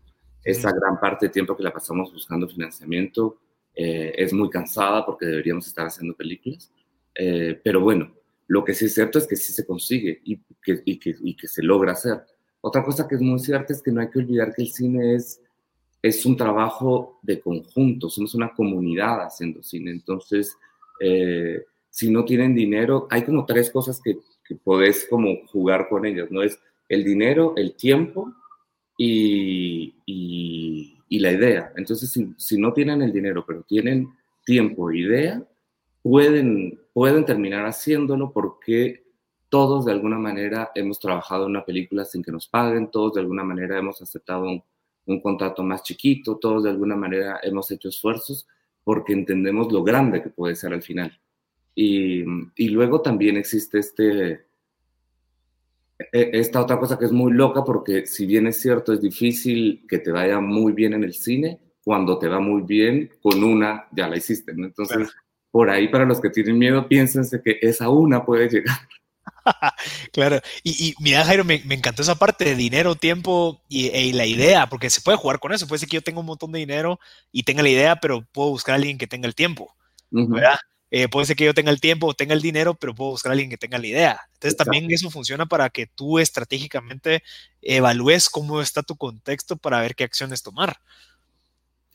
Esa 0.44 0.70
gran 0.70 1.00
parte 1.00 1.26
de 1.26 1.32
tiempo 1.32 1.56
que 1.56 1.62
la 1.62 1.72
pasamos 1.72 2.12
buscando 2.12 2.46
financiamiento 2.46 3.38
eh, 3.74 4.12
es 4.16 4.32
muy 4.32 4.50
cansada 4.50 5.04
porque 5.04 5.26
deberíamos 5.26 5.66
estar 5.66 5.86
haciendo 5.86 6.14
películas. 6.14 6.70
Eh, 7.14 7.60
pero 7.62 7.80
bueno, 7.80 8.12
lo 8.46 8.64
que 8.64 8.74
sí 8.74 8.84
es 8.84 8.94
cierto 8.94 9.18
es 9.18 9.26
que 9.26 9.36
sí 9.36 9.52
se 9.52 9.66
consigue 9.66 10.20
y 10.24 10.38
que, 10.62 10.82
y 10.84 10.98
que, 10.98 11.16
y 11.20 11.34
que 11.36 11.48
se 11.48 11.62
logra 11.62 11.92
hacer. 11.92 12.22
Otra 12.60 12.84
cosa 12.84 13.08
que 13.08 13.16
es 13.16 13.20
muy 13.20 13.38
cierta 13.38 13.72
es 13.72 13.82
que 13.82 13.90
no 13.90 14.00
hay 14.00 14.10
que 14.10 14.18
olvidar 14.18 14.54
que 14.54 14.62
el 14.62 14.68
cine 14.68 15.14
es, 15.14 15.40
es 16.02 16.24
un 16.26 16.36
trabajo 16.36 17.18
de 17.22 17.40
conjunto, 17.40 18.08
somos 18.08 18.34
una 18.34 18.52
comunidad 18.54 19.22
haciendo 19.22 19.62
cine. 19.62 19.90
Entonces, 19.90 20.56
eh, 21.00 21.64
si 21.90 22.10
no 22.10 22.24
tienen 22.24 22.54
dinero, 22.54 23.06
hay 23.10 23.24
como 23.24 23.46
tres 23.46 23.70
cosas 23.70 24.00
que, 24.02 24.18
que 24.46 24.54
podés 24.54 25.06
como 25.08 25.46
jugar 25.46 25.88
con 25.88 26.04
ellas, 26.04 26.30
¿no? 26.30 26.42
Es 26.42 26.58
el 26.88 27.04
dinero, 27.04 27.54
el 27.56 27.74
tiempo 27.74 28.32
y, 28.96 29.94
la 31.10 31.32
idea. 31.32 31.72
Entonces, 31.76 32.12
si, 32.36 32.58
no 32.58 32.72
tienen 32.72 33.00
el 33.00 33.12
dinero, 33.12 33.44
pero 33.46 33.62
tienen 33.62 34.08
tiempo 34.44 34.90
e 34.90 34.98
idea, 34.98 35.42
pueden, 36.02 36.80
pueden 36.92 37.24
terminar 37.24 37.64
haciéndolo 37.66 38.32
porque 38.32 39.04
todos 39.48 39.84
de 39.84 39.92
alguna 39.92 40.18
manera 40.18 40.72
hemos 40.74 40.98
trabajado 40.98 41.44
en 41.44 41.50
una 41.50 41.64
película 41.64 42.04
sin 42.04 42.22
que 42.22 42.32
nos 42.32 42.48
paguen, 42.48 42.90
todos 42.90 43.14
de 43.14 43.20
alguna 43.20 43.44
manera 43.44 43.78
hemos 43.78 44.02
aceptado 44.02 44.44
un, 44.44 44.62
un 45.06 45.20
contrato 45.20 45.62
más 45.62 45.82
chiquito, 45.82 46.36
todos 46.36 46.64
de 46.64 46.70
alguna 46.70 46.96
manera 46.96 47.40
hemos 47.42 47.70
hecho 47.70 47.88
esfuerzos 47.88 48.46
porque 48.82 49.12
entendemos 49.12 49.72
lo 49.72 49.82
grande 49.82 50.22
que 50.22 50.30
puede 50.30 50.56
ser 50.56 50.72
al 50.72 50.82
final. 50.82 51.18
Y, 51.74 52.22
luego 52.68 53.00
también 53.00 53.36
existe 53.36 53.78
este, 53.80 54.46
esta 55.98 56.60
otra 56.60 56.78
cosa 56.78 56.98
que 56.98 57.04
es 57.04 57.12
muy 57.12 57.32
loca 57.32 57.64
porque 57.64 58.06
si 58.06 58.26
bien 58.26 58.46
es 58.46 58.60
cierto 58.60 58.92
es 58.92 59.00
difícil 59.00 59.86
que 59.88 59.98
te 59.98 60.10
vaya 60.10 60.40
muy 60.40 60.72
bien 60.72 60.94
en 60.94 61.04
el 61.04 61.14
cine, 61.14 61.60
cuando 61.84 62.18
te 62.18 62.28
va 62.28 62.40
muy 62.40 62.62
bien 62.62 63.10
con 63.22 63.44
una 63.44 63.86
ya 63.92 64.08
la 64.08 64.16
hiciste, 64.16 64.52
Entonces, 64.52 65.10
por 65.50 65.70
ahí 65.70 65.88
para 65.88 66.04
los 66.04 66.20
que 66.20 66.30
tienen 66.30 66.58
miedo, 66.58 66.88
piénsense 66.88 67.40
que 67.42 67.58
esa 67.60 67.88
una 67.90 68.24
puede 68.24 68.48
llegar. 68.48 68.76
claro, 70.12 70.40
y, 70.62 70.94
mira 70.98 71.24
Jairo, 71.24 71.44
me, 71.44 71.62
encantó 71.70 72.02
esa 72.02 72.14
parte 72.14 72.44
de 72.44 72.54
dinero, 72.54 72.94
tiempo 72.94 73.62
y, 73.68 73.88
e, 73.88 74.12
la 74.14 74.26
idea, 74.26 74.68
porque 74.68 74.90
se 74.90 75.00
puede 75.00 75.18
jugar 75.18 75.38
con 75.38 75.52
eso, 75.52 75.68
puede 75.68 75.80
ser 75.80 75.88
que 75.88 75.96
yo 75.96 76.02
tenga 76.02 76.20
un 76.20 76.26
montón 76.26 76.52
de 76.52 76.58
dinero 76.58 76.98
y 77.30 77.42
tenga 77.42 77.62
la 77.62 77.68
idea, 77.68 77.96
pero 77.96 78.26
puedo 78.32 78.50
buscar 78.50 78.72
a 78.72 78.76
alguien 78.76 78.98
que 78.98 79.06
tenga 79.06 79.28
el 79.28 79.34
tiempo, 79.34 79.74
¿verdad? 80.10 80.56
Eh, 80.96 81.08
puede 81.08 81.26
ser 81.26 81.34
que 81.34 81.44
yo 81.44 81.54
tenga 81.54 81.72
el 81.72 81.80
tiempo 81.80 82.06
o 82.06 82.14
tenga 82.14 82.34
el 82.34 82.40
dinero, 82.40 82.74
pero 82.74 82.94
puedo 82.94 83.10
buscar 83.10 83.30
a 83.30 83.32
alguien 83.32 83.50
que 83.50 83.56
tenga 83.56 83.78
la 83.78 83.86
idea. 83.88 84.20
Entonces 84.34 84.56
también 84.56 84.88
eso 84.92 85.10
funciona 85.10 85.44
para 85.44 85.68
que 85.68 85.88
tú 85.88 86.20
estratégicamente 86.20 87.24
evalúes 87.60 88.30
cómo 88.30 88.60
está 88.60 88.84
tu 88.84 88.94
contexto 88.94 89.56
para 89.56 89.80
ver 89.80 89.96
qué 89.96 90.04
acciones 90.04 90.44
tomar. 90.44 90.76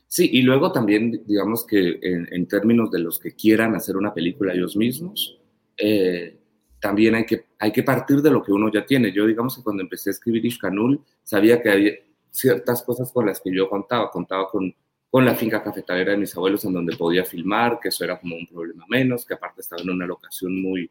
Sí, 0.10 0.30
y 0.34 0.42
luego 0.42 0.74
también, 0.74 1.24
digamos 1.26 1.66
que 1.66 1.98
en, 2.02 2.46
términos 2.50 2.92
de 2.92 3.00
los 3.00 3.20
que 3.20 3.34
quieran 3.34 3.74
hacer 3.74 3.96
una 3.96 4.14
película 4.14 4.54
ellos 4.54 4.76
mismos, 4.76 5.40
eh, 5.78 6.38
también 6.82 7.16
hay 7.16 7.26
que, 7.26 7.46
hay 7.58 7.72
que 7.72 7.84
partir 7.84 8.22
de 8.22 8.32
lo 8.32 8.44
que 8.44 8.52
uno 8.52 8.70
ya 8.70 8.86
tiene. 8.86 9.14
Yo, 9.14 9.26
digamos 9.26 9.56
que 9.56 9.64
cuando 9.64 9.82
empecé 9.82 10.10
a 10.10 10.12
escribir 10.12 10.46
Ishkanul, 10.46 11.02
sabía 11.24 11.62
que 11.62 11.70
había 11.72 11.94
ciertas 12.32 12.84
cosas 12.84 13.10
con 13.14 13.28
las 13.28 13.40
que 13.40 13.56
yo 13.56 13.70
contaba. 13.70 14.12
Contaba 14.12 14.50
con 14.50 14.76
con 15.10 15.26
la 15.26 15.36
finca 15.36 15.64
cafetalera 15.64 16.12
de 16.12 16.18
mis 16.18 16.36
abuelos 16.36 16.64
en 16.66 16.74
donde 16.74 16.96
podía 16.96 17.26
filmar, 17.26 17.80
que 17.80 17.90
eso 17.90 18.04
era 18.04 18.20
como 18.20 18.36
un 18.36 18.46
problema 18.46 18.86
menos, 18.88 19.26
que 19.26 19.34
aparte 19.34 19.62
estaba 19.62 19.82
en 19.82 19.90
una 19.90 20.06
locación 20.06 20.62
muy 20.62 20.90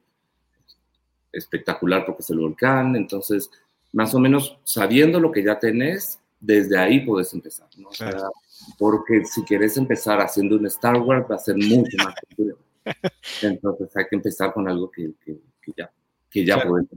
espectacular 1.32 2.04
porque 2.04 2.22
es 2.22 2.30
el 2.30 2.38
volcán, 2.38 2.96
entonces 2.96 3.50
más 3.92 4.14
o 4.14 4.18
menos 4.18 4.58
sabiendo 4.64 5.20
lo 5.20 5.30
que 5.30 5.44
ya 5.44 5.58
tenés, 5.58 6.18
desde 6.40 6.78
ahí 6.78 7.00
puedes 7.00 7.32
empezar, 7.32 7.68
¿no? 7.76 7.88
porque 8.78 9.24
si 9.24 9.42
quieres 9.44 9.76
empezar 9.76 10.20
haciendo 10.20 10.56
un 10.56 10.66
Star 10.66 10.96
Wars 10.98 11.26
va 11.30 11.36
a 11.36 11.38
ser 11.38 11.56
mucho 11.56 11.96
más 11.98 12.14
complejo. 12.26 12.58
Entonces 13.42 13.96
hay 13.96 14.04
que 14.08 14.16
empezar 14.16 14.52
con 14.52 14.68
algo 14.68 14.90
que, 14.90 15.12
que, 15.24 15.38
ya, 15.76 15.90
que 16.30 16.44
ya 16.44 16.62
puedes. 16.62 16.88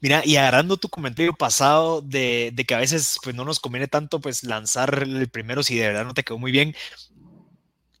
Mira, 0.00 0.22
y 0.24 0.36
agarrando 0.36 0.76
tu 0.76 0.88
comentario 0.88 1.32
pasado 1.32 2.02
de, 2.02 2.54
que 2.66 2.74
a 2.74 2.78
veces 2.78 3.18
pues, 3.22 3.34
no 3.34 3.44
nos 3.44 3.60
conviene 3.60 3.88
tanto 3.88 4.20
pues, 4.20 4.44
lanzar 4.44 5.02
el 5.02 5.28
primero 5.28 5.62
si 5.62 5.76
de 5.76 5.88
verdad 5.88 6.04
no 6.04 6.14
te 6.14 6.22
quedó 6.22 6.38
muy 6.38 6.52
bien, 6.52 6.74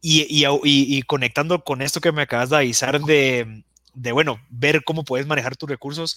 y, 0.02 0.26
y, 0.30 1.02
conectando 1.02 1.62
con 1.62 1.82
esto 1.82 2.00
que 2.00 2.12
me 2.12 2.22
acabas 2.22 2.50
de 2.50 2.56
avisar 2.56 3.00
de, 3.02 3.64
de, 3.92 4.12
bueno, 4.12 4.40
ver 4.48 4.82
cómo 4.84 5.04
puedes 5.04 5.26
manejar 5.26 5.56
tus 5.56 5.68
recursos, 5.68 6.16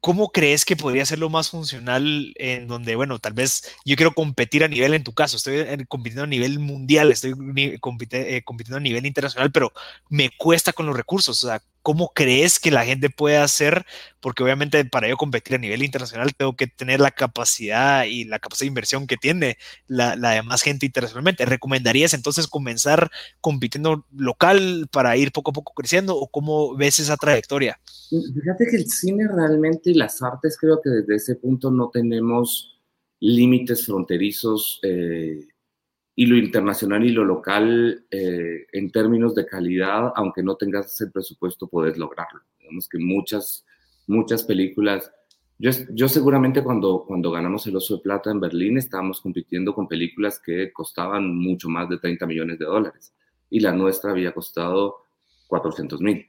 ¿cómo 0.00 0.30
crees 0.30 0.64
que 0.64 0.74
podría 0.76 1.06
ser 1.06 1.20
lo 1.20 1.30
más 1.30 1.50
funcional 1.50 2.32
en 2.36 2.66
donde, 2.66 2.96
bueno, 2.96 3.20
tal 3.20 3.34
vez 3.34 3.72
yo 3.84 3.94
quiero 3.94 4.12
competir 4.14 4.64
a 4.64 4.68
nivel, 4.68 4.94
en 4.94 5.04
tu 5.04 5.12
caso, 5.14 5.36
estoy 5.36 5.64
compitiendo 5.86 6.24
a 6.24 6.26
nivel 6.26 6.58
mundial, 6.58 7.12
estoy 7.12 7.34
eh, 7.56 7.78
compitiendo 7.80 8.78
a 8.78 8.80
nivel 8.80 9.06
internacional, 9.06 9.52
pero 9.52 9.72
me 10.08 10.30
cuesta 10.36 10.72
con 10.72 10.86
los 10.86 10.96
recursos? 10.96 11.44
O 11.44 11.46
sea, 11.46 11.62
¿cómo 11.82 12.12
crees 12.14 12.58
que 12.58 12.70
la 12.70 12.84
gente 12.84 13.10
puede 13.10 13.36
hacer? 13.36 13.84
Porque 14.20 14.42
obviamente 14.42 14.84
para 14.84 15.08
yo 15.08 15.16
competir 15.16 15.56
a 15.56 15.58
nivel 15.58 15.82
internacional 15.82 16.34
tengo 16.34 16.56
que 16.56 16.66
tener 16.66 17.00
la 17.00 17.10
capacidad 17.10 18.04
y 18.04 18.24
la 18.24 18.38
capacidad 18.38 18.66
de 18.66 18.68
inversión 18.68 19.06
que 19.06 19.16
tiene 19.16 19.58
la, 19.86 20.16
la 20.16 20.30
demás 20.30 20.62
gente 20.62 20.86
internacionalmente. 20.86 21.44
¿Recomendarías 21.44 22.14
entonces 22.14 22.46
comenzar 22.46 23.10
compitiendo 23.40 24.06
local 24.16 24.88
para 24.90 25.16
ir 25.16 25.32
poco 25.32 25.50
a 25.50 25.54
poco 25.54 25.74
creciendo 25.74 26.16
o 26.16 26.28
cómo 26.28 26.76
ves 26.76 26.98
esa 26.98 27.16
trayectoria? 27.16 27.78
Fíjate 28.08 28.66
que 28.70 28.76
el 28.76 28.90
cine 28.90 29.26
realmente 29.28 29.90
y 29.90 29.94
las 29.94 30.22
artes 30.22 30.56
creo 30.58 30.80
que 30.82 30.90
desde 30.90 31.16
ese 31.16 31.36
punto 31.36 31.70
no 31.70 31.90
tenemos 31.90 32.80
límites 33.20 33.86
fronterizos. 33.86 34.80
Eh, 34.82 35.48
y 36.14 36.26
lo 36.26 36.36
internacional 36.36 37.04
y 37.04 37.10
lo 37.10 37.24
local 37.24 38.04
eh, 38.10 38.66
en 38.72 38.90
términos 38.90 39.34
de 39.34 39.46
calidad, 39.46 40.12
aunque 40.14 40.42
no 40.42 40.56
tengas 40.56 40.86
ese 40.86 41.10
presupuesto, 41.10 41.66
puedes 41.66 41.96
lograrlo. 41.96 42.40
Digamos 42.58 42.88
que 42.88 42.98
muchas, 42.98 43.64
muchas 44.06 44.44
películas, 44.44 45.10
yo, 45.58 45.70
yo 45.90 46.08
seguramente 46.08 46.62
cuando, 46.62 47.04
cuando 47.06 47.30
ganamos 47.30 47.66
el 47.66 47.76
Oso 47.76 47.96
de 47.96 48.02
Plata 48.02 48.30
en 48.30 48.40
Berlín 48.40 48.76
estábamos 48.76 49.20
compitiendo 49.20 49.74
con 49.74 49.88
películas 49.88 50.38
que 50.38 50.72
costaban 50.72 51.34
mucho 51.34 51.68
más 51.68 51.88
de 51.88 51.98
30 51.98 52.26
millones 52.26 52.58
de 52.58 52.66
dólares 52.66 53.14
y 53.48 53.60
la 53.60 53.72
nuestra 53.72 54.10
había 54.10 54.32
costado 54.32 55.04
400 55.46 56.00
mil. 56.00 56.26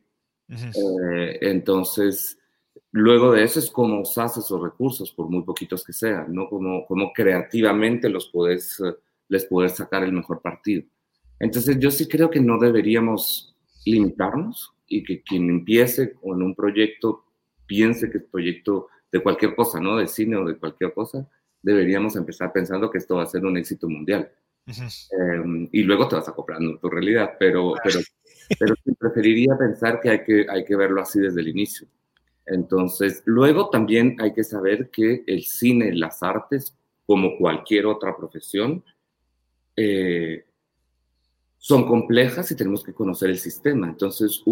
Eh, 0.50 1.40
entonces, 1.42 2.38
luego 2.92 3.32
de 3.32 3.44
eso 3.44 3.60
es 3.60 3.72
cómo 3.72 4.02
usas 4.02 4.38
esos 4.38 4.62
recursos, 4.62 5.12
por 5.12 5.30
muy 5.30 5.44
poquitos 5.44 5.84
que 5.84 5.94
sean, 5.94 6.34
¿no? 6.34 6.50
Como, 6.50 6.86
como 6.86 7.14
creativamente 7.14 8.10
los 8.10 8.30
puedes, 8.30 8.82
les 9.34 9.46
puedes 9.46 9.76
sacar 9.76 10.04
el 10.04 10.14
mejor 10.14 10.42
partido. 10.42 10.84
Entonces 11.40 11.80
yo 11.80 11.90
sí 11.90 12.08
creo 12.08 12.30
que 12.30 12.40
no 12.40 12.60
deberíamos 12.60 13.56
limitarnos 13.84 14.74
y 14.88 15.04
que 15.04 15.24
quien 15.24 15.50
empiece 15.50 16.14
con 16.14 16.44
un 16.44 16.54
proyecto 16.54 17.26
piense 17.66 18.12
que 18.12 18.20
el 18.20 18.26
proyecto 18.26 18.88
de 19.12 19.24
cualquier 19.24 19.56
cosa, 19.56 19.80
¿no? 19.80 19.98
De 19.98 20.08
cine 20.08 20.38
o 20.38 20.46
de 20.46 20.56
cualquier 20.56 20.94
cosa, 20.94 21.28
deberíamos 21.64 22.16
empezar 22.16 22.54
pensando 22.54 22.92
que 22.92 23.00
esto 23.00 23.16
va 23.16 23.24
a 23.24 23.34
ser 23.34 23.44
un 23.44 23.58
éxito 23.58 23.90
mundial. 23.90 24.32
Em, 24.68 25.68
y 25.72 25.82
luego 25.82 26.08
te 26.08 26.16
vas 26.16 26.30
acoplando 26.30 26.78
tu 26.78 26.90
realidad, 26.90 27.32
pero, 27.40 27.74
pero, 27.84 28.00
pero 28.60 28.76
preferiría 29.00 29.58
pensar 29.58 30.00
que 30.00 30.10
hay, 30.10 30.24
que 30.24 30.46
hay 30.48 30.64
que 30.64 30.76
verlo 30.76 31.02
así 31.02 31.20
desde 31.20 31.42
el 31.42 31.48
inicio. 31.48 31.88
Entonces, 32.46 33.24
luego 33.26 33.70
también 33.70 34.16
hay 34.20 34.34
que 34.34 34.44
saber 34.44 34.92
que 34.92 35.24
el 35.26 35.44
cine, 35.44 35.94
las 35.94 36.22
artes, 36.22 36.78
como 37.06 37.38
cualquier 37.38 37.86
otra 37.86 38.16
profesión, 38.16 38.84
eh, 39.76 40.46
son 41.58 41.88
complejas 41.88 42.52
y 42.52 42.56
tenemos 42.56 42.84
que 42.84 42.94
conocer 42.94 43.30
el 43.30 43.40
sistema. 43.40 43.88
Entonces, 43.88 44.44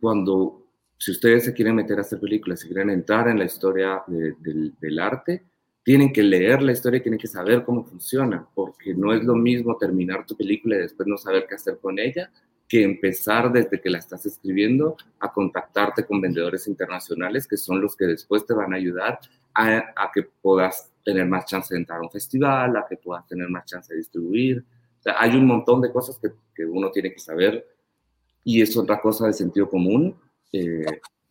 cuando, 0.00 0.66
si 0.98 1.12
ustedes 1.12 1.44
se 1.44 1.54
quieren 1.54 1.76
meter 1.76 1.98
a 1.98 2.02
hacer 2.02 2.20
películas, 2.20 2.60
si 2.60 2.68
quieren 2.68 2.90
entrar 2.90 3.28
en 3.28 3.38
la 3.38 3.46
historia 3.46 4.02
del 4.06 4.98
arte, 4.98 5.44
tienen 5.82 6.12
que 6.12 6.22
leer 6.22 6.60
la 6.60 6.72
historia 6.72 6.98
y 6.98 7.02
tienen 7.02 7.18
que 7.18 7.26
saber 7.26 7.64
cómo 7.64 7.82
funciona, 7.82 8.46
porque 8.54 8.92
no 8.92 9.14
es 9.14 9.24
lo 9.24 9.34
mismo 9.34 9.78
terminar 9.78 10.26
tu 10.26 10.36
película 10.36 10.76
y 10.76 10.80
después 10.80 11.08
no 11.08 11.16
saber 11.16 11.46
qué 11.48 11.54
hacer 11.54 11.78
con 11.78 11.98
ella, 11.98 12.30
que 12.68 12.82
empezar 12.82 13.50
desde 13.50 13.80
que 13.80 13.88
la 13.88 13.96
estás 13.96 14.26
escribiendo 14.26 14.98
a 15.20 15.32
contactarte 15.32 16.04
con 16.04 16.20
vendedores 16.20 16.68
internacionales, 16.68 17.48
que 17.48 17.56
son 17.56 17.80
los 17.80 17.96
que 17.96 18.04
después 18.04 18.44
te 18.44 18.52
van 18.52 18.74
a 18.74 18.76
ayudar 18.76 19.18
a, 19.54 19.78
a 19.96 20.10
que 20.12 20.24
puedas 20.42 20.92
tener 21.08 21.26
más 21.26 21.46
chance 21.46 21.72
de 21.72 21.80
entrar 21.80 22.00
a 22.00 22.02
un 22.02 22.10
festival, 22.10 22.76
a 22.76 22.84
que 22.86 22.98
puedas 22.98 23.26
tener 23.26 23.48
más 23.48 23.64
chance 23.64 23.90
de 23.90 23.98
distribuir, 23.98 24.62
hay 25.16 25.30
un 25.30 25.46
montón 25.46 25.80
de 25.80 25.90
cosas 25.90 26.18
que, 26.18 26.28
que, 26.54 26.66
uno 26.66 26.90
tiene 26.90 27.10
que 27.10 27.18
saber 27.18 27.66
y 28.44 28.60
es 28.60 28.76
otra 28.76 29.00
cosa 29.00 29.26
de 29.26 29.32
sentido 29.32 29.70
común. 29.70 30.20
Eh, 30.52 30.84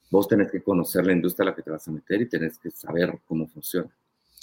vos 0.09 0.27
tenés 0.27 0.51
que 0.51 0.63
conocer 0.63 1.05
la 1.05 1.13
industria 1.13 1.43
a 1.43 1.49
la 1.51 1.55
que 1.55 1.61
te 1.61 1.69
vas 1.69 1.87
a 1.87 1.91
meter 1.91 2.19
y 2.21 2.27
tenés 2.27 2.57
que 2.57 2.71
saber 2.71 3.19
cómo 3.27 3.47
funciona. 3.47 3.95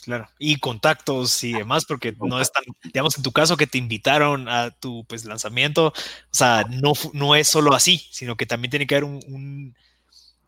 Claro, 0.05 0.29
y 0.39 0.61
contactos 0.61 1.43
y 1.43 1.53
demás, 1.53 1.85
porque 1.85 2.15
no 2.21 2.41
es 2.41 2.53
tan, 2.53 2.63
digamos, 2.85 3.17
en 3.17 3.25
tu 3.25 3.33
caso 3.33 3.57
que 3.57 3.67
te 3.67 3.79
invitaron 3.79 4.49
a 4.49 4.71
tu 4.71 5.05
pues, 5.07 5.25
lanzamiento, 5.25 5.89
o 5.89 5.93
sea, 6.31 6.65
no, 6.71 6.93
no 7.13 7.35
es 7.35 7.49
solo 7.49 7.75
así, 7.75 8.07
sino 8.13 8.37
que 8.37 8.47
también 8.47 8.71
tiene 8.71 8.87
que 8.87 8.95
haber 8.95 9.05
un 9.05 9.75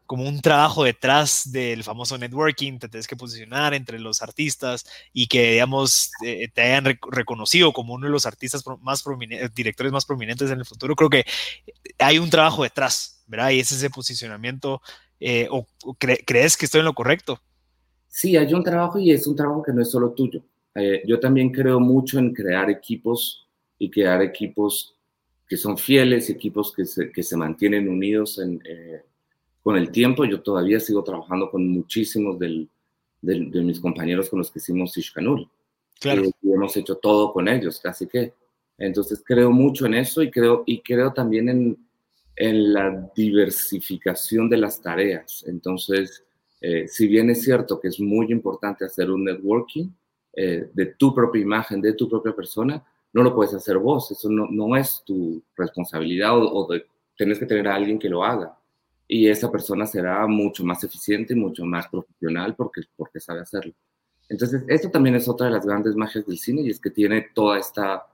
como 0.06 0.26
un 0.26 0.40
trabajo 0.40 0.84
detrás 0.84 1.50
del 1.50 1.82
famoso 1.82 2.16
networking, 2.16 2.78
te 2.78 2.88
tienes 2.88 3.06
que 3.06 3.16
posicionar 3.16 3.74
entre 3.74 3.98
los 3.98 4.22
artistas 4.22 4.86
y 5.12 5.26
que, 5.26 5.52
digamos, 5.52 6.10
eh, 6.24 6.48
te 6.52 6.62
hayan 6.62 6.98
reconocido 7.10 7.72
como 7.72 7.94
uno 7.94 8.06
de 8.06 8.12
los 8.12 8.24
artistas 8.24 8.64
más 8.80 9.02
prominentes, 9.02 9.52
directores 9.54 9.92
más 9.92 10.06
prominentes 10.06 10.50
en 10.50 10.60
el 10.60 10.64
futuro. 10.64 10.94
Creo 10.94 11.10
que 11.10 11.24
hay 11.98 12.18
un 12.18 12.30
trabajo 12.30 12.62
detrás, 12.62 13.22
¿verdad? 13.26 13.50
Y 13.50 13.60
es 13.60 13.72
ese 13.72 13.90
posicionamiento. 13.90 14.80
Eh, 15.18 15.48
¿O, 15.50 15.66
crees 15.98 16.56
que 16.56 16.66
estoy 16.66 16.80
en 16.80 16.86
lo 16.86 16.94
correcto? 16.94 17.40
Sí, 18.08 18.36
hay 18.36 18.54
un 18.54 18.62
trabajo 18.62 18.98
y 18.98 19.10
es 19.10 19.26
un 19.26 19.36
trabajo 19.36 19.62
que 19.62 19.72
no 19.72 19.82
es 19.82 19.90
solo 19.90 20.12
tuyo. 20.12 20.42
Eh, 20.74 21.02
yo 21.06 21.18
también 21.18 21.50
creo 21.50 21.80
mucho 21.80 22.18
en 22.18 22.32
crear 22.32 22.70
equipos 22.70 23.48
y 23.78 23.90
crear 23.90 24.22
equipos 24.22 24.94
que 25.48 25.56
son 25.56 25.76
fieles, 25.76 26.30
equipos 26.30 26.72
que 26.72 26.84
se, 26.84 27.10
que 27.10 27.22
se 27.22 27.36
mantienen 27.36 27.88
unidos 27.88 28.38
en 28.38 28.60
con 29.66 29.76
el 29.76 29.90
tiempo 29.90 30.24
yo 30.24 30.42
todavía 30.42 30.78
sigo 30.78 31.02
trabajando 31.02 31.50
con 31.50 31.66
muchísimos 31.66 32.38
del, 32.38 32.68
de 33.20 33.62
mis 33.64 33.80
compañeros 33.80 34.30
con 34.30 34.38
los 34.38 34.48
que 34.48 34.60
hicimos 34.60 34.96
Ishkanul. 34.96 35.50
Claro. 35.98 36.22
Eh, 36.22 36.30
y 36.40 36.52
hemos 36.52 36.76
hecho 36.76 36.94
todo 36.98 37.32
con 37.32 37.48
ellos, 37.48 37.80
casi 37.80 38.06
que. 38.06 38.32
Entonces 38.78 39.24
creo 39.26 39.50
mucho 39.50 39.86
en 39.86 39.94
eso 39.94 40.22
y 40.22 40.30
creo, 40.30 40.62
y 40.66 40.82
creo 40.82 41.12
también 41.12 41.48
en, 41.48 41.78
en 42.36 42.72
la 42.74 43.10
diversificación 43.16 44.48
de 44.48 44.58
las 44.58 44.80
tareas. 44.80 45.42
Entonces, 45.48 46.22
eh, 46.60 46.86
si 46.86 47.08
bien 47.08 47.30
es 47.30 47.42
cierto 47.42 47.80
que 47.80 47.88
es 47.88 47.98
muy 47.98 48.30
importante 48.30 48.84
hacer 48.84 49.10
un 49.10 49.24
networking 49.24 49.88
eh, 50.34 50.70
de 50.72 50.86
tu 50.96 51.12
propia 51.12 51.42
imagen, 51.42 51.80
de 51.80 51.94
tu 51.94 52.08
propia 52.08 52.36
persona, 52.36 52.84
no 53.12 53.20
lo 53.24 53.34
puedes 53.34 53.52
hacer 53.52 53.78
vos. 53.78 54.12
Eso 54.12 54.30
no, 54.30 54.46
no 54.48 54.76
es 54.76 55.02
tu 55.04 55.42
responsabilidad 55.56 56.38
o, 56.38 56.54
o 56.54 56.72
de, 56.72 56.86
tenés 57.18 57.40
que 57.40 57.46
tener 57.46 57.66
a 57.66 57.74
alguien 57.74 57.98
que 57.98 58.08
lo 58.08 58.22
haga 58.22 58.56
y 59.08 59.28
esa 59.28 59.50
persona 59.50 59.86
será 59.86 60.26
mucho 60.26 60.64
más 60.64 60.82
eficiente 60.84 61.34
y 61.34 61.36
mucho 61.36 61.64
más 61.64 61.88
profesional 61.88 62.54
porque, 62.56 62.82
porque 62.96 63.20
sabe 63.20 63.40
hacerlo. 63.40 63.72
Entonces, 64.28 64.64
esto 64.68 64.90
también 64.90 65.14
es 65.14 65.28
otra 65.28 65.46
de 65.46 65.52
las 65.52 65.64
grandes 65.64 65.94
magias 65.94 66.26
del 66.26 66.38
cine 66.38 66.62
y 66.62 66.70
es 66.70 66.80
que 66.80 66.90
tiene 66.90 67.28
toda 67.32 67.58
esta, 67.58 68.06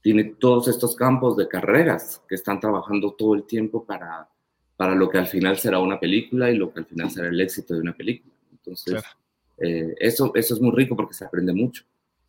tiene 0.00 0.24
todos 0.24 0.68
estos 0.68 0.96
campos 0.96 1.36
de 1.36 1.46
carreras 1.46 2.22
que 2.26 2.34
están 2.34 2.58
trabajando 2.60 3.12
todo 3.12 3.34
el 3.34 3.44
tiempo 3.44 3.84
para, 3.84 4.28
para 4.76 4.94
lo 4.94 5.10
que 5.10 5.18
al 5.18 5.26
final 5.26 5.58
será 5.58 5.80
una 5.80 6.00
película 6.00 6.50
y 6.50 6.56
lo 6.56 6.72
que 6.72 6.80
al 6.80 6.86
final 6.86 7.10
será 7.10 7.28
el 7.28 7.40
éxito 7.40 7.74
de 7.74 7.80
una 7.80 7.92
película. 7.94 8.34
Entonces, 8.52 9.02
eh, 9.58 9.94
eso, 9.98 10.32
eso 10.34 10.54
es 10.54 10.60
muy 10.60 10.74
rico 10.74 10.96
porque 10.96 11.14
se 11.14 11.26
aprende 11.26 11.52
mucho. 11.52 11.84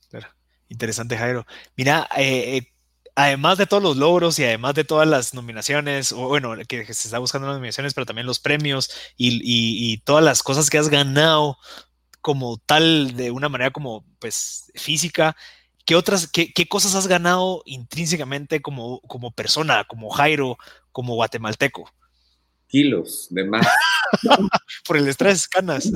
Claro. 0.09 0.27
Interesante, 0.67 1.17
Jairo. 1.17 1.45
Mira, 1.75 2.07
eh, 2.17 2.57
eh 2.57 2.73
además 3.19 3.57
de 3.57 3.65
todos 3.65 3.83
los 3.83 3.97
logros 3.97 4.39
y 4.39 4.45
además 4.45 4.75
de 4.75 4.85
todas 4.85 5.05
las 5.05 5.33
nominaciones, 5.33 6.13
o 6.13 6.29
bueno, 6.29 6.55
que, 6.65 6.85
se 6.85 7.07
está 7.07 7.19
buscando 7.19 7.47
las 7.47 7.57
nominaciones, 7.57 7.93
pero 7.93 8.05
también 8.05 8.25
los 8.25 8.39
premios 8.39 8.89
y, 9.17 9.97
todas 10.05 10.23
las 10.23 10.41
cosas 10.41 10.69
que 10.69 10.77
has 10.77 10.87
ganado 10.87 11.57
como 12.21 12.57
tal, 12.65 13.17
de 13.17 13.31
una 13.31 13.49
manera 13.49 13.71
como 13.71 14.05
pues 14.19 14.71
física, 14.73 15.35
¿qué 15.85 15.95
otras, 15.95 16.31
qué, 16.31 16.67
cosas 16.69 16.95
has 16.95 17.07
ganado 17.07 17.61
intrínsecamente 17.65 18.61
como, 18.61 19.01
como 19.01 19.31
persona, 19.31 19.83
como 19.83 20.09
Jairo, 20.11 20.57
como 20.93 21.15
guatemalteco? 21.15 21.91
Kilos 22.67 23.27
de 23.31 23.43
más. 23.43 23.67
Por 24.87 24.95
el 24.95 25.07
estrés, 25.09 25.45
canas. 25.45 25.91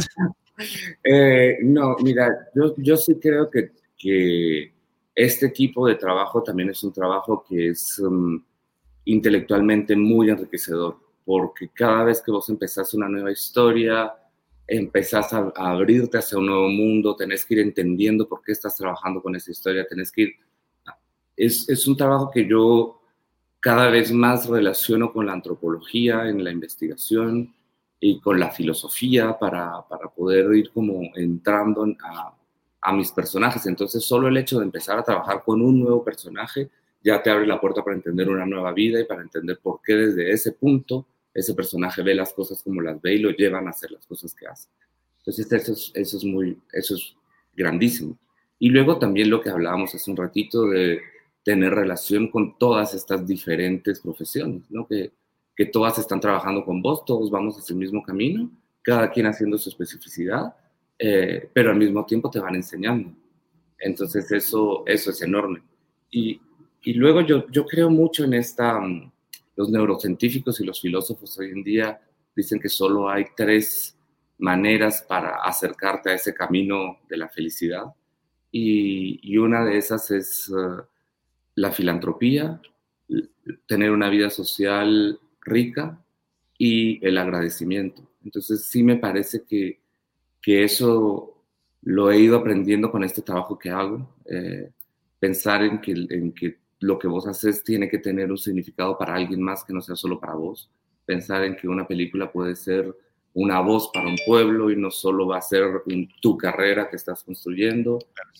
Eh, 1.05 1.57
no, 1.63 1.95
mira, 2.01 2.29
yo, 2.53 2.75
yo 2.77 2.97
sí 2.97 3.17
creo 3.21 3.49
que, 3.49 3.71
que 3.97 4.72
este 5.15 5.49
tipo 5.49 5.87
de 5.87 5.95
trabajo 5.95 6.41
también 6.41 6.69
es 6.69 6.83
un 6.83 6.91
trabajo 6.91 7.45
que 7.47 7.69
es 7.69 7.99
um, 7.99 8.41
intelectualmente 9.05 9.95
muy 9.95 10.29
enriquecedor, 10.29 10.97
porque 11.25 11.69
cada 11.69 12.03
vez 12.03 12.21
que 12.21 12.31
vos 12.31 12.49
empezás 12.49 12.93
una 12.93 13.07
nueva 13.07 13.31
historia, 13.31 14.13
empezás 14.67 15.33
a, 15.33 15.51
abrirte 15.55 16.17
hacia 16.17 16.37
un 16.37 16.47
nuevo 16.47 16.67
mundo, 16.69 17.15
tenés 17.15 17.45
que 17.45 17.55
ir 17.55 17.59
entendiendo 17.61 18.27
por 18.27 18.41
qué 18.41 18.53
estás 18.53 18.75
trabajando 18.75 19.21
con 19.21 19.35
esa 19.35 19.51
historia, 19.51 19.87
tenés 19.87 20.11
que 20.11 20.21
ir... 20.21 20.33
Es, 21.35 21.67
es 21.67 21.87
un 21.87 21.97
trabajo 21.97 22.29
que 22.31 22.47
yo 22.47 23.01
cada 23.59 23.89
vez 23.89 24.11
más 24.11 24.47
relaciono 24.47 25.11
con 25.11 25.25
la 25.25 25.33
antropología 25.33 26.27
en 26.27 26.43
la 26.43 26.51
investigación 26.51 27.53
y 27.99 28.19
con 28.19 28.39
la 28.39 28.51
filosofía 28.51 29.39
para, 29.39 29.81
para 29.87 30.09
poder 30.09 30.53
ir 30.55 30.71
como 30.71 31.01
entrando 31.15 31.85
a, 32.03 32.35
a 32.83 32.93
mis 32.93 33.11
personajes. 33.11 33.65
Entonces, 33.65 34.03
solo 34.03 34.27
el 34.27 34.37
hecho 34.37 34.59
de 34.59 34.65
empezar 34.65 34.99
a 34.99 35.03
trabajar 35.03 35.43
con 35.43 35.61
un 35.61 35.79
nuevo 35.79 36.03
personaje 36.03 36.69
ya 37.03 37.21
te 37.21 37.29
abre 37.29 37.45
la 37.45 37.59
puerta 37.59 37.83
para 37.83 37.95
entender 37.95 38.29
una 38.29 38.45
nueva 38.45 38.71
vida 38.71 38.99
y 38.99 39.05
para 39.05 39.21
entender 39.21 39.59
por 39.61 39.81
qué 39.81 39.93
desde 39.93 40.31
ese 40.31 40.53
punto 40.53 41.05
ese 41.33 41.53
personaje 41.53 42.01
ve 42.01 42.15
las 42.15 42.31
cosas 42.33 42.61
como 42.63 42.81
las 42.81 43.01
ve 43.01 43.15
y 43.15 43.19
lo 43.19 43.31
llevan 43.31 43.67
a 43.67 43.71
hacer 43.71 43.91
las 43.91 44.05
cosas 44.05 44.33
que 44.33 44.47
hace. 44.47 44.69
Entonces, 45.19 45.51
eso 45.51 45.73
es, 45.73 45.91
eso 45.93 46.17
es 46.17 46.23
muy, 46.23 46.57
eso 46.71 46.95
es 46.95 47.15
grandísimo. 47.55 48.17
Y 48.59 48.69
luego 48.69 48.99
también 48.99 49.29
lo 49.29 49.41
que 49.41 49.49
hablábamos 49.49 49.93
hace 49.95 50.11
un 50.11 50.17
ratito 50.17 50.67
de 50.67 51.01
tener 51.43 51.73
relación 51.73 52.29
con 52.29 52.57
todas 52.57 52.93
estas 52.93 53.27
diferentes 53.27 53.99
profesiones, 53.99 54.63
¿no? 54.69 54.87
Que, 54.87 55.11
que 55.55 55.65
todas 55.65 55.97
están 55.99 56.19
trabajando 56.19 56.63
con 56.63 56.81
vos, 56.81 57.03
todos 57.05 57.29
vamos 57.29 57.57
hacia 57.57 57.73
el 57.73 57.79
mismo 57.79 58.01
camino, 58.03 58.49
cada 58.81 59.11
quien 59.11 59.27
haciendo 59.27 59.57
su 59.57 59.69
especificidad, 59.69 60.55
eh, 60.97 61.49
pero 61.53 61.71
al 61.71 61.77
mismo 61.77 62.05
tiempo 62.05 62.29
te 62.29 62.39
van 62.39 62.55
enseñando. 62.55 63.11
Entonces 63.79 64.31
eso, 64.31 64.83
eso 64.85 65.11
es 65.11 65.21
enorme. 65.21 65.61
Y, 66.11 66.39
y 66.83 66.93
luego 66.93 67.21
yo, 67.21 67.49
yo 67.49 67.65
creo 67.65 67.89
mucho 67.89 68.23
en 68.23 68.33
esta, 68.33 68.79
mm, 68.79 69.11
los 69.55 69.69
neurocientíficos 69.69 70.59
y 70.59 70.65
los 70.65 70.81
filósofos 70.81 71.37
hoy 71.39 71.51
en 71.51 71.63
día 71.63 72.01
dicen 72.35 72.59
que 72.59 72.69
solo 72.69 73.09
hay 73.09 73.25
tres 73.35 73.97
maneras 74.37 75.05
para 75.07 75.37
acercarte 75.43 76.09
a 76.09 76.15
ese 76.15 76.33
camino 76.33 76.99
de 77.09 77.17
la 77.17 77.29
felicidad. 77.29 77.85
Y, 78.51 79.19
y 79.21 79.37
una 79.37 79.63
de 79.65 79.77
esas 79.77 80.11
es 80.11 80.49
eh, 80.49 80.83
la 81.55 81.71
filantropía, 81.71 82.61
tener 83.67 83.91
una 83.91 84.09
vida 84.09 84.29
social 84.29 85.19
rica 85.41 86.03
y 86.57 87.05
el 87.05 87.17
agradecimiento. 87.17 88.07
Entonces 88.23 88.65
sí 88.65 88.83
me 88.83 88.97
parece 88.97 89.43
que 89.43 89.82
que 90.43 90.63
eso 90.63 91.43
lo 91.81 92.11
he 92.11 92.19
ido 92.19 92.37
aprendiendo 92.37 92.91
con 92.91 93.03
este 93.03 93.21
trabajo 93.23 93.57
que 93.57 93.69
hago. 93.69 94.15
Eh, 94.25 94.69
pensar 95.19 95.63
en 95.63 95.79
que, 95.79 95.93
en 95.93 96.33
que 96.33 96.59
lo 96.81 96.99
que 96.99 97.07
vos 97.07 97.25
haces 97.25 97.63
tiene 97.63 97.89
que 97.89 97.97
tener 97.97 98.29
un 98.29 98.37
significado 98.37 98.97
para 98.97 99.15
alguien 99.15 99.41
más 99.41 99.63
que 99.63 99.73
no 99.73 99.81
sea 99.81 99.95
solo 99.95 100.19
para 100.19 100.35
vos. 100.35 100.69
Pensar 101.05 101.45
en 101.45 101.55
que 101.55 101.67
una 101.67 101.87
película 101.87 102.29
puede 102.29 102.55
ser 102.55 102.93
una 103.33 103.61
voz 103.61 103.89
para 103.93 104.07
un 104.07 104.17
pueblo 104.25 104.69
y 104.69 104.75
no 104.75 104.91
solo 104.91 105.25
va 105.25 105.37
a 105.37 105.41
ser 105.41 105.81
tu 106.21 106.37
carrera 106.37 106.89
que 106.89 106.97
estás 106.97 107.23
construyendo, 107.23 107.99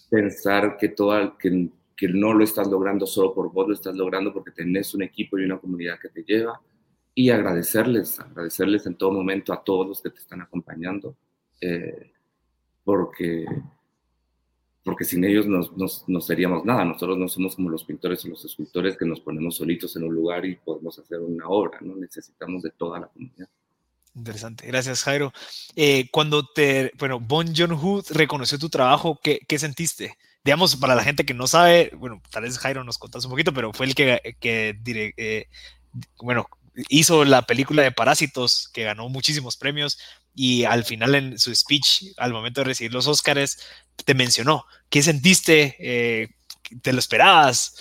pensar 0.10 0.78
que, 0.78 0.90
todo, 0.90 1.38
que, 1.38 1.70
que 1.96 2.08
no 2.10 2.34
lo 2.34 2.44
estás 2.44 2.68
logrando 2.68 3.08
solo 3.08 3.34
por 3.34 3.52
vos, 3.52 3.68
lo 3.70 3.74
estás 3.74 3.96
logrando 3.96 4.34
porque 4.34 4.52
tenés 4.52 4.94
un 4.94 5.04
equipo 5.04 5.40
y 5.40 5.46
una 5.46 5.58
comunidad 5.58 6.00
que 6.00 6.10
te 6.10 6.24
lleva 6.24 6.62
y 7.16 7.30
agradecerles, 7.30 8.20
agradecerles 8.20 8.86
en 8.86 8.96
todo 8.96 9.12
momento 9.12 9.54
a 9.54 9.64
todos 9.64 9.88
los 9.88 10.02
que 10.02 10.10
te 10.10 10.20
están 10.20 10.42
acompañando, 10.42 11.16
eh, 11.64 12.12
porque, 12.84 13.46
porque 14.84 15.06
sin 15.06 15.24
ellos 15.24 15.46
no 15.48 16.22
seríamos 16.22 16.66
nada. 16.66 16.84
Nosotros 16.84 17.18
no 17.18 17.30
somos 17.30 17.56
como 17.56 17.70
los 17.70 17.86
pintores 17.86 18.26
o 18.26 18.28
los 18.28 18.44
escultores 18.44 18.98
que 18.98 19.06
nos 19.06 19.22
ponemos 19.22 19.56
solitos 19.56 19.96
en 19.96 20.04
un 20.04 20.14
lugar 20.14 20.46
y 20.46 20.56
podemos 20.56 21.00
hacer 21.00 21.20
una 21.20 21.48
obra, 21.48 21.80
¿no? 21.82 21.96
Necesitamos 21.96 22.64
de 22.64 22.72
toda 22.72 23.00
la 23.00 23.08
comunidad. 23.08 23.48
Interesante, 24.16 24.68
gracias 24.68 25.04
Jairo. 25.04 25.34
Eh, 25.76 26.08
cuando 26.12 26.46
te, 26.46 26.92
bueno, 27.00 27.20
Bon 27.20 27.48
Joon-ho 27.56 28.04
reconoció 28.12 28.60
tu 28.60 28.70
trabajo, 28.70 29.20
¿qué, 29.24 29.40
¿qué, 29.48 29.58
sentiste? 29.58 30.18
Digamos, 30.44 30.76
para 30.76 30.94
la 30.94 31.04
gente 31.04 31.26
que 31.26 31.34
no 31.34 31.48
sabe, 31.48 31.92
bueno, 31.98 32.22
tal 32.30 32.44
vez 32.44 32.60
Jairo 32.60 32.84
nos 32.84 33.00
contase 33.00 33.26
un 33.26 33.32
poquito, 33.32 33.54
pero 33.54 33.74
fue 33.74 33.88
el 33.88 33.96
que, 33.96 34.36
que 34.40 34.78
eh, 34.86 35.48
bueno, 36.18 36.46
hizo 36.90 37.26
la 37.26 37.44
película 37.44 37.82
de 37.82 37.92
Parásitos, 37.92 38.70
que 38.72 38.84
ganó 38.84 39.10
muchísimos 39.10 39.58
premios, 39.58 39.98
y 40.36 40.64
al 40.64 40.84
final 40.84 41.16
en 41.16 41.38
su 41.38 41.54
speech, 41.54 42.14
al 42.18 42.34
momento 42.34 42.62
de 42.62 42.66
recibir 42.66 42.94
los 42.94 43.08
Oscars, 43.08 43.60
te 44.04 44.14
mencionó. 44.14 44.66
¿Qué 44.90 45.02
sentiste? 45.02 45.76
Eh, 45.80 46.30
¿Te 46.82 46.94
lo 46.94 47.00
esperabas? 47.00 47.76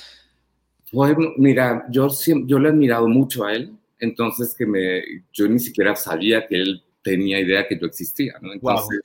Bueno, 0.92 1.32
mira, 1.38 1.86
yo, 1.90 2.08
yo 2.46 2.58
le 2.58 2.68
he 2.68 2.72
admirado 2.72 3.08
mucho 3.08 3.44
a 3.44 3.54
él, 3.54 3.72
entonces 3.98 4.54
que 4.56 4.66
me, 4.66 5.02
yo 5.32 5.48
ni 5.48 5.58
siquiera 5.58 5.96
sabía 5.96 6.46
que 6.46 6.60
él 6.60 6.82
tenía 7.02 7.40
idea 7.40 7.66
que 7.66 7.78
yo 7.78 7.86
existía, 7.86 8.34
¿no? 8.42 8.52
Entonces, 8.52 9.00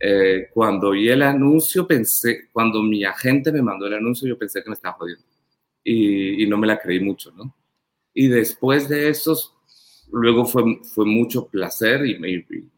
eh, 0.00 0.48
cuando 0.54 0.92
vi 0.92 1.08
el 1.10 1.22
anuncio, 1.22 1.86
pensé, 1.86 2.48
cuando 2.52 2.82
mi 2.82 3.04
agente 3.04 3.52
me 3.52 3.62
mandó 3.62 3.86
el 3.86 3.94
anuncio, 3.94 4.26
yo 4.26 4.38
pensé 4.38 4.62
que 4.62 4.70
me 4.70 4.74
estaba 4.74 4.94
jodiendo. 4.94 5.24
Y, 5.84 6.42
y 6.42 6.46
no 6.46 6.56
me 6.56 6.66
la 6.66 6.78
creí 6.78 7.00
mucho, 7.00 7.30
¿no? 7.32 7.54
Y 8.14 8.28
después 8.28 8.88
de 8.88 9.10
eso, 9.10 9.57
luego 10.12 10.44
fue, 10.44 10.80
fue 10.82 11.04
mucho 11.04 11.48
placer 11.48 12.04
y, 12.06 12.18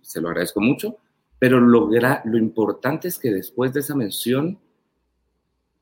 se 0.02 0.20
lo 0.20 0.28
agradezco 0.28 0.60
mucho, 0.60 0.96
pero 1.38 1.60
lo, 1.60 1.88
lo 1.88 2.38
importante 2.38 3.08
es 3.08 3.18
que 3.18 3.30
después 3.30 3.72
de 3.72 3.80
esa 3.80 3.94
mención, 3.94 4.58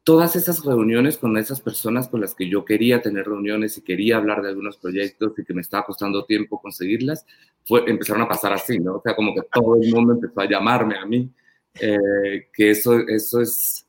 todas 0.05 0.37
esas 0.37 0.65
reuniones 0.65 1.19
con 1.19 1.37
esas 1.37 1.61
personas 1.61 2.09
con 2.09 2.21
las 2.21 2.35
que 2.35 2.49
yo 2.49 2.65
quería 2.65 3.03
tener 3.03 3.27
reuniones 3.27 3.77
y 3.77 3.83
quería 3.83 4.17
hablar 4.17 4.41
de 4.43 4.49
algunos 4.49 4.79
proyectos 4.79 5.39
y 5.39 5.45
que 5.45 5.55
me 5.55 5.61
estaba 5.61 5.85
costando 5.85 6.25
tiempo 6.25 6.61
conseguirlas, 6.61 7.27
fue, 7.67 7.83
empezaron 7.87 8.23
a 8.23 8.29
pasar 8.29 8.53
así, 8.53 8.79
¿no? 8.79 8.97
O 8.97 9.03
sea, 9.03 9.15
como 9.15 9.35
que 9.35 9.43
todo 9.53 9.77
el 9.81 9.93
mundo 9.93 10.15
empezó 10.15 10.41
a 10.41 10.49
llamarme 10.49 10.97
a 10.97 11.05
mí, 11.05 11.31
eh, 11.81 12.49
que 12.53 12.71
eso, 12.71 12.99
eso, 13.07 13.41
es, 13.41 13.87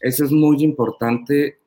eso 0.00 0.24
es 0.24 0.30
muy 0.30 0.62
importante 0.62 1.60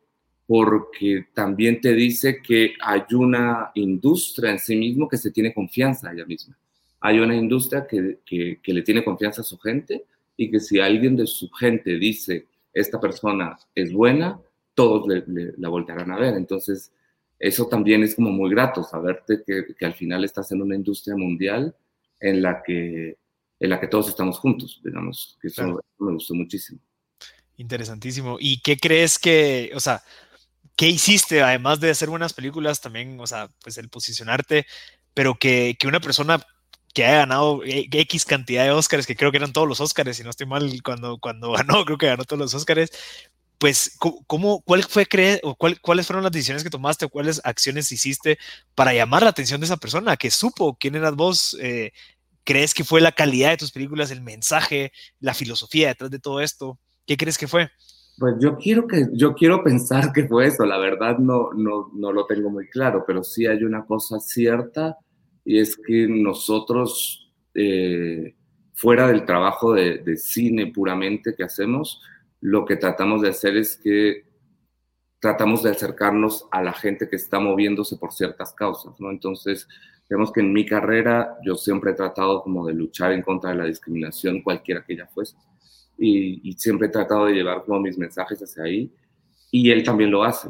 porque 0.50 1.28
también 1.32 1.80
te 1.80 1.93
dice 1.93 2.41
que 2.41 2.74
hay 2.82 3.04
una 3.12 3.70
industria 3.76 4.50
en 4.50 4.58
sí 4.58 4.76
mismo 4.76 5.08
que 5.08 5.16
se 5.16 5.30
tiene 5.30 5.54
confianza 5.54 6.10
a 6.10 6.14
ella 6.14 6.26
misma. 6.26 6.58
Hay 7.02 7.20
una 7.20 7.36
industria 7.36 7.86
que, 7.86 8.18
que, 8.26 8.74
le 8.74 8.82
tiene 8.82 9.04
confianza 9.04 9.41
a 9.41 9.43
su 9.43 9.60
gente 9.60 10.06
y 10.36 10.50
que 10.50 10.60
si 10.60 10.80
alguien 10.80 11.16
de 11.16 11.28
su 11.28 11.52
gente 11.52 12.00
dice, 12.00 12.47
esta 12.74 13.00
persona 13.00 13.60
es 13.76 13.93
buena, 13.93 14.39
todos 14.74 15.06
la 15.28 15.70
voltearán 15.70 16.12
a 16.14 16.18
ver. 16.18 16.34
Entonces, 16.34 16.91
eso 17.38 17.68
también 17.68 18.02
es 18.02 18.16
como 18.16 18.32
muy 18.32 18.50
grato, 18.50 18.82
saberte 18.82 19.43
que, 19.45 19.76
que, 19.78 19.86
al 19.86 19.93
final 19.93 20.24
estás 20.24 20.52
en 20.52 20.64
una 20.64 20.74
industria 20.74 21.16
mundial 21.16 21.76
en 22.20 22.41
la 22.41 22.64
que, 22.64 23.20
en 23.60 23.70
la 23.70 23.80
que 23.80 23.88
todos 23.88 24.10
estamos 24.10 24.39
juntos, 24.39 24.82
digamos, 24.84 25.38
que 25.39 25.50
eso 25.50 25.80
me 26.00 26.14
gustó 26.14 26.34
muchísimo. 26.34 26.80
Interesantísimo. 27.58 28.38
¿Y 28.39 28.62
qué 28.62 28.78
crees 28.78 29.20
que, 29.20 29.70
o 29.76 29.80
sea, 29.80 30.02
¿qué 30.80 30.88
hiciste 30.88 31.43
además 31.43 31.82
de 31.82 31.89
hacer 31.89 32.09
buenas 32.09 32.32
películas? 32.32 32.80
También, 32.80 33.19
o 33.19 33.27
sea, 33.27 33.49
pues 33.61 33.77
el 33.77 33.89
posicionarte, 33.89 34.65
pero 35.13 35.36
que, 35.36 35.75
que 35.77 35.88
una 35.88 35.99
persona 35.99 36.41
que 36.93 37.03
haya 37.03 37.17
ganado 37.17 37.65
e, 37.65 37.89
X 37.91 38.23
cantidad 38.23 38.63
de 38.63 38.71
Oscars, 38.71 39.05
que 39.05 39.17
creo 39.17 39.30
que 39.30 39.38
eran 39.39 39.51
todos 39.51 39.67
los 39.67 39.82
Oscars, 39.82 40.15
si 40.15 40.23
no 40.23 40.30
estoy 40.30 40.47
mal, 40.47 40.71
cuando, 40.82 41.17
cuando 41.19 41.51
ganó, 41.57 41.84
creo 41.84 41.97
que 41.97 42.05
ganó 42.07 42.23
todos 42.23 42.39
los 42.39 42.53
Oscars, 42.53 42.91
pues, 43.57 43.97
¿cómo, 44.25 44.61
cuál 44.61 44.86
fue 44.86 45.05
creer, 45.05 45.41
o 45.43 45.53
cuáles 45.57 46.07
fueron 46.07 46.23
las 46.23 46.32
decisiones 46.32 46.63
que 46.63 46.69
tomaste, 46.69 47.03
o 47.03 47.09
cuáles 47.09 47.41
acciones 47.43 47.91
hiciste 47.91 48.39
para 48.73 48.93
llamar 48.93 49.23
la 49.23 49.32
atención 49.32 49.59
de 49.59 49.65
esa 49.65 49.75
persona 49.75 50.15
que 50.15 50.32
supo 50.32 50.77
quién 50.80 50.95
eras 50.95 51.15
vos? 51.15 51.57
Eh, 51.59 51.91
¿Crees 52.45 52.73
que 52.73 52.86
fue 52.86 53.01
la 53.01 53.11
calidad 53.11 53.49
de 53.49 53.57
tus 53.57 53.73
películas, 53.73 54.11
el 54.11 54.21
mensaje, 54.21 54.93
la 55.19 55.34
filosofía 55.34 55.89
detrás 55.89 56.09
de 56.09 56.19
todo 56.19 56.39
esto? 56.39 56.80
¿Qué 57.05 57.17
crees 57.17 57.38
que 57.38 57.49
fue? 57.49 57.69
Pues 58.20 58.36
yo 58.39 58.57
quiero, 58.57 58.86
que, 58.86 59.07
yo 59.13 59.34
quiero 59.34 59.63
pensar 59.63 60.11
que 60.11 60.28
fue 60.28 60.47
eso, 60.47 60.65
la 60.65 60.78
verdad 60.78 61.20
no, 61.20 61.53
no, 61.53 61.89
no 61.93 62.11
lo 62.11 62.26
tengo 62.26 62.49
muy 62.49 62.67
claro, 62.67 63.05
pero 63.07 63.24
sí 63.24 63.45
hay 63.45 63.63
una 63.63 63.86
cosa 63.86 64.20
cierta 64.20 64.97
y 65.45 65.59
es 65.59 65.78
que 65.78 66.07
nosotros, 66.09 67.32
eh, 67.53 68.36
fuera 68.74 69.07
del 69.07 69.26
trabajo 69.26 69.74
de, 69.74 69.99
de, 69.99 70.17
cine 70.17 70.67
puramente 70.67 71.34
que 71.34 71.43
hacemos, 71.43 72.01
lo 72.41 72.65
que 72.65 72.76
tratamos 72.76 73.22
de 73.22 73.30
hacer 73.30 73.55
es 73.55 73.78
que 73.78 74.26
tratamos 75.20 75.63
de 75.63 75.72
acercarnos 75.72 76.45
a 76.51 76.61
la 76.61 76.74
gente 76.74 77.07
que 77.07 77.15
está 77.15 77.39
moviéndose 77.39 77.97
por 77.97 78.11
ciertas 78.11 78.53
causas, 78.53 78.99
¿no? 78.99 79.11
Entonces, 79.11 79.67
vemos 80.09 80.32
que 80.32 80.41
en 80.41 80.51
mi 80.51 80.65
carrera 80.65 81.38
yo 81.45 81.55
siempre 81.55 81.91
he 81.91 81.95
tratado 81.95 82.41
como 82.43 82.65
de 82.67 82.74
luchar 82.74 83.13
en 83.13 83.22
contra 83.22 83.51
de 83.51 83.57
la 83.57 83.65
discriminación, 83.65 84.41
cualquiera 84.41 84.84
que 84.84 84.93
ella 84.93 85.07
fuese 85.07 85.36
y, 86.00 86.54
siempre 86.54 86.88
he 86.88 86.91
tratado 86.91 87.26
de 87.26 87.34
llevar 87.34 87.64
como 87.64 87.80
mis 87.80 87.97
mensajes 87.97 88.39
hacia 88.39 88.64
ahí 88.64 88.91
y 89.52 89.72
él 89.72 89.84
también 89.84 90.12
lo 90.12 90.24
hace. 90.24 90.50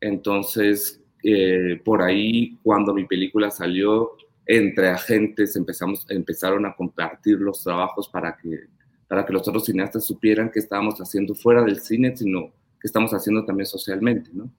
Entonces, 0.00 1.02
eh, 1.22 1.80
por 1.84 2.02
ahí, 2.02 2.58
cuando 2.62 2.94
mi 2.94 3.04
película 3.04 3.50
salió, 3.50 4.12
entre 4.46 4.88
agentes 4.88 5.54
empezamos, 5.56 6.06
empezaron 6.08 6.66
a 6.66 6.74
compartir 6.74 7.38
los 7.38 7.62
trabajos 7.62 8.08
para 8.08 8.36
que, 8.36 8.66
para 9.06 9.24
que 9.24 9.32
los 9.32 9.46
otros 9.46 9.64
cineastas 9.64 10.04
supieran 10.04 10.50
que 10.50 10.58
estábamos 10.58 10.98
haciendo 11.00 11.34
fuera 11.34 11.62
del 11.62 11.80
cine, 11.80 12.16
sino 12.16 12.52
que 12.80 12.86
estamos 12.86 13.12
haciendo 13.12 13.44
también 13.44 13.66
socialmente, 13.66 14.30
¿no? 14.32 14.50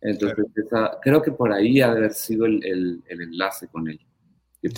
Entonces, 0.00 0.46
creo 1.02 1.22
que 1.22 1.32
por 1.32 1.50
ahí 1.50 1.80
ha 1.80 1.90
de 1.90 1.98
haber 1.98 2.12
sido 2.12 2.44
el, 2.44 2.62
el, 2.64 3.02
el 3.08 3.22
enlace 3.22 3.68
con 3.68 3.88
él. 3.88 3.98
Que 4.60 4.68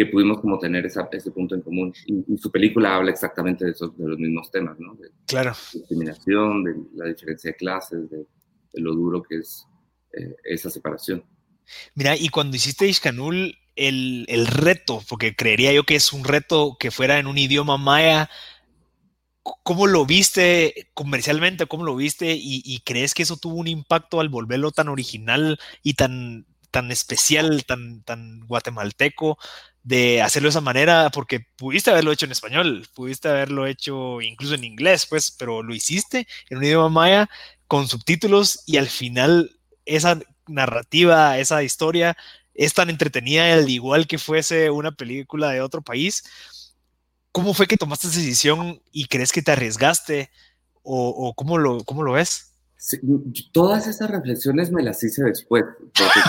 que 0.00 0.06
pudimos 0.06 0.40
como 0.40 0.58
tener 0.58 0.86
esa, 0.86 1.06
ese 1.12 1.30
punto 1.30 1.54
en 1.54 1.60
común. 1.60 1.92
Y, 2.06 2.38
su 2.38 2.50
película 2.50 2.96
habla 2.96 3.10
exactamente 3.10 3.66
de, 3.66 3.72
esos, 3.72 3.94
de 3.98 4.08
los 4.08 4.18
mismos 4.18 4.50
temas, 4.50 4.78
¿no? 4.78 4.94
De 4.94 5.10
claro. 5.26 5.54
discriminación, 5.74 6.64
de 6.64 6.74
la 6.94 7.04
diferencia 7.06 7.50
de 7.50 7.56
clases, 7.56 8.10
de, 8.10 8.24
lo 8.74 8.94
duro 8.94 9.22
que 9.22 9.36
es 9.36 9.66
eh, 10.14 10.36
esa 10.44 10.70
separación. 10.70 11.22
Mira, 11.94 12.16
y 12.16 12.30
cuando 12.30 12.56
hiciste 12.56 12.86
Ishkanul, 12.86 13.58
el, 13.76 14.24
el, 14.28 14.46
reto, 14.46 15.02
porque 15.06 15.36
creería 15.36 15.70
yo 15.74 15.84
que 15.84 15.96
es 15.96 16.14
un 16.14 16.24
reto 16.24 16.78
que 16.80 16.90
fuera 16.90 17.18
en 17.18 17.26
un 17.26 17.36
idioma 17.36 17.76
maya, 17.76 18.30
¿cómo 19.42 19.86
lo 19.86 20.06
viste 20.06 20.88
comercialmente? 20.94 21.66
¿Cómo 21.66 21.84
lo 21.84 21.94
viste? 21.94 22.32
Y, 22.32 22.62
y, 22.64 22.80
crees 22.80 23.12
que 23.12 23.24
eso 23.24 23.36
tuvo 23.36 23.56
un 23.56 23.68
impacto 23.68 24.20
al 24.20 24.30
volverlo 24.30 24.70
tan 24.70 24.88
original 24.88 25.58
y 25.82 25.92
tan, 25.92 26.46
tan 26.70 26.90
especial, 26.90 27.64
tan, 27.66 28.02
tan 28.02 28.40
guatemalteco? 28.46 29.38
De 29.82 30.20
hacerlo 30.22 30.46
de 30.46 30.50
esa 30.50 30.60
manera, 30.60 31.10
porque 31.10 31.40
pudiste 31.56 31.90
haberlo 31.90 32.12
hecho 32.12 32.26
en 32.26 32.32
español, 32.32 32.86
pudiste 32.94 33.28
haberlo 33.28 33.66
hecho 33.66 34.20
incluso 34.20 34.54
en 34.54 34.64
inglés, 34.64 35.06
pues, 35.06 35.30
pero 35.30 35.62
lo 35.62 35.74
hiciste 35.74 36.26
en 36.48 36.58
un 36.58 36.64
idioma 36.64 36.88
maya 36.88 37.30
con 37.66 37.88
subtítulos 37.88 38.62
y 38.66 38.76
al 38.76 38.88
final 38.88 39.56
esa 39.86 40.20
narrativa, 40.46 41.38
esa 41.38 41.62
historia 41.62 42.16
es 42.54 42.74
tan 42.74 42.90
entretenida 42.90 43.52
al 43.54 43.68
igual 43.68 44.06
que 44.06 44.18
fuese 44.18 44.70
una 44.70 44.92
película 44.92 45.50
de 45.50 45.62
otro 45.62 45.80
país. 45.82 46.24
¿Cómo 47.32 47.54
fue 47.54 47.66
que 47.66 47.76
tomaste 47.76 48.08
esa 48.08 48.18
decisión 48.18 48.82
y 48.92 49.06
crees 49.06 49.32
que 49.32 49.40
te 49.40 49.52
arriesgaste 49.52 50.30
o, 50.82 51.32
cómo, 51.34 51.58
lo, 51.58 51.84
cómo 51.84 52.02
lo 52.02 52.12
ves? 52.12 52.46
todas 53.52 53.86
esas 53.86 54.10
reflexiones 54.10 54.72
me 54.72 54.82
las 54.82 55.02
hice 55.04 55.22
después, 55.22 55.64
porque 55.78 56.20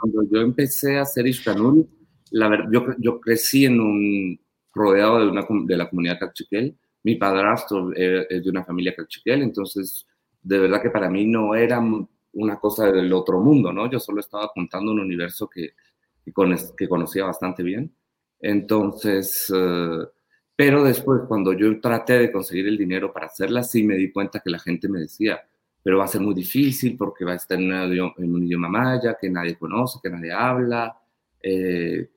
cuando, 0.00 0.22
yo 0.30 0.40
empecé 0.40 0.98
a 0.98 1.02
hacer 1.02 1.26
Ishkanul, 1.26 1.88
la 2.32 2.68
yo, 2.70 2.86
yo 2.98 3.20
crecí 3.20 3.64
en 3.66 3.80
un, 3.80 4.40
rodeado 4.74 5.20
de, 5.20 5.28
una, 5.28 5.46
de 5.64 5.76
la 5.76 5.88
comunidad 5.88 6.18
cachiquel. 6.18 6.76
Mi 7.04 7.16
padrastro 7.16 7.92
es 7.94 8.44
de 8.44 8.50
una 8.50 8.64
familia 8.64 8.94
cachiquel, 8.94 9.42
entonces 9.42 10.06
de 10.40 10.58
verdad 10.58 10.82
que 10.82 10.90
para 10.90 11.10
mí 11.10 11.26
no 11.26 11.54
era 11.54 11.82
una 12.34 12.58
cosa 12.58 12.90
del 12.90 13.12
otro 13.12 13.40
mundo, 13.40 13.72
¿no? 13.72 13.90
Yo 13.90 13.98
solo 14.00 14.20
estaba 14.20 14.50
contando 14.54 14.92
un 14.92 15.00
universo 15.00 15.48
que, 15.48 15.74
que, 16.24 16.88
conocía 16.88 17.24
bastante 17.24 17.62
bien. 17.62 17.94
Entonces, 18.40 19.52
eh, 19.54 20.06
pero 20.56 20.84
después 20.84 21.22
cuando 21.28 21.52
yo 21.52 21.80
traté 21.80 22.18
de 22.18 22.32
conseguir 22.32 22.68
el 22.68 22.78
dinero 22.78 23.12
para 23.12 23.26
hacerla, 23.26 23.62
sí 23.62 23.82
me 23.82 23.96
di 23.96 24.12
cuenta 24.12 24.40
que 24.40 24.50
la 24.50 24.58
gente 24.58 24.88
me 24.88 25.00
decía, 25.00 25.40
pero 25.82 25.98
va 25.98 26.04
a 26.04 26.08
ser 26.08 26.20
muy 26.20 26.34
difícil 26.34 26.96
porque 26.96 27.24
va 27.24 27.32
a 27.32 27.36
estar 27.36 27.58
en, 27.60 27.72
un 27.72 28.44
idioma 28.44 28.68
maya 28.68 29.16
que 29.20 29.28
nadie 29.28 29.56
conoce, 29.56 29.98
que 30.02 30.10
nadie 30.10 30.32
habla. 30.32 30.96
Eh, 31.42 32.08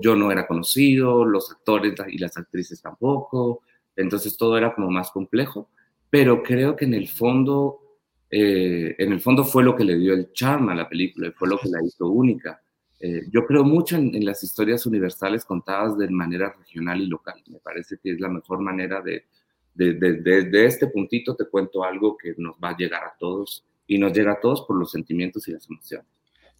yo 0.00 0.16
no 0.16 0.30
era 0.30 0.46
conocido, 0.46 1.24
los 1.24 1.50
actores 1.50 1.94
y 2.08 2.18
las 2.18 2.36
actrices 2.36 2.80
tampoco, 2.80 3.62
entonces 3.96 4.36
todo 4.36 4.56
era 4.56 4.74
como 4.74 4.90
más 4.90 5.10
complejo, 5.10 5.68
pero 6.10 6.42
creo 6.42 6.76
que 6.76 6.84
en 6.84 6.94
el 6.94 7.08
fondo, 7.08 7.80
eh, 8.30 8.94
en 8.98 9.12
el 9.12 9.20
fondo 9.20 9.44
fue 9.44 9.64
lo 9.64 9.74
que 9.74 9.84
le 9.84 9.98
dio 9.98 10.14
el 10.14 10.32
charme 10.32 10.72
a 10.72 10.76
la 10.76 10.88
película, 10.88 11.32
fue 11.36 11.48
lo 11.48 11.58
que 11.58 11.68
la 11.68 11.82
hizo 11.84 12.06
única. 12.06 12.62
Eh, 13.00 13.22
yo 13.30 13.46
creo 13.46 13.64
mucho 13.64 13.96
en, 13.96 14.24
las 14.24 14.42
historias 14.42 14.84
universales 14.86 15.44
contadas 15.44 15.96
de 15.98 16.08
manera 16.08 16.52
regional 16.58 17.00
y 17.00 17.06
local. 17.06 17.42
Me 17.48 17.58
parece 17.58 17.98
que 18.02 18.12
es 18.12 18.20
la 18.20 18.28
mejor 18.28 18.60
manera 18.60 19.00
de, 19.02 19.24
de, 19.74 20.66
este 20.66 20.88
puntito 20.88 21.36
te 21.36 21.44
cuento 21.44 21.84
algo 21.84 22.16
que 22.16 22.34
nos 22.38 22.56
va 22.56 22.70
a 22.70 22.76
llegar 22.76 23.04
a 23.04 23.14
todos 23.18 23.64
y 23.86 23.98
nos 23.98 24.12
llega 24.12 24.32
a 24.32 24.40
todos 24.40 24.62
por 24.62 24.76
los 24.76 24.90
sentimientos 24.90 25.46
y 25.48 25.52
las 25.52 25.68
emociones. 25.68 26.17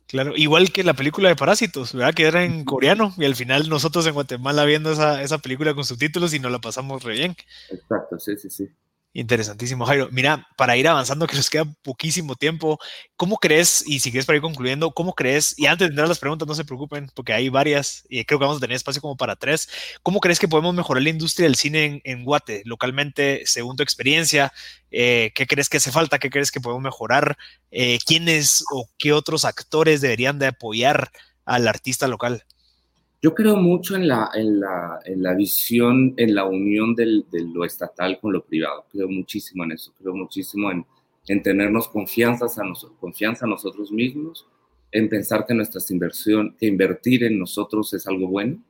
Claro, 0.08 0.32
igual 0.36 0.72
que 0.72 0.82
la 0.84 0.94
película 0.94 1.28
de 1.28 1.36
Parásitos, 1.36 1.92
¿verdad? 1.92 2.14
Que 2.14 2.24
era 2.24 2.42
en 2.42 2.64
coreano 2.64 3.12
y 3.18 3.26
al 3.26 3.36
final 3.36 3.68
nosotros 3.68 4.06
en 4.06 4.14
Guatemala 4.14 4.64
viendo 4.64 4.90
esa, 4.90 5.22
esa 5.22 5.36
película 5.36 5.74
con 5.74 5.84
subtítulos 5.84 6.32
y 6.32 6.38
nos 6.38 6.50
la 6.50 6.60
pasamos 6.60 7.04
re 7.04 7.12
bien. 7.12 7.36
Exacto, 7.70 8.18
sí, 8.18 8.36
sí, 8.38 8.48
sí. 8.48 8.68
Interesantísimo, 9.14 9.86
Jairo. 9.86 10.08
Mira, 10.12 10.46
para 10.56 10.76
ir 10.76 10.86
avanzando, 10.86 11.26
que 11.26 11.34
nos 11.36 11.48
queda 11.48 11.64
poquísimo 11.82 12.36
tiempo, 12.36 12.78
¿cómo 13.16 13.38
crees, 13.38 13.82
y 13.86 14.00
si 14.00 14.10
quieres 14.10 14.26
para 14.26 14.36
ir 14.36 14.42
concluyendo, 14.42 14.92
cómo 14.92 15.14
crees, 15.14 15.58
y 15.58 15.66
antes 15.66 15.88
de 15.88 15.92
entrar 15.92 16.08
las 16.08 16.18
preguntas, 16.18 16.46
no 16.46 16.54
se 16.54 16.64
preocupen, 16.64 17.10
porque 17.14 17.32
hay 17.32 17.48
varias, 17.48 18.04
y 18.10 18.24
creo 18.26 18.38
que 18.38 18.44
vamos 18.44 18.58
a 18.58 18.60
tener 18.60 18.76
espacio 18.76 19.00
como 19.00 19.16
para 19.16 19.34
tres, 19.34 19.68
¿cómo 20.02 20.20
crees 20.20 20.38
que 20.38 20.46
podemos 20.46 20.74
mejorar 20.74 21.02
la 21.02 21.08
industria 21.08 21.46
del 21.46 21.56
cine 21.56 22.02
en, 22.04 22.24
Guate, 22.24 22.62
localmente, 22.66 23.42
según 23.46 23.76
tu 23.76 23.82
experiencia? 23.82 24.52
Eh, 24.90 25.32
¿Qué 25.34 25.46
crees 25.46 25.68
que 25.70 25.78
hace 25.78 25.90
falta? 25.90 26.18
¿Qué 26.18 26.30
crees 26.30 26.52
que 26.52 26.60
podemos 26.60 26.82
mejorar? 26.82 27.38
Eh, 27.70 27.98
¿Quiénes 28.04 28.62
o 28.70 28.88
qué 28.98 29.14
otros 29.14 29.44
actores 29.46 30.00
deberían 30.02 30.38
de 30.38 30.48
apoyar 30.48 31.10
al 31.46 31.66
artista 31.66 32.08
local? 32.08 32.44
Yo 33.20 33.34
creo 33.34 33.56
mucho 33.56 33.96
en 33.96 34.06
la, 34.06 34.30
en 34.34 34.60
la, 34.60 35.00
en 35.04 35.22
la 35.22 35.34
visión, 35.34 36.14
en 36.16 36.34
la 36.34 36.44
unión 36.44 36.94
del, 36.94 37.26
de 37.30 37.42
lo 37.42 37.64
estatal 37.64 38.20
con 38.20 38.32
lo 38.32 38.44
privado. 38.44 38.86
Creo 38.92 39.08
muchísimo 39.08 39.64
en 39.64 39.72
eso. 39.72 39.92
Creo 39.98 40.14
muchísimo 40.14 40.70
en, 40.70 40.86
en 41.26 41.42
tenernos 41.42 41.88
confianza 41.88 42.46
a, 42.46 42.64
nos, 42.64 42.86
confianza 43.00 43.44
a 43.44 43.48
nosotros 43.48 43.90
mismos, 43.90 44.46
en 44.90 45.08
pensar 45.08 45.44
que 45.46 45.54
nuestras 45.54 45.90
inversión, 45.90 46.56
que 46.58 46.66
invertir 46.66 47.24
en 47.24 47.38
nosotros 47.38 47.92
es 47.92 48.06
algo 48.06 48.28
bueno. 48.28 48.62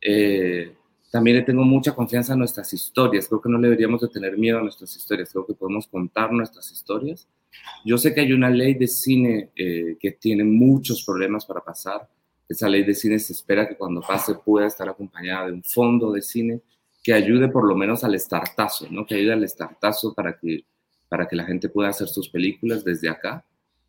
Eh, 0.00 0.74
también 1.10 1.38
le 1.38 1.42
tengo 1.42 1.64
mucha 1.64 1.94
confianza 1.94 2.34
a 2.34 2.36
nuestras 2.36 2.72
historias. 2.72 3.26
Creo 3.28 3.40
que 3.40 3.48
no 3.48 3.58
deberíamos 3.58 4.02
de 4.02 4.08
tener 4.08 4.36
miedo 4.36 4.58
a 4.58 4.62
nuestras 4.62 4.94
historias. 4.94 5.30
Creo 5.32 5.46
que 5.46 5.54
podemos 5.54 5.86
contar 5.86 6.30
nuestras 6.32 6.70
historias. 6.70 7.26
Yo 7.84 7.96
sé 7.96 8.14
que 8.14 8.20
hay 8.20 8.32
una 8.32 8.50
ley 8.50 8.74
de 8.74 8.86
cine 8.86 9.50
eh, 9.56 9.96
que 9.98 10.12
tiene 10.12 10.44
muchos 10.44 11.02
problemas 11.04 11.46
para 11.46 11.64
pasar 11.64 12.08
esa 12.48 12.68
ley 12.68 12.84
de 12.84 12.94
cine 12.94 13.18
se 13.18 13.32
espera 13.32 13.68
que 13.68 13.76
cuando 13.76 14.00
pase 14.00 14.34
pueda 14.34 14.66
estar 14.66 14.88
acompañada 14.88 15.46
de 15.46 15.52
un 15.52 15.64
fondo 15.64 16.12
de 16.12 16.22
cine 16.22 16.60
que 17.02 17.12
ayude 17.12 17.48
por 17.48 17.66
lo 17.66 17.76
menos 17.76 18.04
al 18.04 18.14
estartazo, 18.14 18.86
¿no? 18.90 19.06
Que 19.06 19.14
ayude 19.14 19.32
al 19.32 19.44
estartazo 19.44 20.12
para 20.14 20.36
que, 20.36 20.64
para 21.08 21.26
que 21.28 21.36
la 21.36 21.44
gente 21.44 21.68
pueda 21.68 21.90
hacer 21.90 22.08
sus 22.08 22.28
películas 22.28 22.84
desde 22.84 23.08
acá. 23.08 23.44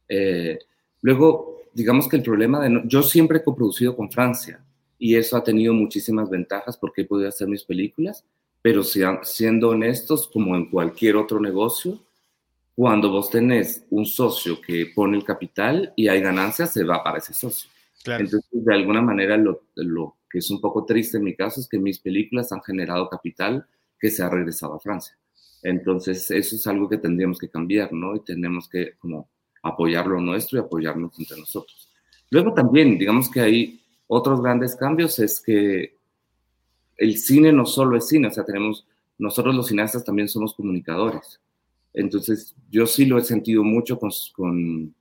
Eh, 0.07 0.59
luego, 1.01 1.63
digamos 1.73 2.07
que 2.07 2.17
el 2.17 2.23
problema 2.23 2.59
de... 2.59 2.83
yo 2.85 3.01
siempre 3.03 3.39
he 3.39 3.43
coproducido 3.43 3.95
con 3.95 4.11
Francia 4.11 4.63
y 4.99 5.15
eso 5.15 5.37
ha 5.37 5.43
tenido 5.43 5.73
muchísimas 5.73 6.29
ventajas 6.29 6.77
porque 6.77 7.01
he 7.01 7.05
podido 7.05 7.29
hacer 7.29 7.47
mis 7.47 7.63
películas, 7.63 8.23
pero 8.61 8.83
siendo 8.83 9.69
honestos, 9.69 10.27
como 10.27 10.55
en 10.55 10.69
cualquier 10.69 11.15
otro 11.15 11.39
negocio, 11.39 11.99
cuando 12.75 13.09
vos 13.09 13.29
tenés 13.29 13.83
un 13.89 14.05
socio 14.05 14.61
que 14.61 14.91
pone 14.93 15.17
el 15.17 15.23
capital 15.23 15.93
y 15.95 16.07
hay 16.07 16.21
ganancias, 16.21 16.73
se 16.73 16.83
va 16.83 17.03
para 17.03 17.17
ese 17.17 17.33
socio. 17.33 17.69
Entonces, 18.07 18.45
de 18.51 18.73
alguna 18.73 19.01
manera, 19.01 19.37
lo, 19.37 19.63
lo, 19.75 20.17
que 20.29 20.39
es 20.39 20.49
un 20.49 20.61
poco 20.61 20.85
triste 20.85 21.17
en 21.17 21.23
mi 21.23 21.35
caso 21.35 21.59
es 21.59 21.67
que 21.67 21.79
mis 21.79 21.99
películas 21.99 22.51
han 22.51 22.61
generado 22.61 23.09
capital 23.09 23.65
que 23.99 24.09
se 24.09 24.23
ha 24.23 24.29
regresado 24.29 24.75
a 24.75 24.79
Francia. 24.79 25.17
Entonces, 25.63 26.29
eso 26.31 26.55
es 26.55 26.67
algo 26.67 26.87
que 26.87 26.97
tendríamos 26.97 27.39
que 27.39 27.49
cambiar, 27.49 27.91
¿no? 27.93 28.15
Y 28.15 28.21
tenemos 28.21 28.69
que 28.69 28.93
como 28.99 29.29
apoyar 29.63 30.07
lo 30.07 30.21
nuestro 30.21 30.57
y 30.57 30.61
apoyarnos 30.61 31.17
entre 31.19 31.37
nosotros. 31.37 31.89
Luego 32.29 32.53
también, 32.53 32.97
digamos 32.97 33.29
que 33.29 33.41
hay 33.41 33.81
otros 34.07 34.41
grandes 34.41 34.75
cambios, 34.75 35.19
es 35.19 35.41
que 35.41 35.95
el 36.97 37.17
cine 37.17 37.51
no 37.51 37.65
solo 37.65 37.97
es 37.97 38.07
cine, 38.07 38.27
o 38.27 38.31
sea, 38.31 38.45
tenemos, 38.45 38.85
nosotros 39.17 39.55
los 39.55 39.67
cineastas 39.67 40.03
también 40.03 40.27
somos 40.27 40.53
comunicadores. 40.53 41.39
Entonces, 41.93 42.55
yo 42.69 42.85
sí 42.85 43.05
lo 43.05 43.17
he 43.17 43.23
sentido 43.23 43.63
mucho 43.63 43.99
con, 43.99 44.11
con, 44.35 44.93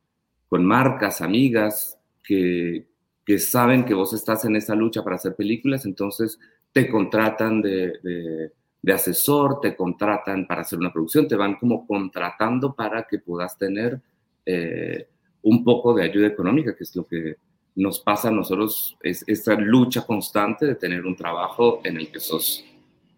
con 0.49 0.65
marcas, 0.65 1.21
amigas, 1.21 1.99
que, 2.25 2.87
que 3.27 3.41
saben 3.41 3.85
que 3.85 3.93
vos 3.93 4.13
estás 4.13 4.45
en 4.45 4.55
esa 4.55 4.77
lucha 4.77 5.03
para 5.03 5.17
hacer 5.17 5.35
películas, 5.35 5.85
entonces 5.85 6.39
te 6.73 6.89
contratan 6.89 7.61
de, 7.61 8.53
de, 8.81 8.93
asesor, 8.93 9.61
te 9.61 9.75
contratan 9.75 10.47
para 10.47 10.61
hacer 10.61 10.79
una 10.79 10.93
producción, 10.93 11.27
te 11.27 11.35
van 11.35 11.57
como 11.57 11.85
contratando 11.89 12.73
para 12.73 13.03
que 13.03 13.19
puedas 13.19 13.59
tener 13.59 14.01
eh, 14.45 15.09
un 15.43 15.65
poco 15.65 15.93
de 15.93 16.05
ayuda 16.05 16.29
económica, 16.29 16.77
que 16.77 16.85
es 16.85 16.95
lo 16.95 17.05
que 17.05 17.37
nos 17.75 17.99
pasa 17.99 18.29
a 18.29 18.31
nosotros, 18.31 18.97
es 19.03 19.25
esta 19.27 19.55
lucha 19.55 20.07
constante 20.07 20.65
de 20.65 20.77
tener 20.77 21.05
un 21.05 21.17
trabajo 21.17 21.81
en 21.83 21.97
el 21.97 22.13
que 22.13 22.21
sos 22.21 22.65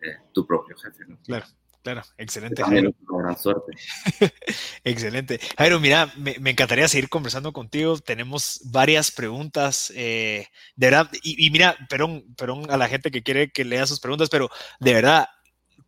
eh, 0.00 0.16
tu 0.32 0.46
propio 0.46 0.74
jefe. 0.76 1.04
¿no? 1.06 1.18
Claro. 1.22 1.44
Claro, 1.88 2.02
excelente. 2.18 2.62
Jairo. 2.62 2.94
gran 3.00 3.38
suerte. 3.38 3.72
excelente. 4.84 5.40
Jairo, 5.56 5.80
mira, 5.80 6.12
me, 6.18 6.36
encantaría 6.50 6.86
seguir 6.86 7.08
conversando 7.08 7.54
contigo. 7.54 7.96
Tenemos 7.96 8.60
varias 8.64 9.10
preguntas. 9.10 9.90
Eh, 9.96 10.48
de 10.76 10.86
verdad, 10.86 11.10
y, 11.22 11.50
mira, 11.50 11.78
perdón, 11.88 12.26
perdón 12.36 12.70
a 12.70 12.76
la 12.76 12.88
gente 12.88 13.10
que 13.10 13.22
quiere 13.22 13.50
que 13.50 13.64
lea 13.64 13.86
sus 13.86 14.00
preguntas, 14.00 14.28
pero 14.28 14.50
de 14.80 14.92
verdad, 14.92 15.28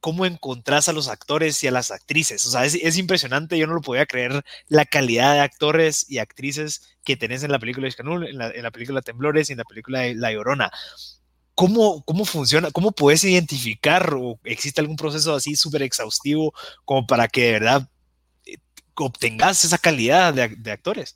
¿cómo 0.00 0.24
encontrás 0.24 0.88
a 0.88 0.94
los 0.94 1.08
actores 1.08 1.62
y 1.62 1.68
a 1.68 1.70
las 1.70 1.90
actrices? 1.90 2.46
O 2.46 2.50
sea, 2.50 2.64
es, 2.64 2.96
impresionante, 2.96 3.58
yo 3.58 3.66
no 3.66 3.74
lo 3.74 3.82
podía 3.82 4.06
creer, 4.06 4.42
la 4.68 4.86
calidad 4.86 5.34
de 5.34 5.40
actores 5.40 6.06
y 6.08 6.16
actrices 6.16 6.96
que 7.04 7.18
tenés 7.18 7.42
en 7.42 7.52
la 7.52 7.58
película 7.58 7.84
de 7.84 7.88
Escanul, 7.90 8.26
en 8.26 8.38
la, 8.38 8.48
en 8.48 8.62
la 8.62 8.70
película 8.70 9.02
Temblores 9.02 9.50
y 9.50 9.52
en 9.52 9.58
la 9.58 9.64
película 9.64 10.00
de 10.00 10.14
La 10.14 10.32
Llorona. 10.32 10.70
¿Cómo, 11.60 12.02
¿Cómo 12.06 12.24
funciona? 12.24 12.70
¿Cómo 12.70 12.90
puedes 12.90 13.22
identificar 13.22 14.14
o 14.14 14.40
existe 14.44 14.80
algún 14.80 14.96
proceso 14.96 15.34
así 15.34 15.56
súper 15.56 15.82
exhaustivo 15.82 16.54
como 16.86 17.06
para 17.06 17.28
que 17.28 17.42
de 17.42 17.52
verdad 17.52 17.86
eh, 18.46 18.56
obtengas 18.96 19.62
esa 19.66 19.76
calidad 19.76 20.32
de, 20.32 20.70
actores? 20.70 21.14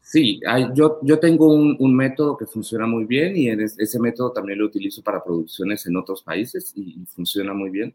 Sí, 0.00 0.40
yo, 0.74 0.98
yo 1.02 1.18
tengo 1.18 1.52
un, 1.52 1.94
método 1.94 2.38
que 2.38 2.46
funciona 2.46 2.86
muy 2.86 3.04
bien 3.04 3.36
y 3.36 3.50
ese 3.50 4.00
método 4.00 4.32
también 4.32 4.60
lo 4.60 4.64
utilizo 4.64 5.02
para 5.02 5.22
producciones 5.22 5.84
en 5.84 5.98
otros 5.98 6.22
países 6.22 6.72
y, 6.74 7.04
funciona 7.14 7.52
muy 7.52 7.68
bien. 7.68 7.94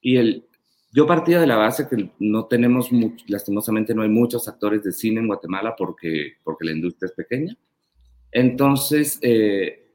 Y 0.00 0.16
el, 0.16 0.46
yo 0.92 1.06
partía 1.06 1.40
de 1.40 1.46
la 1.46 1.56
base 1.56 1.88
que 1.88 2.10
no 2.20 2.46
tenemos, 2.46 2.88
lastimosamente 3.26 3.94
no 3.94 4.00
hay 4.00 4.08
muchos 4.08 4.48
actores 4.48 4.82
de 4.82 4.92
cine 4.92 5.20
en 5.20 5.26
Guatemala 5.26 5.74
porque, 5.76 6.38
porque 6.42 6.64
la 6.64 6.72
industria 6.72 7.08
es 7.08 7.12
pequeña. 7.12 7.54
Entonces, 8.32 9.18
eh, 9.20 9.87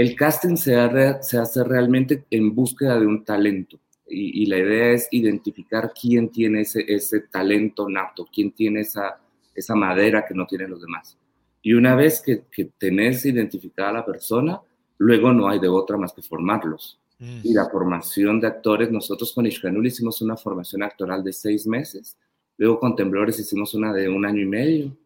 el 0.00 0.16
casting 0.16 0.56
se, 0.56 0.74
hace 0.76 1.62
realmente 1.62 2.24
en 2.30 2.54
búsqueda 2.54 2.98
de 2.98 3.06
un 3.06 3.22
talento 3.22 3.78
y, 4.06 4.46
la 4.46 4.58
idea 4.58 4.92
es 4.92 5.08
identificar 5.10 5.92
quién 5.92 6.30
tiene 6.30 6.62
ese, 6.62 6.84
ese 6.88 7.20
talento 7.20 7.88
nato, 7.88 8.26
quién 8.32 8.50
tiene 8.52 8.80
esa, 8.80 9.20
esa 9.54 9.74
madera 9.74 10.24
que 10.26 10.34
no 10.34 10.46
tienen 10.46 10.70
los 10.70 10.80
demás. 10.80 11.16
Y 11.62 11.74
una 11.74 11.94
vez 11.94 12.20
que, 12.20 12.44
que 12.50 12.70
tenés 12.76 13.24
identificada 13.26 13.90
a 13.90 13.92
la 13.92 14.06
persona, 14.06 14.60
luego 14.98 15.32
no 15.32 15.48
hay 15.48 15.60
de 15.60 15.68
otra 15.68 15.96
más 15.96 16.12
que 16.12 16.22
formarlos. 16.22 16.98
Mm. 17.18 17.40
Y 17.44 17.52
la 17.52 17.68
formación 17.68 18.40
de 18.40 18.48
actores, 18.48 18.90
nosotros 18.90 19.32
con 19.32 19.46
Ishkanul 19.46 19.86
hicimos 19.86 20.22
una 20.22 20.36
formación 20.36 20.82
actoral 20.82 21.22
de 21.22 21.34
seis 21.34 21.66
meses, 21.66 22.16
luego 22.56 22.80
con 22.80 22.96
Temblores 22.96 23.38
hicimos 23.38 23.74
una 23.74 23.92
de 23.92 24.08
un 24.08 24.24
año 24.24 24.40
y 24.40 24.46
medio, 24.46 24.96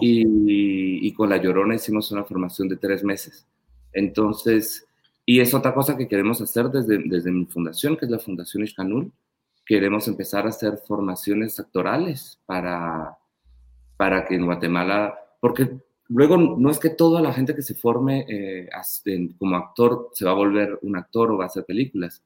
y, 0.00 1.06
y, 1.06 1.12
con 1.14 1.30
La 1.30 1.36
Llorona 1.36 1.76
hicimos 1.76 2.10
una 2.10 2.24
formación 2.24 2.68
de 2.68 2.76
tres 2.76 3.02
meses. 3.04 3.46
Entonces, 3.92 4.86
y 5.28 5.40
es 5.40 5.52
otra 5.54 5.74
cosa 5.74 5.96
que 5.96 6.06
queremos 6.06 6.40
hacer 6.40 6.70
desde, 6.70 6.98
desde 7.04 7.32
mi 7.32 7.46
fundación, 7.46 7.96
que 7.96 8.04
es 8.04 8.10
la 8.10 8.20
Fundación 8.20 8.62
Ishkanul. 8.62 9.12
Queremos 9.66 10.06
empezar 10.06 10.46
a 10.46 10.50
hacer 10.50 10.78
formaciones 10.86 11.58
actorales 11.58 12.38
para, 12.46 13.18
para 13.96 14.24
que 14.24 14.36
en 14.36 14.46
Guatemala, 14.46 15.18
porque 15.40 15.80
luego 16.08 16.36
no 16.36 16.70
es 16.70 16.78
que 16.78 16.90
toda 16.90 17.20
la 17.20 17.32
gente 17.32 17.56
que 17.56 17.62
se 17.62 17.74
forme 17.74 18.24
eh, 18.28 18.68
como 19.36 19.56
actor 19.56 20.10
se 20.12 20.24
va 20.24 20.30
a 20.30 20.34
volver 20.34 20.78
un 20.82 20.96
actor 20.96 21.32
o 21.32 21.38
va 21.38 21.44
a 21.44 21.48
hacer 21.48 21.64
películas, 21.64 22.22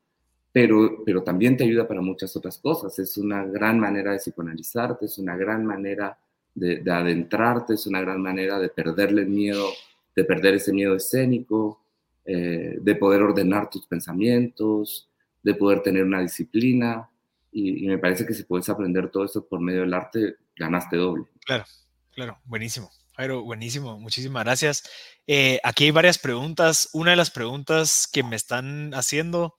pero, 0.53 1.03
pero 1.07 1.23
también 1.23 1.57
te 1.57 1.65
ayuda 1.65 1.89
para 1.89 2.03
muchas 2.03 2.37
otras 2.37 2.59
cosas. 2.59 2.99
Es 2.99 3.17
una 3.17 3.45
gran 3.45 3.81
manera 3.81 4.13
de 4.13 4.19
psicoanalizarte, 4.19 5.07
es 5.07 5.17
una 5.17 5.37
gran 5.37 5.65
manera 5.65 6.19
de, 6.55 6.81
de 6.81 6.91
adentrarte, 6.91 7.75
es 7.75 7.87
una 7.87 8.03
gran 8.03 8.21
manera 8.21 8.59
de 8.59 8.69
perderle 8.69 9.25
miedo 9.25 9.65
de 10.15 10.25
perder 10.25 10.55
ese 10.55 10.73
miedo 10.73 10.97
escénico, 10.97 11.83
eh, 12.25 12.77
de 12.81 12.95
poder 12.95 13.23
ordenar 13.23 13.71
tus 13.71 13.87
pensamientos, 13.87 15.09
de 15.43 15.55
poder 15.55 15.83
tener 15.83 16.05
una 16.05 16.21
disciplina. 16.21 17.11
Y, 17.53 17.87
me 17.87 17.99
parece 17.99 18.27
que 18.27 18.35
si 18.35 18.45
puedes 18.45 18.69
aprender 18.69 19.11
todo 19.11 19.25
esto 19.25 19.47
por 19.47 19.61
medio 19.61 19.81
del 19.81 19.95
arte, 19.95 20.37
ganaste 20.57 20.97
doble. 20.97 21.25
Claro, 21.45 21.65
claro, 22.13 22.39
buenísimo. 22.45 22.91
Jairo, 23.17 23.43
buenísimo, 23.43 23.99
muchísimas 23.99 24.45
gracias. 24.45 24.83
Eh, 25.27 25.61
aquí 25.65 25.85
hay 25.85 25.91
varias 25.91 26.19
preguntas. 26.19 26.89
Una 26.93 27.11
de 27.11 27.17
las 27.17 27.31
preguntas 27.31 28.09
que 28.11 28.23
me 28.23 28.37
están 28.37 28.95
haciendo 28.95 29.57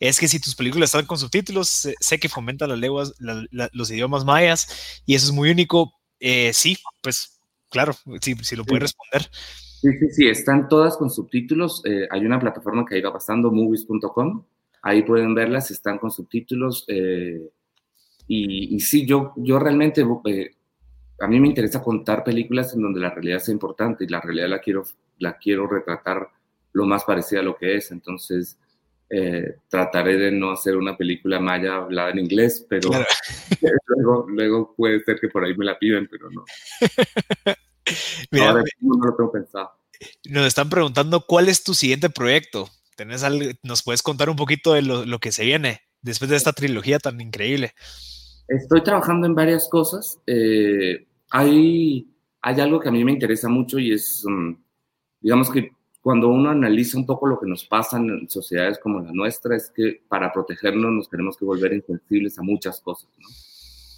es 0.00 0.18
que 0.18 0.28
si 0.28 0.40
tus 0.40 0.54
películas 0.54 0.88
están 0.88 1.06
con 1.06 1.18
subtítulos, 1.18 1.88
sé 2.00 2.18
que 2.18 2.28
fomenta 2.28 2.66
las 2.66 2.78
lenguas, 2.78 3.14
los 3.18 3.90
idiomas 3.90 4.24
mayas 4.24 5.02
y 5.06 5.14
eso 5.14 5.26
es 5.26 5.32
muy 5.32 5.50
único. 5.50 5.92
Eh, 6.20 6.52
sí, 6.52 6.76
pues 7.02 7.40
claro, 7.70 7.96
si, 8.20 8.34
si 8.36 8.56
lo 8.56 8.64
puedes 8.64 8.82
responder. 8.82 9.30
Sí, 9.80 9.92
sí, 9.96 10.10
sí, 10.10 10.28
están 10.28 10.68
todas 10.68 10.96
con 10.96 11.08
subtítulos. 11.08 11.82
Eh, 11.84 12.08
hay 12.10 12.26
una 12.26 12.40
plataforma 12.40 12.84
que 12.84 12.98
iba 12.98 13.12
pasando, 13.12 13.52
movies.com. 13.52 14.44
Ahí 14.82 15.04
pueden 15.04 15.36
verlas, 15.36 15.70
están 15.70 15.98
con 15.98 16.10
subtítulos. 16.10 16.84
Eh, 16.88 17.48
y, 18.26 18.74
y, 18.74 18.80
sí, 18.80 19.06
yo, 19.06 19.34
yo 19.36 19.60
realmente, 19.60 20.02
a 20.02 21.28
mí 21.28 21.38
me 21.38 21.46
interesa 21.46 21.80
contar 21.80 22.24
películas 22.24 22.74
en 22.74 22.82
donde 22.82 22.98
la 22.98 23.10
realidad 23.10 23.38
sea 23.38 23.52
importante 23.52 24.02
y 24.02 24.08
la 24.08 24.20
realidad 24.20 24.48
la 24.48 24.58
quiero, 24.58 24.82
la 25.18 25.38
quiero 25.38 25.68
retratar 25.68 26.28
lo 26.72 26.84
más 26.84 27.04
parecida 27.04 27.38
a 27.38 27.44
lo 27.44 27.56
que 27.56 27.76
es. 27.76 27.92
Entonces, 27.92 28.58
eh, 29.08 29.58
trataré 29.68 30.16
de 30.16 30.32
no 30.32 30.50
hacer 30.50 30.76
una 30.76 30.96
película 30.96 31.38
maya 31.38 31.76
hablada 31.76 32.10
en 32.10 32.18
inglés, 32.18 32.66
pero 32.68 32.90
luego, 33.86 34.26
luego, 34.28 34.74
puede 34.76 35.04
ser 35.04 35.20
que 35.20 35.28
por 35.28 35.44
ahí 35.44 35.56
me 35.56 35.64
la 35.64 35.78
piden, 35.78 36.08
pero 36.10 36.28
no. 36.32 36.44
Ahora 38.40 38.62
no 38.80 39.06
lo 39.06 39.16
tengo 39.16 39.32
pensado. 39.32 39.70
Nos 40.28 40.46
están 40.46 40.70
preguntando 40.70 41.24
cuál 41.26 41.48
es 41.48 41.64
tu 41.64 41.74
siguiente 41.74 42.10
proyecto. 42.10 42.68
¿Tenés 42.96 43.22
algo, 43.22 43.50
¿Nos 43.62 43.82
puedes 43.82 44.02
contar 44.02 44.30
un 44.30 44.36
poquito 44.36 44.72
de 44.72 44.82
lo, 44.82 45.04
lo, 45.04 45.18
que 45.18 45.32
se 45.32 45.44
viene 45.44 45.82
después 46.02 46.30
de 46.30 46.36
esta 46.36 46.52
trilogía 46.52 46.98
tan 46.98 47.20
increíble? 47.20 47.72
Estoy 48.48 48.82
trabajando 48.82 49.26
en 49.26 49.34
varias 49.34 49.68
cosas. 49.68 50.18
Eh, 50.26 51.06
hay, 51.30 52.08
hay 52.40 52.60
algo 52.60 52.80
que 52.80 52.88
a 52.88 52.92
mí 52.92 53.04
me 53.04 53.12
interesa 53.12 53.48
mucho 53.48 53.78
y 53.78 53.92
es, 53.92 54.24
um, 54.24 54.56
digamos 55.20 55.50
que 55.50 55.70
cuando 56.00 56.28
uno 56.28 56.50
analiza 56.50 56.96
un 56.96 57.06
poco 57.06 57.26
lo 57.26 57.38
que 57.38 57.46
nos 57.46 57.64
pasa 57.64 57.98
en 57.98 58.28
sociedades 58.30 58.78
como 58.78 59.00
la 59.00 59.12
nuestra, 59.12 59.56
es 59.56 59.70
que 59.74 60.02
para 60.08 60.32
protegernos 60.32 60.90
nos 60.90 61.10
tenemos 61.10 61.36
que 61.36 61.44
volver 61.44 61.72
insensibles 61.74 62.38
a 62.38 62.42
muchas 62.42 62.80
cosas. 62.80 63.10
¿no? 63.18 63.28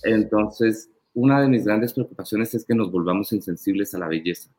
Entonces, 0.03 0.91
una 1.15 1.41
de 1.41 1.49
mis 1.49 1.65
grandes 1.65 1.93
preocupaciones 1.93 2.55
es 2.55 2.65
que 2.65 2.75
nos 2.75 2.91
volvamos 2.91 3.33
insensibles 3.33 3.95
a 3.95 3.99
la 3.99 4.09
belleza. 4.09 4.51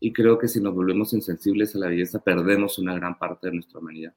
Y 0.00 0.12
creo 0.12 0.38
que 0.38 0.48
si 0.48 0.60
nos 0.60 0.74
volvemos 0.74 1.12
insensibles 1.12 1.74
a 1.74 1.78
la 1.78 1.88
belleza, 1.88 2.22
perdemos 2.22 2.78
una 2.78 2.94
gran 2.94 3.18
parte 3.18 3.48
de 3.48 3.54
nuestra 3.54 3.80
humanidad. 3.80 4.14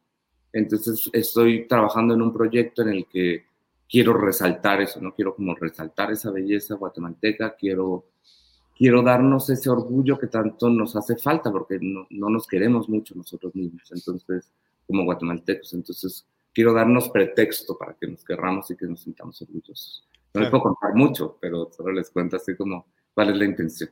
Entonces, 0.51 1.09
estoy 1.13 1.67
trabajando 1.67 2.13
en 2.13 2.21
un 2.21 2.33
proyecto 2.33 2.81
en 2.81 2.89
el 2.89 3.07
que 3.07 3.45
quiero 3.87 4.13
resaltar 4.13 4.81
eso, 4.81 4.99
¿no? 4.99 5.13
Quiero 5.13 5.35
como 5.35 5.55
resaltar 5.55 6.11
esa 6.11 6.31
belleza 6.31 6.75
guatemalteca, 6.75 7.55
quiero 7.55 8.05
quiero 8.77 9.01
darnos 9.01 9.49
ese 9.49 9.69
orgullo 9.69 10.19
que 10.19 10.27
tanto 10.27 10.69
nos 10.69 10.95
hace 10.95 11.17
falta, 11.17 11.51
porque 11.51 11.79
no, 11.81 12.05
no, 12.11 12.29
nos 12.29 12.45
queremos 12.45 12.87
mucho 12.87 13.15
nosotros 13.15 13.55
mismos, 13.55 13.91
entonces, 13.91 14.51
como 14.85 15.03
guatemaltecos, 15.03 15.73
entonces 15.73 16.27
quiero 16.53 16.73
darnos 16.73 17.09
pretexto 17.09 17.75
para 17.77 17.95
que 17.95 18.07
nos 18.07 18.23
querramos 18.23 18.69
y 18.69 18.77
que 18.77 18.85
nos 18.85 19.01
sintamos 19.01 19.41
orgullosos. 19.41 20.07
No 20.33 20.41
les 20.41 20.49
puedo 20.49 20.63
contar 20.63 20.93
mucho, 20.93 21.37
pero 21.41 21.69
solo 21.75 21.93
les 21.93 22.09
cuento 22.11 22.35
así 22.37 22.55
como 22.55 22.87
cuál 23.13 23.29
es 23.29 23.37
la 23.37 23.45
intención. 23.45 23.89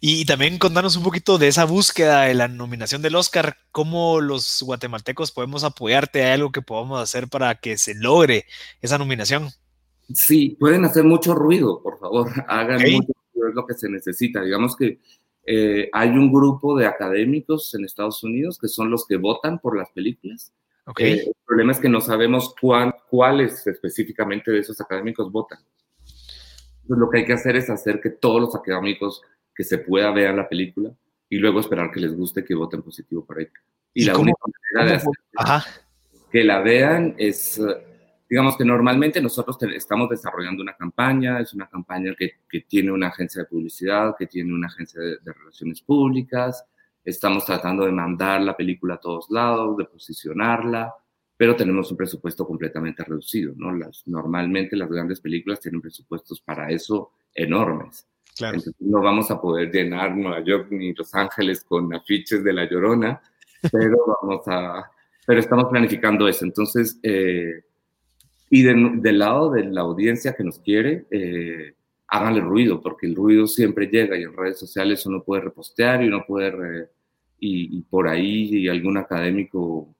Y, 0.00 0.24
también 0.24 0.58
contanos 0.58 0.96
un 0.96 1.04
poquito 1.04 1.38
de 1.38 1.48
esa 1.48 1.64
búsqueda 1.64 2.22
de 2.22 2.34
la 2.34 2.48
nominación 2.48 3.00
del 3.00 3.14
Oscar, 3.14 3.56
cómo 3.70 4.20
los 4.20 4.62
guatemaltecos 4.62 5.30
podemos 5.30 5.62
apoyarte, 5.62 6.24
¿hay 6.24 6.32
algo 6.32 6.50
que 6.50 6.62
podamos 6.62 7.00
hacer 7.00 7.28
para 7.28 7.54
que 7.54 7.78
se 7.78 7.94
logre 7.94 8.46
esa 8.80 8.98
nominación? 8.98 9.50
Sí, 10.12 10.56
pueden 10.58 10.84
hacer 10.84 11.04
mucho 11.04 11.34
ruido, 11.34 11.80
por 11.80 11.98
favor, 11.98 12.28
hagan 12.48 12.80
mucho 12.90 13.12
es 13.48 13.54
lo 13.54 13.66
que 13.66 13.74
se 13.74 13.88
necesita. 13.88 14.42
Digamos 14.42 14.76
que 14.76 15.00
eh, 15.44 15.88
hay 15.92 16.10
un 16.10 16.32
grupo 16.32 16.76
de 16.76 16.86
académicos 16.86 17.74
en 17.74 17.84
Estados 17.84 18.22
Unidos 18.22 18.58
que 18.58 18.68
son 18.68 18.90
los 18.90 19.06
que 19.06 19.16
votan 19.16 19.58
por 19.58 19.76
las 19.76 19.90
películas. 19.90 20.52
Okay. 20.86 21.12
Eh, 21.12 21.24
el 21.26 21.32
problema 21.46 21.72
es 21.72 21.78
que 21.78 21.88
no 21.88 22.00
sabemos 22.00 22.54
cuál, 22.60 22.94
cuáles 23.10 23.66
específicamente 23.66 24.50
de 24.50 24.60
esos 24.60 24.80
académicos 24.80 25.30
votan. 25.30 25.58
Entonces, 26.88 27.00
lo 27.00 27.10
que 27.10 27.18
hay 27.18 27.26
que 27.26 27.34
hacer 27.34 27.54
es 27.54 27.68
hacer 27.68 28.00
que 28.00 28.08
todos 28.08 28.40
los 28.40 28.54
académicos 28.54 29.20
que 29.54 29.62
se 29.62 29.76
pueda 29.76 30.10
vean 30.10 30.36
la 30.36 30.48
película 30.48 30.90
y 31.28 31.36
luego 31.36 31.60
esperar 31.60 31.90
que 31.90 32.00
les 32.00 32.16
guste 32.16 32.42
que 32.42 32.54
voten 32.54 32.80
positivo 32.80 33.26
por 33.26 33.38
ahí. 33.38 33.48
Y, 33.92 34.06
la 34.06 34.16
única 34.16 34.40
manera 34.74 34.92
de 34.92 34.96
hacer 34.96 35.72
que 36.30 36.44
la 36.44 36.60
vean 36.60 37.14
es 37.18 37.60
digamos 38.28 38.56
que 38.56 38.64
normalmente 38.64 39.20
nosotros 39.20 39.58
estamos 39.74 40.08
desarrollando 40.08 40.62
una 40.62 40.76
campaña, 40.76 41.40
es 41.40 41.52
una 41.52 41.68
campaña 41.68 42.14
que, 42.18 42.40
que, 42.48 42.62
tiene 42.62 42.90
una 42.90 43.08
agencia 43.08 43.42
de 43.42 43.48
publicidad, 43.48 44.14
que 44.18 44.26
tiene 44.26 44.52
una 44.54 44.68
agencia 44.68 45.00
de, 45.00 45.18
de, 45.22 45.32
relaciones 45.32 45.80
públicas, 45.80 46.64
estamos 47.04 47.44
tratando 47.44 47.84
de 47.84 47.92
mandar 47.92 48.40
la 48.42 48.56
película 48.56 48.94
a 48.94 49.00
todos 49.00 49.30
lados, 49.30 49.76
de 49.76 49.84
posicionarla, 49.84 50.94
pero 51.38 51.54
tenemos 51.54 51.88
un 51.92 51.96
presupuesto 51.96 52.44
completamente 52.44 53.04
reducido, 53.04 53.54
¿no? 53.56 53.72
Las, 53.72 54.02
normalmente 54.08 54.74
las 54.74 54.90
grandes 54.90 55.20
películas 55.20 55.60
tienen 55.60 55.80
presupuestos 55.80 56.40
para 56.40 56.68
eso 56.68 57.12
enormes. 57.32 58.08
Claro. 58.36 58.56
Entonces 58.56 58.74
no 58.80 59.00
vamos 59.00 59.30
a 59.30 59.40
poder 59.40 59.70
llenar 59.70 60.16
Nueva 60.16 60.42
York 60.44 60.66
ni 60.70 60.92
Los 60.94 61.14
Ángeles 61.14 61.62
con 61.62 61.94
afiches 61.94 62.42
de 62.42 62.52
La 62.52 62.68
Llorona, 62.68 63.22
pero 63.70 63.96
vamos 64.22 64.42
a... 64.48 64.90
Pero 65.24 65.38
estamos 65.38 65.66
planificando 65.66 66.26
eso. 66.26 66.44
Entonces, 66.44 66.98
eh, 67.04 67.62
y 68.50 68.62
del 68.62 69.18
lado 69.18 69.52
de 69.52 69.64
la 69.64 69.82
audiencia 69.82 70.34
que 70.34 70.42
nos 70.42 70.58
quiere, 70.58 71.06
eh, 71.12 71.74
háganle 72.08 72.40
ruido, 72.40 72.80
porque 72.80 73.06
el 73.06 73.14
ruido 73.14 73.46
siempre 73.46 73.86
llega 73.86 74.18
y 74.18 74.22
en 74.22 74.36
redes 74.36 74.58
sociales 74.58 75.06
uno 75.06 75.22
puede 75.22 75.42
repostear 75.42 76.02
y 76.02 76.08
uno 76.08 76.24
puede, 76.26 76.88
y, 77.38 77.78
y, 77.78 77.82
por 77.82 78.08
ahí 78.08 78.48
y 78.56 78.68
algún 78.68 78.96
académico 78.96 79.94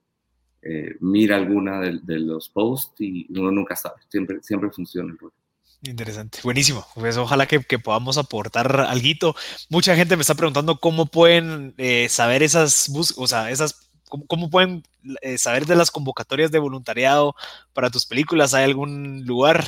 eh, 0.61 0.95
mira 0.99 1.37
alguna 1.37 1.79
de, 1.79 1.99
de, 2.03 2.19
los 2.19 2.49
posts 2.49 2.99
y 2.99 3.27
uno 3.37 3.51
nunca 3.51 3.75
sabe, 3.75 3.95
siempre, 4.09 4.39
siempre 4.41 4.69
funciona 4.71 5.11
el 5.11 5.17
ruido. 5.17 5.33
Interesante, 5.81 6.39
buenísimo. 6.43 6.85
Pues 6.95 7.15
ojalá 7.15 7.45
que, 7.45 7.61
que 7.61 7.79
podamos 7.79 8.17
aportar 8.17 8.81
algo. 8.81 9.35
Mucha 9.69 9.95
gente 9.95 10.17
me 10.17 10.21
está 10.21 10.35
preguntando 10.35 10.77
cómo 10.77 11.05
pueden 11.05 11.73
eh, 11.77 12.09
saber 12.09 12.43
esas, 12.43 12.91
o 13.15 13.27
sea, 13.27 13.49
esas 13.49 13.89
¿Cómo, 14.09 14.25
cómo 14.25 14.49
pueden 14.49 14.83
eh, 15.21 15.37
saber 15.37 15.67
de 15.67 15.75
las 15.75 15.91
convocatorias 15.91 16.51
de 16.51 16.57
voluntariado 16.57 17.35
para 17.73 17.91
tus 17.91 18.07
películas? 18.07 18.55
¿Hay 18.55 18.65
algún 18.65 19.23
lugar? 19.23 19.65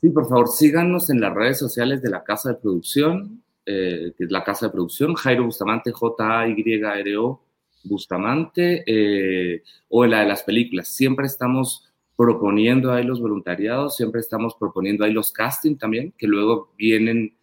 Sí, 0.00 0.08
por 0.10 0.28
favor, 0.28 0.48
síganos 0.48 1.10
en 1.10 1.20
las 1.20 1.34
redes 1.34 1.58
sociales 1.58 2.00
de 2.00 2.08
la 2.08 2.22
Casa 2.22 2.50
de 2.50 2.54
Producción, 2.54 3.42
eh, 3.66 4.14
que 4.16 4.24
es 4.24 4.30
la 4.30 4.44
Casa 4.44 4.66
de 4.66 4.72
Producción, 4.72 5.14
Jairo 5.14 5.44
Bustamante, 5.44 5.90
J-A-Y-R-O 5.90 7.42
Bustamante, 7.84 8.84
eh, 8.86 9.62
o 9.88 10.06
la 10.06 10.20
de 10.20 10.26
las 10.26 10.42
películas. 10.42 10.88
Siempre 10.88 11.26
estamos 11.26 11.92
proponiendo 12.16 12.92
ahí 12.92 13.04
los 13.04 13.20
voluntariados, 13.20 13.96
siempre 13.96 14.20
estamos 14.20 14.54
proponiendo 14.54 15.04
ahí 15.04 15.12
los 15.12 15.32
castings 15.32 15.78
también, 15.78 16.12
que 16.16 16.26
luego 16.26 16.72
vienen, 16.76 17.36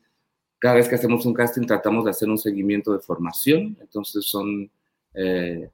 cada 0.59 0.75
vez 0.75 0.87
que 0.87 0.95
hacemos 0.95 1.25
un 1.25 1.33
casting 1.33 1.65
tratamos 1.65 2.05
de 2.05 2.11
hacer 2.11 2.29
un 2.29 2.37
seguimiento 2.37 2.93
de 2.93 2.99
formación, 2.99 3.77
entonces 3.81 4.25
son... 4.25 4.71
Eh, 5.13 5.69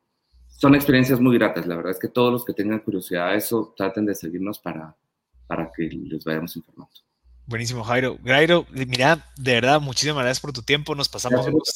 son 0.57 0.73
experiencias 0.73 1.19
muy 1.19 1.37
gratas. 1.37 1.67
La 1.67 1.75
verdad 1.75 1.91
es 1.91 1.99
que 1.99 2.07
todos 2.07 2.31
los 2.31 2.45
que 2.45 2.53
tengan 2.53 2.79
curiosidad 2.79 3.27
a 3.27 3.35
eso, 3.35 3.73
traten 3.75 4.05
de 4.05 4.15
seguirnos 4.15 4.59
para, 4.59 4.95
para 5.47 5.71
que 5.71 5.83
les 5.83 6.23
vayamos 6.23 6.55
informando. 6.55 6.93
Buenísimo, 7.47 7.83
Jairo. 7.83 8.17
Jairo, 8.25 8.65
mira, 8.71 9.23
de 9.37 9.53
verdad, 9.53 9.79
muchísimas 9.79 10.23
gracias 10.23 10.39
por 10.39 10.51
tu 10.51 10.63
tiempo. 10.63 10.95
Nos 10.95 11.09
pasamos 11.09 11.45
unos, 11.45 11.75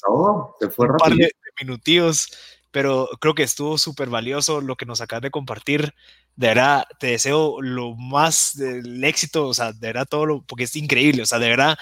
fue 0.75 0.87
un 0.87 0.97
par 0.97 1.13
de, 1.13 1.31
minutillos, 1.61 2.31
pero 2.71 3.09
creo 3.19 3.35
que 3.35 3.43
estuvo 3.43 3.77
súper 3.77 4.09
valioso 4.09 4.61
lo 4.61 4.75
que 4.75 4.85
nos 4.85 5.01
acabas 5.01 5.23
de 5.23 5.31
compartir. 5.31 5.93
De 6.35 6.47
verdad, 6.47 6.85
te 6.99 7.07
deseo 7.07 7.61
lo 7.61 7.95
más 7.95 8.55
del 8.55 9.03
éxito, 9.03 9.47
o 9.47 9.53
sea, 9.53 9.73
de 9.73 9.87
verdad 9.87 10.07
todo 10.09 10.25
lo, 10.25 10.43
porque 10.43 10.65
es 10.65 10.75
increíble, 10.75 11.23
o 11.23 11.25
sea, 11.25 11.39
de 11.39 11.49
verdad, 11.49 11.77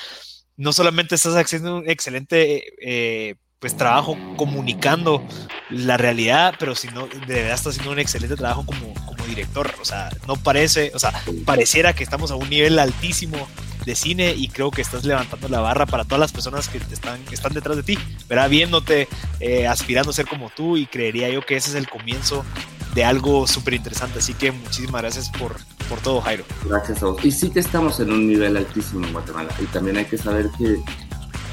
no 0.56 0.74
solamente 0.74 1.16
estás 1.16 1.36
haciendo 1.36 1.78
un 1.78 1.90
excelente 1.90 2.64
eh, 2.82 3.36
pues 3.60 3.76
trabajo 3.76 4.18
comunicando 4.36 5.24
la 5.70 5.98
realidad, 5.98 6.54
pero 6.60 6.76
si 6.76 6.88
no, 6.90 7.08
de 7.08 7.34
verdad 7.34 7.56
está 7.56 7.70
haciendo 7.70 7.92
un 7.92 8.00
excelente 8.00 8.36
trabajo 8.36 8.66
como, 8.66 8.94
como 9.06 9.26
director. 9.26 9.74
O 9.82 9.86
sea, 9.86 10.10
no 10.28 10.36
parece, 10.36 10.92
o 10.94 11.00
sea, 11.00 11.12
pareciera 11.46 11.94
que 11.94 12.04
estamos 12.04 12.30
a 12.32 12.36
un 12.36 12.50
nivel 12.50 12.78
altísimo 12.78 13.48
de 13.84 13.96
cine 13.96 14.34
y 14.36 14.50
creo 14.50 14.70
que 14.70 14.82
estás 14.82 15.06
levantando 15.06 15.48
la 15.50 15.62
barra 15.62 15.86
para 15.86 16.04
todas 16.04 16.20
las 16.20 16.32
personas 16.32 16.68
que 16.68 16.78
están, 16.78 17.20
están 17.32 17.54
detrás 17.54 17.78
de 17.78 17.84
ti, 17.84 17.98
¿verdad? 18.28 18.50
Viéndote, 18.50 19.08
eh, 19.40 19.66
aspirando 19.66 20.12
a 20.12 20.14
ser 20.14 20.28
como 20.28 20.50
tú 20.50 20.78
y 20.78 20.86
creería 20.86 21.30
yo 21.30 21.42
que 21.42 21.56
ese 21.56 21.70
es 21.70 21.76
el 21.76 21.90
comienzo 21.90 22.46
de 22.94 23.06
algo 23.06 23.48
súper 23.48 23.74
interesante. 23.74 24.20
Así 24.20 24.34
que 24.34 24.52
muchísimas 24.52 25.02
gracias 25.02 25.30
por, 25.30 25.56
por 25.90 26.00
todo, 26.00 26.22
Jairo. 26.22 26.44
Gracias 26.66 27.02
a 27.02 27.08
vos. 27.08 27.26
Y 27.26 27.32
sí 27.32 27.50
que 27.50 27.60
estamos 27.60 28.00
en 28.00 28.12
un 28.12 28.28
nivel 28.28 28.56
altísimo 28.58 29.08
en 29.08 29.14
Guatemala 29.14 29.50
y 29.60 29.66
también 29.66 29.98
hay 29.98 30.06
que 30.06 30.18
saber 30.18 30.50
que 30.58 30.78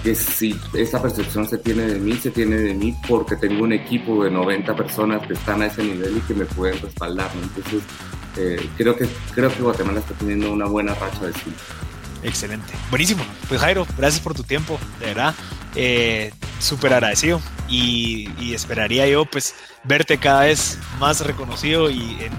que 0.05 0.15
si 0.15 0.55
esa 0.75 1.01
percepción 1.01 1.49
se 1.49 1.57
tiene 1.57 1.85
de 1.85 1.99
mí, 1.99 2.15
se 2.17 2.31
tiene 2.31 2.57
de 2.57 2.75
mí 2.75 2.95
porque 3.09 3.37
tengo 3.37 3.65
un 3.65 3.73
equipo 3.73 4.23
de 4.23 4.31
90 4.31 4.77
personas 4.77 5.27
que 5.27 5.33
están 5.33 5.63
a 5.63 5.67
ese 5.67 5.83
nivel 5.83 6.19
y 6.19 6.21
que 6.21 6.35
me 6.35 6.45
pueden 6.45 6.79
respaldar. 6.83 7.31
Entonces, 7.43 7.83
eh, 8.37 8.69
creo, 8.77 8.95
que, 8.95 9.09
creo 9.35 9.51
que 9.51 9.63
Guatemala 9.63 10.01
está 10.01 10.13
teniendo 10.13 10.53
una 10.53 10.67
buena 10.67 10.95
racha 10.95 11.25
de 11.25 11.33
cine. 11.33 11.57
Excelente. 12.23 12.75
Buenísimo. 12.91 13.25
Pues 13.49 13.63
Jairo, 13.63 13.87
gracias 13.97 14.23
por 14.23 14.35
tu 14.35 14.43
tiempo, 14.43 14.79
de 15.01 15.07
verdad. 15.07 15.35
Eh, 15.75 16.33
súper 16.59 16.93
agradecido 16.93 17.41
y, 17.69 18.53
esperaría 18.53 19.09
yo 19.09 19.25
pues 19.25 19.55
verte 19.85 20.19
cada 20.19 20.43
vez 20.43 20.79
más 21.01 21.21
reconocido 21.23 21.91
y 21.91 22.19
en, 22.21 22.33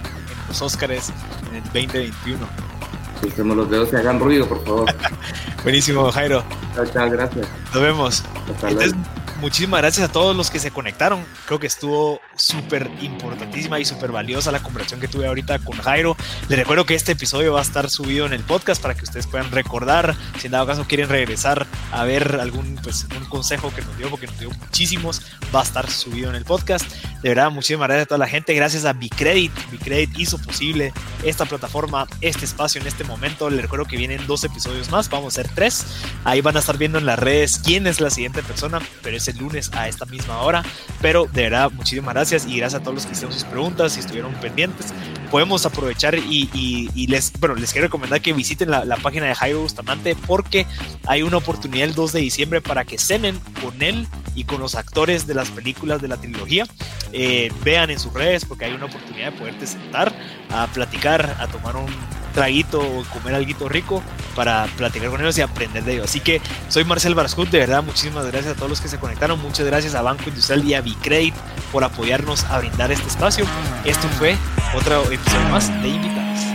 los 0.47 0.61
Oscars 0.61 1.11
en 1.49 1.55
el 1.55 1.63
2021. 1.63 2.64
Dejemos 3.25 3.57
los 3.57 3.69
dedos 3.69 3.89
y 3.91 3.95
hagan 3.95 4.19
ruido, 4.19 4.47
por 4.47 4.63
favor. 4.63 4.85
Buenísimo, 5.63 6.11
Jairo. 6.11 6.43
Muchas 6.77 7.11
gracias. 7.11 7.47
Nos 7.73 7.81
vemos 7.81 8.23
muchísimas 9.39 9.81
gracias 9.81 10.09
a 10.09 10.11
todos 10.11 10.35
los 10.35 10.49
que 10.49 10.59
se 10.59 10.71
conectaron. 10.71 11.25
Creo 11.45 11.59
que 11.59 11.67
estuvo 11.67 12.19
súper 12.35 12.89
importantísima 13.01 13.79
y 13.79 13.85
súper 13.85 14.11
valiosa 14.11 14.51
la 14.51 14.61
conversación 14.61 14.99
que 14.99 15.07
tuve 15.07 15.27
ahorita 15.27 15.59
con 15.59 15.77
Jairo. 15.77 16.15
Les 16.49 16.57
recuerdo 16.57 16.85
que 16.85 16.95
este 16.95 17.13
episodio 17.13 17.53
va 17.53 17.59
a 17.59 17.63
estar 17.63 17.89
subido 17.89 18.25
en 18.25 18.33
el 18.33 18.43
podcast 18.43 18.81
para 18.81 18.95
que 18.95 19.03
ustedes 19.03 19.27
puedan 19.27 19.51
recordar. 19.51 20.15
Si 20.39 20.47
en 20.47 20.51
dado 20.51 20.65
caso 20.65 20.85
quieren 20.87 21.09
regresar 21.09 21.67
a 21.91 22.03
ver 22.03 22.39
algún 22.41 22.75
pues, 22.83 23.07
un 23.17 23.25
consejo 23.25 23.73
que 23.73 23.81
nos 23.81 23.97
dio, 23.97 24.09
porque 24.09 24.27
nos 24.27 24.39
dio 24.39 24.49
muchísimos, 24.49 25.21
va 25.53 25.61
a 25.61 25.63
estar 25.63 25.89
subido 25.89 26.29
en 26.29 26.35
el 26.35 26.45
podcast. 26.45 26.85
De 27.21 27.29
verdad, 27.29 27.51
muchísimas 27.51 27.87
gracias 27.87 28.03
a 28.03 28.07
toda 28.07 28.19
la 28.19 28.27
gente. 28.27 28.53
Gracias 28.53 28.85
a 28.85 28.93
Bicredit. 28.93 29.51
Bicredit 29.71 30.19
hizo 30.19 30.37
posible 30.37 30.93
esta 31.23 31.45
plataforma, 31.45 32.07
este 32.21 32.45
espacio 32.45 32.79
en 32.81 32.87
este 32.87 33.03
momento. 33.03 33.49
Les 33.49 33.61
recuerdo 33.61 33.85
que 33.85 33.97
vienen 33.97 34.25
dos 34.27 34.43
episodios 34.43 34.91
más. 34.91 35.09
Vamos 35.09 35.37
a 35.37 35.41
hacer 35.41 35.51
tres. 35.53 35.85
Ahí 36.23 36.41
van 36.41 36.55
a 36.55 36.59
estar 36.59 36.77
viendo 36.77 36.97
en 36.97 37.05
las 37.05 37.17
redes 37.17 37.59
quién 37.63 37.87
es 37.87 37.99
la 37.99 38.09
siguiente 38.09 38.43
persona, 38.43 38.79
pero 39.01 39.17
es 39.17 39.24
el 39.27 39.37
lunes 39.37 39.71
a 39.73 39.87
esta 39.87 40.05
misma 40.05 40.41
hora. 40.41 40.63
Pero 41.01 41.25
de 41.25 41.43
verdad, 41.43 41.71
muchísimas 41.71 42.13
gracias 42.13 42.45
y 42.45 42.57
gracias 42.57 42.81
a 42.81 42.83
todos 42.83 42.95
los 42.95 43.05
que 43.05 43.13
hicieron 43.13 43.33
sus 43.33 43.43
preguntas 43.43 43.97
y 43.97 43.99
estuvieron 43.99 44.33
pendientes. 44.35 44.93
Podemos 45.31 45.65
aprovechar 45.65 46.15
y, 46.15 47.07
les, 47.07 47.33
bueno, 47.39 47.55
les 47.55 47.71
quiero 47.71 47.87
recomendar 47.87 48.21
que 48.21 48.33
visiten 48.33 48.69
la, 48.69 48.97
página 49.01 49.27
de 49.27 49.35
Jairo 49.35 49.61
Bustamante 49.61 50.15
porque 50.15 50.65
hay 51.05 51.21
una 51.21 51.37
oportunidad 51.37 51.87
el 51.89 51.95
2 51.95 52.13
de 52.13 52.19
diciembre 52.21 52.61
para 52.61 52.85
que 52.85 52.97
cenen 52.97 53.39
con 53.61 53.81
él 53.81 54.07
y 54.35 54.45
con 54.45 54.59
los 54.59 54.75
actores 54.75 55.27
de 55.27 55.33
las 55.33 55.49
películas 55.49 56.01
de 56.01 56.07
la 56.07 56.17
trilogía. 56.17 56.65
Eh, 57.11 57.51
vean 57.63 57.89
en 57.89 57.99
sus 57.99 58.13
redes 58.13 58.45
porque 58.45 58.65
hay 58.65 58.73
una 58.73 58.85
oportunidad 58.85 59.31
de 59.31 59.37
poderte 59.37 59.67
sentar 59.67 60.13
a 60.49 60.67
platicar, 60.67 61.37
a 61.39 61.47
tomar 61.47 61.75
un 61.75 61.87
traguito 62.35 62.81
o 62.81 63.03
comer 63.05 63.33
algo 63.33 63.69
rico 63.69 64.03
para 64.35 64.65
platicar 64.77 65.09
con 65.09 65.21
ellos 65.21 65.37
y 65.37 65.41
aprender 65.41 65.83
de 65.83 65.93
ellos. 65.93 66.05
Así 66.05 66.19
que 66.19 66.41
soy 66.67 66.83
Marcel 66.83 67.15
Barascut, 67.15 67.49
de 67.49 67.59
verdad, 67.59 67.81
muchísimas 67.81 68.25
gracias 68.27 68.53
a 68.53 68.55
todos 68.55 68.69
los 68.69 68.81
que 68.81 68.89
se 68.89 68.99
conectaron, 68.99 69.41
muchas 69.41 69.65
gracias 69.65 69.95
a 69.95 70.01
Banco 70.01 70.25
Industrial 70.27 70.63
y 70.63 70.73
a 70.73 70.81
Bicredit 70.81 71.33
por 71.71 71.83
apoyarnos 71.83 72.43
a 72.45 72.59
brindar 72.59 72.91
este 72.91 73.07
espacio. 73.07 73.45
Esto 73.85 74.07
fue 74.19 74.35
otro 74.75 75.09
episódio. 75.15 75.49
Nossa, 75.49 75.71
David 75.73 76.11
Dice. 76.13 76.54